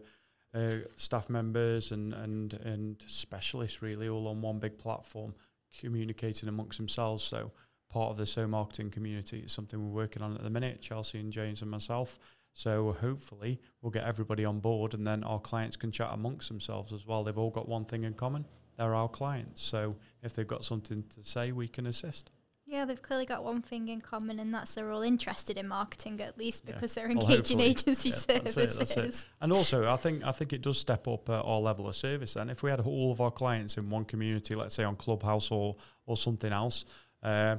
uh, 0.54 0.76
staff 0.96 1.28
members 1.28 1.90
and 1.90 2.14
and 2.14 2.54
and 2.64 3.04
specialists 3.06 3.82
really 3.82 4.08
all 4.08 4.28
on 4.28 4.40
one 4.40 4.58
big 4.58 4.78
platform, 4.78 5.34
communicating 5.80 6.48
amongst 6.48 6.78
themselves. 6.78 7.24
So 7.24 7.52
part 7.90 8.10
of 8.10 8.16
the 8.16 8.26
so 8.26 8.46
marketing 8.46 8.90
community 8.90 9.40
is 9.40 9.52
something 9.52 9.80
we're 9.80 10.02
working 10.02 10.22
on 10.22 10.34
at 10.34 10.42
the 10.42 10.50
minute. 10.50 10.80
Chelsea 10.80 11.18
and 11.18 11.32
James 11.32 11.62
and 11.62 11.70
myself. 11.70 12.18
So 12.52 12.92
hopefully 12.92 13.60
we'll 13.82 13.90
get 13.90 14.04
everybody 14.04 14.44
on 14.44 14.60
board 14.60 14.94
and 14.94 15.04
then 15.04 15.24
our 15.24 15.40
clients 15.40 15.76
can 15.76 15.90
chat 15.90 16.10
amongst 16.12 16.48
themselves 16.48 16.92
as 16.92 17.04
well. 17.04 17.24
They've 17.24 17.37
all 17.37 17.50
got 17.50 17.68
one 17.68 17.84
thing 17.84 18.04
in 18.04 18.14
common. 18.14 18.46
They're 18.78 18.94
our 18.94 19.08
clients. 19.08 19.62
So 19.62 19.96
if 20.22 20.34
they've 20.34 20.46
got 20.46 20.64
something 20.64 21.04
to 21.14 21.22
say, 21.22 21.50
we 21.50 21.66
can 21.66 21.87
assist. 21.87 22.30
Yeah, 22.66 22.87
they've 22.87 23.00
clearly 23.00 23.27
got 23.27 23.44
one 23.44 23.61
thing 23.61 23.88
in 23.88 24.00
common, 24.00 24.38
and 24.38 24.53
that's 24.55 24.74
they're 24.74 24.90
all 24.90 25.03
interested 25.03 25.59
in 25.59 25.68
marketing 25.68 26.20
at 26.22 26.38
least 26.38 26.64
because 26.64 26.96
yeah. 26.96 27.03
they're 27.03 27.12
engaging 27.12 27.59
well, 27.59 27.66
agency 27.68 28.09
yeah, 28.09 28.16
services. 28.16 28.55
That's 28.79 28.92
it, 28.92 28.96
that's 28.96 29.24
it. 29.24 29.29
And 29.42 29.53
also, 29.53 29.90
I 29.90 29.96
think 29.96 30.24
I 30.24 30.33
think 30.33 30.55
it 30.55 30.62
does 30.62 30.79
step 30.79 31.07
up 31.07 31.29
uh, 31.29 31.42
our 31.42 31.61
level 31.61 31.88
of 31.88 31.94
service. 31.94 32.37
And 32.37 32.50
if 32.50 32.62
we 32.62 32.70
had 32.70 32.81
all 32.81 33.12
of 33.12 33.20
our 33.20 33.31
clients 33.31 33.77
in 33.77 33.90
one 33.90 34.07
community, 34.07 34.55
let's 34.55 34.74
say 34.74 34.85
on 34.85 34.96
Clubhouse 34.96 35.50
or 35.50 35.77
or 36.07 36.16
something 36.16 36.53
else, 36.53 36.87
uh, 37.22 37.57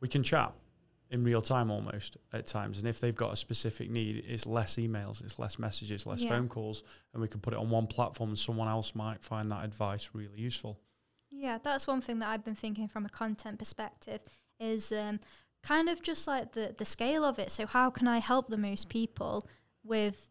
we 0.00 0.08
can 0.08 0.24
chat 0.24 0.52
in 1.10 1.22
real 1.22 1.40
time 1.40 1.70
almost 1.70 2.16
at 2.32 2.44
times. 2.44 2.80
And 2.80 2.88
if 2.88 2.98
they've 2.98 3.14
got 3.14 3.32
a 3.32 3.36
specific 3.36 3.88
need, 3.88 4.24
it's 4.26 4.46
less 4.46 4.74
emails, 4.76 5.22
it's 5.24 5.38
less 5.38 5.60
messages, 5.60 6.06
less 6.06 6.22
yeah. 6.22 6.30
phone 6.30 6.48
calls, 6.48 6.82
and 7.12 7.22
we 7.22 7.28
can 7.28 7.40
put 7.40 7.52
it 7.52 7.58
on 7.60 7.70
one 7.70 7.86
platform 7.86 8.30
and 8.30 8.38
someone 8.38 8.68
else 8.68 8.96
might 8.96 9.22
find 9.22 9.52
that 9.52 9.64
advice 9.64 10.10
really 10.12 10.40
useful. 10.40 10.80
Yeah, 11.36 11.58
that's 11.62 11.86
one 11.86 12.00
thing 12.00 12.20
that 12.20 12.28
I've 12.28 12.44
been 12.44 12.54
thinking 12.54 12.88
from 12.88 13.04
a 13.04 13.08
content 13.08 13.58
perspective 13.58 14.20
is 14.60 14.92
um, 14.92 15.20
kind 15.62 15.88
of 15.88 16.02
just 16.02 16.26
like 16.26 16.52
the, 16.52 16.74
the 16.76 16.84
scale 16.84 17.24
of 17.24 17.38
it. 17.38 17.50
So, 17.50 17.66
how 17.66 17.90
can 17.90 18.06
I 18.06 18.18
help 18.18 18.48
the 18.48 18.56
most 18.56 18.88
people 18.88 19.48
with 19.82 20.30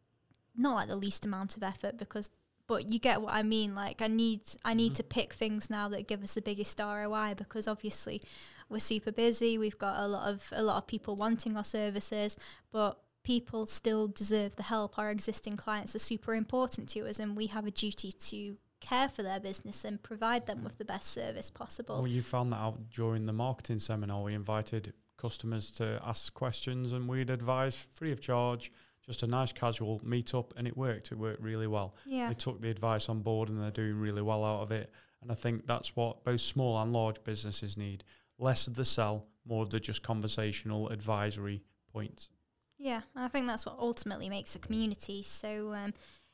not 0.56 0.76
like 0.76 0.88
the 0.88 0.96
least 0.96 1.26
amount 1.26 1.58
of 1.58 1.64
effort 1.64 1.98
because 1.98 2.30
but 2.68 2.92
you 2.92 3.00
get 3.00 3.22
what 3.22 3.34
I 3.34 3.44
mean. 3.44 3.76
Like 3.76 4.02
I 4.02 4.08
need 4.08 4.42
I 4.64 4.74
need 4.74 4.94
mm-hmm. 4.94 4.96
to 4.96 5.04
pick 5.04 5.34
things 5.34 5.70
now 5.70 5.90
that 5.90 6.08
give 6.08 6.24
us 6.24 6.36
the 6.36 6.42
biggest 6.42 6.80
ROI 6.80 7.34
because 7.36 7.68
obviously 7.68 8.22
we're 8.70 8.80
super 8.80 9.12
busy. 9.12 9.58
We've 9.58 9.78
got 9.78 10.00
a 10.00 10.08
lot 10.08 10.30
of 10.30 10.48
a 10.54 10.64
lot 10.64 10.78
of 10.78 10.88
people 10.88 11.16
wanting 11.16 11.58
our 11.58 11.64
services, 11.64 12.38
but 12.72 13.00
people 13.24 13.66
still 13.66 14.08
deserve 14.08 14.56
the 14.56 14.64
help. 14.64 14.98
Our 14.98 15.12
existing 15.12 15.58
clients 15.58 15.96
are 15.96 16.00
super 16.00 16.34
important 16.34 16.90
to 16.90 17.08
us, 17.08 17.20
and 17.20 17.36
we 17.36 17.48
have 17.48 17.66
a 17.66 17.72
duty 17.72 18.12
to 18.12 18.58
care 18.84 19.10
for 19.10 19.24
their 19.24 19.40
business 19.40 19.84
and 19.84 20.02
provide 20.04 20.46
them 20.46 20.64
with 20.64 20.78
the 20.78 20.86
best 20.86 21.12
service 21.12 21.50
possible. 21.50 21.96
Well, 21.96 22.08
you 22.08 22.22
found 22.22 22.52
that 22.52 22.58
out 22.58 22.90
during 22.92 23.26
the 23.26 23.34
marketing 23.34 23.80
seminar. 23.80 24.22
We 24.22 24.34
invited 24.36 24.94
customers 25.18 25.72
to 25.72 26.00
ask 26.06 26.34
questions, 26.34 26.92
and 26.92 27.08
we'd 27.08 27.30
advise 27.30 27.76
free 27.76 28.12
of 28.12 28.20
charge. 28.20 28.72
Just 29.06 29.24
a 29.24 29.28
nice 29.28 29.52
casual 29.52 30.00
meet 30.04 30.34
up, 30.34 30.54
and 30.58 30.68
it 30.68 30.78
worked. 30.78 31.12
It 31.12 31.18
worked 31.18 31.42
really 31.42 31.68
well. 31.68 31.96
Yeah. 32.06 32.28
They 32.28 32.36
took 32.36 32.62
the 32.62 32.70
advice 32.70 33.10
on 33.10 33.22
board, 33.22 33.50
and 33.50 33.62
they're 33.62 33.72
doing 33.72 34.00
really 34.00 34.22
well 34.22 34.44
out 34.46 34.62
of 34.62 34.72
it. 34.72 34.92
And 35.22 35.32
I 35.32 35.36
think 35.36 35.66
that's 35.66 35.96
what 35.96 36.24
both 36.24 36.42
small 36.42 36.80
and 36.82 36.94
large 36.94 37.24
businesses 37.24 37.78
need 37.78 38.04
less 38.38 38.68
of 38.68 38.76
the 38.76 38.86
sell, 38.86 39.26
more 39.46 39.64
of 39.64 39.70
the 39.70 39.80
just 39.80 40.04
conversational 40.04 40.90
advisory 40.90 41.64
points. 41.92 42.30
Yeah, 42.78 43.02
I 43.16 43.30
think 43.30 43.48
that's 43.48 43.66
what 43.66 43.78
ultimately 43.80 44.30
makes 44.30 44.56
a 44.56 44.60
community. 44.60 45.24
So, 45.24 45.74
um, 45.74 45.94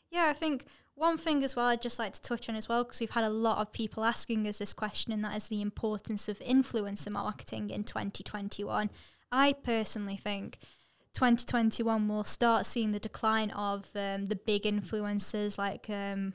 yeah, 0.09 0.25
I 0.25 0.33
think 0.33 0.65
one 0.99 1.17
thing 1.17 1.43
as 1.43 1.55
well 1.55 1.67
I'd 1.67 1.81
just 1.81 1.97
like 1.97 2.13
to 2.13 2.21
touch 2.21 2.49
on 2.49 2.55
as 2.55 2.67
well, 2.67 2.83
because 2.83 2.99
we've 2.99 3.09
had 3.09 3.23
a 3.23 3.29
lot 3.29 3.59
of 3.59 3.71
people 3.71 4.03
asking 4.03 4.47
us 4.47 4.59
this 4.59 4.73
question, 4.73 5.13
and 5.13 5.23
that 5.23 5.35
is 5.35 5.47
the 5.47 5.61
importance 5.61 6.27
of 6.27 6.39
influencer 6.39 7.09
marketing 7.09 7.69
in 7.69 7.83
2021. 7.83 8.89
I 9.31 9.53
personally 9.53 10.17
think 10.17 10.59
2021 11.13 12.07
will 12.07 12.23
start 12.23 12.65
seeing 12.65 12.91
the 12.91 12.99
decline 12.99 13.51
of 13.51 13.89
um, 13.95 14.25
the 14.25 14.35
big 14.35 14.63
influencers 14.63 15.57
like 15.57 15.89
um, 15.89 16.33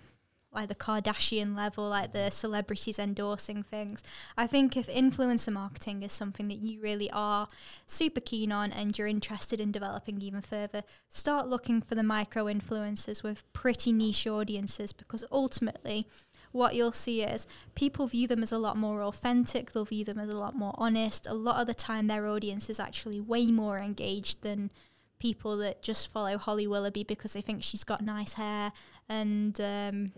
like 0.54 0.68
the 0.68 0.74
Kardashian 0.74 1.56
level, 1.56 1.88
like 1.88 2.12
the 2.12 2.30
celebrities 2.30 2.98
endorsing 2.98 3.62
things. 3.62 4.02
I 4.36 4.46
think 4.46 4.76
if 4.76 4.86
influencer 4.86 5.52
marketing 5.52 6.02
is 6.02 6.12
something 6.12 6.48
that 6.48 6.58
you 6.58 6.80
really 6.80 7.10
are 7.10 7.48
super 7.86 8.20
keen 8.20 8.52
on 8.52 8.72
and 8.72 8.96
you're 8.96 9.06
interested 9.06 9.60
in 9.60 9.72
developing 9.72 10.20
even 10.20 10.40
further, 10.40 10.82
start 11.08 11.48
looking 11.48 11.80
for 11.80 11.94
the 11.94 12.02
micro 12.02 12.44
influencers 12.44 13.22
with 13.22 13.50
pretty 13.52 13.92
niche 13.92 14.26
audiences 14.26 14.92
because 14.92 15.24
ultimately 15.30 16.06
what 16.54 16.76
you'll 16.76 16.92
see 16.92 17.22
is 17.22 17.48
people 17.74 18.06
view 18.06 18.28
them 18.28 18.40
as 18.40 18.52
a 18.52 18.58
lot 18.58 18.76
more 18.76 19.02
authentic, 19.02 19.72
they'll 19.72 19.84
view 19.84 20.04
them 20.04 20.20
as 20.20 20.28
a 20.28 20.36
lot 20.36 20.54
more 20.54 20.72
honest. 20.78 21.26
A 21.26 21.34
lot 21.34 21.60
of 21.60 21.66
the 21.66 21.74
time, 21.74 22.06
their 22.06 22.28
audience 22.28 22.70
is 22.70 22.78
actually 22.78 23.20
way 23.20 23.46
more 23.46 23.78
engaged 23.78 24.42
than 24.42 24.70
people 25.18 25.56
that 25.56 25.82
just 25.82 26.12
follow 26.12 26.38
Holly 26.38 26.68
Willoughby 26.68 27.02
because 27.02 27.32
they 27.32 27.40
think 27.40 27.62
she's 27.62 27.82
got 27.82 28.02
nice 28.02 28.34
hair 28.34 28.72
and 29.08 29.60
um, 29.60 30.12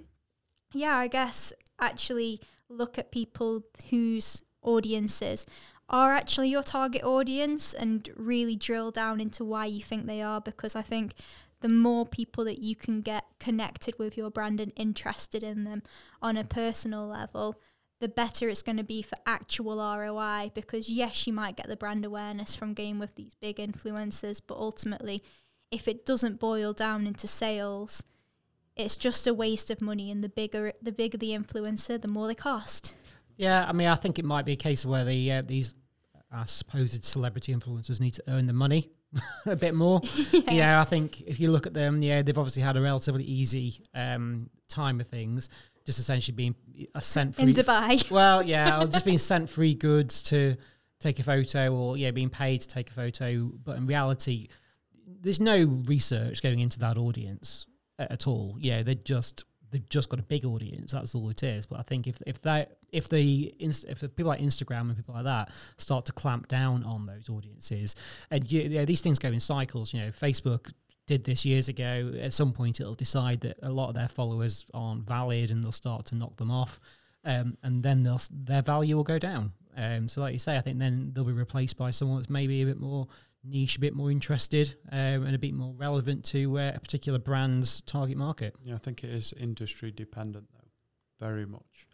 yeah, 0.73 0.97
I 0.97 1.09
guess 1.09 1.53
actually 1.81 2.41
look 2.69 2.99
at 2.99 3.13
people 3.13 3.63
whose 3.91 4.43
audiences 4.63 5.47
are 5.89 6.13
actually 6.13 6.49
your 6.49 6.63
target 6.63 7.05
audience 7.05 7.73
and 7.73 8.09
really 8.17 8.57
drill 8.57 8.91
down 8.91 9.21
into 9.21 9.45
why 9.45 9.67
you 9.67 9.83
think 9.83 10.07
they 10.07 10.21
are 10.21 10.41
because 10.41 10.75
I 10.75 10.83
think 10.83 11.15
the 11.61 11.69
more 11.69 12.05
people 12.07 12.45
that 12.45 12.61
you 12.61 12.75
can 12.75 13.01
get 13.01 13.25
connected 13.39 13.99
with 13.99 14.17
your 14.17 14.31
brand 14.31 14.61
and 14.61 14.73
interested 14.77 15.43
in 15.43 15.65
them 15.65 15.83
on 16.21 16.37
a 16.37 16.45
personal 16.45 17.07
level, 17.07 17.61
the 18.01 18.09
better 18.09 18.49
it's 18.49 18.63
going 18.63 18.77
to 18.77 18.85
be 18.85 19.01
for 19.01 19.17
actual 19.27 19.79
ROI 19.79 20.51
because 20.55 20.91
yes, 20.91 21.27
you 21.27 21.33
might 21.33 21.57
get 21.57 21.69
the 21.69 21.77
brand 21.77 22.05
awareness 22.05 22.55
from 22.55 22.75
game 22.75 22.99
with 22.99 23.15
these 23.15 23.35
big 23.41 23.57
influencers, 23.57 24.41
but 24.47 24.59
ultimately, 24.59 25.23
if 25.71 25.89
it 25.89 26.05
doesn't 26.05 26.41
boil 26.41 26.73
down 26.73 27.07
into 27.07 27.27
sales, 27.27 28.03
it's 28.77 28.97
just 28.97 29.27
a 29.27 29.35
waste 29.35 29.71
of 29.71 29.81
money. 29.81 30.11
And 30.11 30.23
the 30.23 30.29
bigger 30.29 30.73
the 30.81 30.93
bigger 30.93 31.19
the 31.19 31.31
influencer, 31.31 32.01
the 32.01 32.09
more 32.09 32.27
they 32.27 32.35
cost. 32.35 32.95
Yeah, 33.37 33.67
I 33.67 33.73
mean, 33.73 33.89
I 33.89 33.97
think 33.97 34.19
it 34.19 34.25
might 34.25 34.45
be 34.45 34.53
a 34.53 34.57
case 34.57 34.85
where 34.85 35.05
the 35.05 35.33
uh, 35.33 35.43
these 35.43 35.75
uh, 36.33 36.45
supposed 36.45 37.05
celebrity 37.05 37.55
influencers 37.55 38.01
need 38.01 38.13
to 38.15 38.23
earn 38.29 38.47
the 38.47 38.53
money 38.53 38.91
a 39.47 39.57
bit 39.57 39.75
more. 39.75 40.01
yeah. 40.33 40.53
yeah. 40.53 40.81
I 40.81 40.85
think 40.85 41.23
if 41.23 41.41
you 41.41 41.51
look 41.51 41.67
at 41.67 41.75
them, 41.75 42.03
yeah, 42.03 42.23
they've 42.23 42.37
obviously 42.37 42.63
had 42.63 42.77
a 42.77 42.83
relatively 42.83 43.25
easy 43.25 43.83
um, 43.95 44.51
time 44.69 45.01
of 45.01 45.07
things, 45.09 45.49
just 45.85 45.99
essentially 45.99 46.35
being 46.35 46.55
a 46.95 47.03
sent 47.03 47.35
free 47.35 47.45
in 47.45 47.53
Dubai. 47.53 48.11
Well, 48.11 48.43
yeah, 48.43 48.85
just 48.85 49.05
being 49.05 49.19
sent 49.19 49.51
free 49.51 49.75
goods 49.75 50.23
to 50.25 50.57
take 51.01 51.19
a 51.19 51.23
photo, 51.23 51.75
or 51.75 51.97
yeah, 51.97 52.11
being 52.11 52.31
paid 52.31 52.63
to 52.63 52.69
take 52.69 52.91
a 52.91 52.95
photo. 52.95 53.51
But 53.65 53.77
in 53.77 53.87
reality, 53.87 54.49
there's 55.21 55.41
no 55.41 55.83
research 55.87 56.43
going 56.43 56.61
into 56.61 56.79
that 56.81 56.97
audience 56.97 57.67
at 57.99 58.27
all. 58.27 58.57
Yeah, 58.59 58.83
they're 58.83 58.95
just 58.95 59.45
they've 59.71 59.89
just 59.89 60.09
got 60.09 60.19
a 60.19 60.23
big 60.23 60.45
audience. 60.45 60.93
That's 60.93 61.15
all 61.15 61.29
it 61.31 61.43
is. 61.43 61.67
But 61.67 61.81
I 61.81 61.83
think 61.83 62.07
if 62.07 62.23
if 62.27 62.41
that 62.43 62.79
if 62.93 63.09
the 63.09 63.55
if 63.59 64.01
people 64.01 64.27
like 64.27 64.41
Instagram 64.41 64.83
and 64.83 64.97
people 64.97 65.15
like 65.15 65.25
that 65.25 65.51
start 65.79 66.07
to 66.07 66.13
clamp 66.13 66.49
down 66.49 66.85
on 66.85 67.07
those 67.07 67.29
audiences, 67.29 67.95
and 68.31 68.51
you, 68.51 68.63
you 68.63 68.69
know, 68.71 68.85
these 68.85 69.03
things 69.03 69.19
go 69.19 69.29
in 69.29 69.41
cycles. 69.41 69.93
You 69.93 70.01
know, 70.01 70.09
Facebook 70.09 70.73
did 71.07 71.25
this 71.25 71.45
years 71.45 71.69
ago. 71.69 72.13
At 72.21 72.33
some 72.33 72.53
point, 72.53 72.81
it'll 72.81 72.95
decide 72.95 73.41
that 73.43 73.59
a 73.63 73.71
lot 73.71 73.89
of 73.89 73.95
their 73.95 74.09
followers 74.09 74.67
aren't 74.75 75.07
valid, 75.07 75.51
and 75.51 75.63
they'll 75.63 75.73
start 75.73 76.07
to 76.07 76.15
knock 76.15 76.37
them 76.37 76.51
off, 76.51 76.81
um, 77.25 77.57
and 77.63 77.83
then 77.83 78.03
they'll 78.03 78.21
their 78.31 78.63
value 78.63 78.97
will 78.97 79.05
go 79.05 79.19
down. 79.19 79.53
Um, 79.77 80.09
so, 80.09 80.23
like 80.23 80.33
you 80.33 80.39
say, 80.39 80.57
I 80.57 80.61
think 80.61 80.79
then 80.79 81.11
they'll 81.13 81.25
be 81.25 81.33
replaced 81.33 81.77
by 81.77 81.91
someone 81.91 82.19
that's 82.19 82.31
maybe 82.31 82.63
a 82.63 82.67
bit 82.67 82.81
more 82.81 83.09
niche, 83.49 83.77
a 83.77 83.81
bit 83.81 83.95
more 83.95 84.11
interested, 84.11 84.77
um, 84.91 85.25
and 85.25 85.35
a 85.35 85.39
bit 85.39 85.55
more 85.55 85.75
relevant 85.77 86.25
to 86.27 86.59
uh, 86.59 86.73
a 86.75 86.81
particular 86.81 87.19
brand's 87.19 87.81
target 87.83 88.17
market. 88.17 88.55
Yeah, 88.63 88.75
I 88.75 88.79
think 88.79 89.05
it 89.05 89.11
is 89.11 89.33
industry 89.39 89.91
dependent, 89.91 90.47
though, 90.53 91.27
very 91.27 91.47
much. 91.47 91.87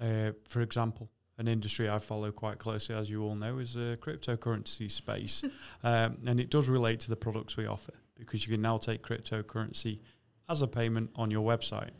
Uh, 0.00 0.32
for 0.44 0.60
example, 0.60 1.10
an 1.38 1.48
industry 1.48 1.88
I 1.88 1.98
follow 1.98 2.30
quite 2.32 2.58
closely, 2.58 2.94
as 2.94 3.10
you 3.10 3.22
all 3.22 3.34
know, 3.34 3.58
is 3.58 3.74
the 3.74 3.98
cryptocurrency 4.00 4.90
space, 4.90 5.42
um, 5.82 6.18
and 6.26 6.40
it 6.40 6.50
does 6.50 6.68
relate 6.68 7.00
to 7.00 7.08
the 7.08 7.16
products 7.16 7.56
we 7.56 7.66
offer 7.66 7.94
because 8.18 8.46
you 8.46 8.52
can 8.52 8.60
now 8.60 8.76
take 8.76 9.02
cryptocurrency 9.02 10.00
as 10.48 10.62
a 10.62 10.66
payment 10.66 11.10
on 11.16 11.30
your 11.30 11.46
website. 11.46 11.90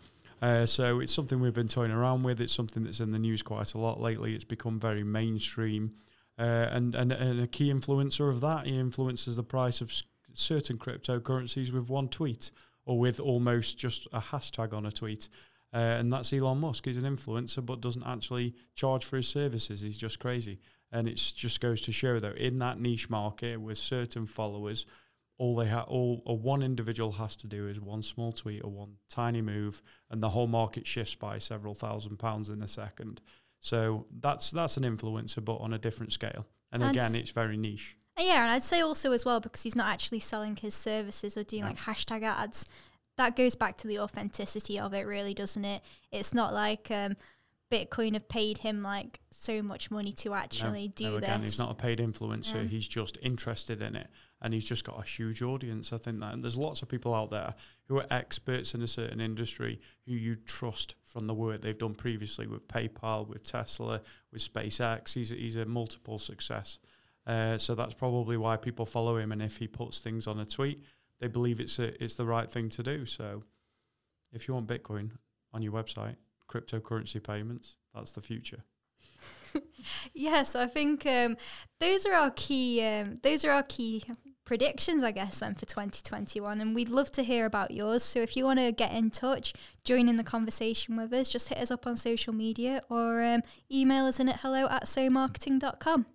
Uh, 0.43 0.65
so 0.65 1.01
it's 1.01 1.13
something 1.13 1.41
we've 1.41 1.55
been 1.55 1.69
toying 1.69 1.91
around 1.91 2.23
with. 2.23 2.41
It's 2.41 2.53
something 2.53 2.83
that's 2.83 3.01
in 3.01 3.13
the 3.13 3.19
news 3.19 3.43
quite 3.43 3.75
a 3.75 3.79
lot 3.79 4.01
lately. 4.01 4.35
It's 4.35 4.45
become 4.45 4.81
very 4.81 5.05
mainstream. 5.05 5.95
Uh, 6.41 6.69
and, 6.73 6.95
and, 6.95 7.13
and 7.13 7.39
a 7.39 7.47
key 7.47 7.71
influencer 7.71 8.31
of 8.31 8.41
that, 8.41 8.67
he 8.67 8.79
influences 8.79 9.37
the 9.37 9.43
price 9.43 9.83
of 9.83 9.93
certain 10.33 10.79
cryptocurrencies 10.79 11.71
with 11.71 11.91
one 11.91 12.09
tweet 12.09 12.51
or 12.87 12.99
with 12.99 13.21
almost 13.21 13.77
just 13.77 14.09
a 14.15 14.21
hashtag 14.21 14.73
on 14.73 14.87
a 14.87 14.91
tweet. 14.91 15.29
Uh, 15.75 15.77
and 15.77 16.11
that's 16.11 16.33
Elon 16.33 16.59
Musk. 16.59 16.87
He's 16.87 16.97
an 16.97 17.05
influencer, 17.05 17.65
but 17.65 17.83
doesn't 17.83 18.07
actually 18.07 18.55
charge 18.75 19.05
for 19.05 19.17
his 19.17 19.29
services. 19.29 19.83
He's 19.83 19.99
just 19.99 20.19
crazy. 20.19 20.61
And 20.91 21.07
it 21.07 21.17
just 21.17 21.61
goes 21.61 21.83
to 21.83 21.93
show, 21.93 22.19
though, 22.19 22.31
in 22.31 22.59
that 22.61 22.81
niche 22.81 23.11
market 23.11 23.61
with 23.61 23.77
certain 23.77 24.27
followers, 24.27 24.87
all 25.37 25.57
they 25.57 25.67
have, 25.67 25.85
all 25.89 26.23
or 26.27 26.37
one 26.37 26.63
individual 26.63 27.13
has 27.13 27.37
to 27.37 27.47
do 27.47 27.69
is 27.69 27.81
one 27.81 28.03
small 28.03 28.33
tweet 28.33 28.63
or 28.65 28.71
one 28.71 28.97
tiny 29.09 29.41
move, 29.41 29.81
and 30.11 30.23
the 30.23 30.31
whole 30.31 30.47
market 30.47 30.87
shifts 30.87 31.15
by 31.15 31.39
several 31.39 31.75
thousand 31.75 32.19
pounds 32.19 32.51
in 32.51 32.63
a 32.63 32.69
second. 32.69 33.21
So 33.61 34.07
that's 34.21 34.51
that's 34.51 34.77
an 34.77 34.85
influencer, 34.85 35.45
but 35.45 35.57
on 35.57 35.73
a 35.73 35.79
different 35.79 36.13
scale. 36.13 36.47
And, 36.73 36.83
and 36.83 36.97
again, 36.97 37.15
it's 37.15 37.31
very 37.31 37.57
niche. 37.57 37.97
Yeah, 38.19 38.43
and 38.43 38.51
I'd 38.51 38.63
say 38.63 38.81
also 38.81 39.13
as 39.13 39.25
well 39.25 39.41
because 39.41 39.63
he's 39.63 39.77
not 39.77 39.89
actually 39.89 40.21
selling 40.21 40.57
his 40.57 40.75
services 40.75 41.37
or 41.37 41.45
doing 41.45 41.63
no. 41.63 41.69
like 41.69 41.79
hashtag 41.79 42.23
ads. 42.23 42.67
That 43.17 43.37
goes 43.37 43.55
back 43.55 43.77
to 43.79 43.87
the 43.87 43.99
authenticity 43.99 44.79
of 44.79 44.95
it, 44.95 45.07
really, 45.07 45.35
doesn't 45.35 45.65
it? 45.65 45.83
It's 46.11 46.33
not 46.33 46.55
like 46.55 46.91
um, 46.91 47.17
Bitcoin 47.71 48.15
have 48.15 48.29
paid 48.29 48.59
him 48.59 48.83
like 48.83 49.21
so 49.31 49.63
much 49.63 49.91
money 49.91 50.13
to 50.13 50.33
actually 50.33 50.89
no, 50.89 50.93
do 50.95 51.11
no, 51.11 51.17
again, 51.17 51.41
this. 51.41 51.51
He's 51.51 51.59
not 51.59 51.71
a 51.71 51.75
paid 51.75 51.99
influencer. 51.99 52.67
He's 52.67 52.89
just 52.89 53.19
interested 53.23 53.83
in 53.83 53.95
it, 53.97 54.09
and 54.43 54.55
he's 54.55 54.65
just 54.65 54.85
got 54.85 54.99
a 54.99 55.07
huge 55.07 55.43
audience. 55.43 55.93
I 55.93 55.99
think 55.99 56.21
that, 56.21 56.33
and 56.33 56.43
there's 56.43 56.57
lots 56.57 56.83
of 56.83 56.89
people 56.89 57.15
out 57.15 57.31
there 57.31 57.55
who 57.89 57.99
are 57.99 58.07
experts 58.11 58.75
in 58.75 58.83
a 58.83 58.87
certain 58.87 59.21
industry 59.21 59.81
who 60.07 60.15
you 60.15 60.37
trust 60.37 60.95
from 61.05 61.27
the 61.27 61.35
work 61.35 61.61
they've 61.61 61.77
done 61.77 61.95
previously 61.95 62.47
with 62.47 62.67
PayPal, 62.69 63.29
with 63.29 63.43
Tesla, 63.43 64.01
with 64.33 64.43
SpaceX. 64.43 65.15
He's 65.15 65.33
a, 65.33 65.35
he's 65.35 65.57
a 65.57 65.65
multiple 65.65 66.19
success, 66.19 66.79
uh, 67.27 67.59
so 67.59 67.75
that's 67.75 67.95
probably 67.95 68.37
why 68.37 68.57
people 68.57 68.87
follow 68.87 69.17
him. 69.17 69.33
And 69.33 69.43
if 69.43 69.59
he 69.59 69.69
puts 69.69 69.99
things 70.01 70.27
on 70.27 70.41
a 70.41 70.47
tweet, 70.47 70.85
they 71.21 71.29
believe 71.29 71.61
it's 71.61 71.79
a, 71.79 72.03
it's 72.03 72.15
the 72.15 72.25
right 72.25 72.51
thing 72.51 72.69
to 72.71 72.83
do. 72.83 73.05
So, 73.07 73.43
if 74.33 74.49
you 74.49 74.55
want 74.55 74.67
Bitcoin 74.67 75.11
on 75.53 75.63
your 75.63 75.73
website 75.73 76.17
cryptocurrency 76.51 77.23
payments. 77.23 77.77
That's 77.95 78.13
the 78.13 78.21
future. 78.21 78.65
yes, 80.15 80.55
I 80.55 80.67
think 80.67 81.07
um, 81.07 81.37
those 81.79 82.07
are 82.07 82.15
our 82.15 82.31
key. 82.31 82.85
Um, 82.85 83.19
those 83.23 83.45
are 83.45 83.53
our 83.53 83.63
key 83.63 84.03
predictions, 84.51 85.05
I 85.05 85.13
guess, 85.13 85.39
then 85.39 85.55
for 85.55 85.65
2021. 85.65 86.61
And 86.61 86.75
we'd 86.75 86.89
love 86.89 87.13
to 87.13 87.23
hear 87.23 87.47
about 87.47 87.71
yours. 87.71 88.03
So 88.03 88.19
if 88.19 88.37
you 88.37 88.45
want 88.45 88.59
to 88.59 88.73
get 88.73 88.91
in 88.91 89.11
touch, 89.11 89.53
join 89.85 90.09
in 90.09 90.17
the 90.17 90.25
conversation 90.25 90.97
with 90.97 91.13
us, 91.13 91.31
just 91.31 91.51
hit 91.51 91.59
us 91.59 91.71
up 91.71 91.87
on 91.87 91.95
social 91.95 92.33
media 92.33 92.83
or 92.89 93.23
um, 93.23 93.43
email 93.71 94.07
us 94.07 94.19
in 94.19 94.29
at 94.29 94.41
hello 94.41 94.67
at 94.67 94.87
somarketing.com. 94.87 96.07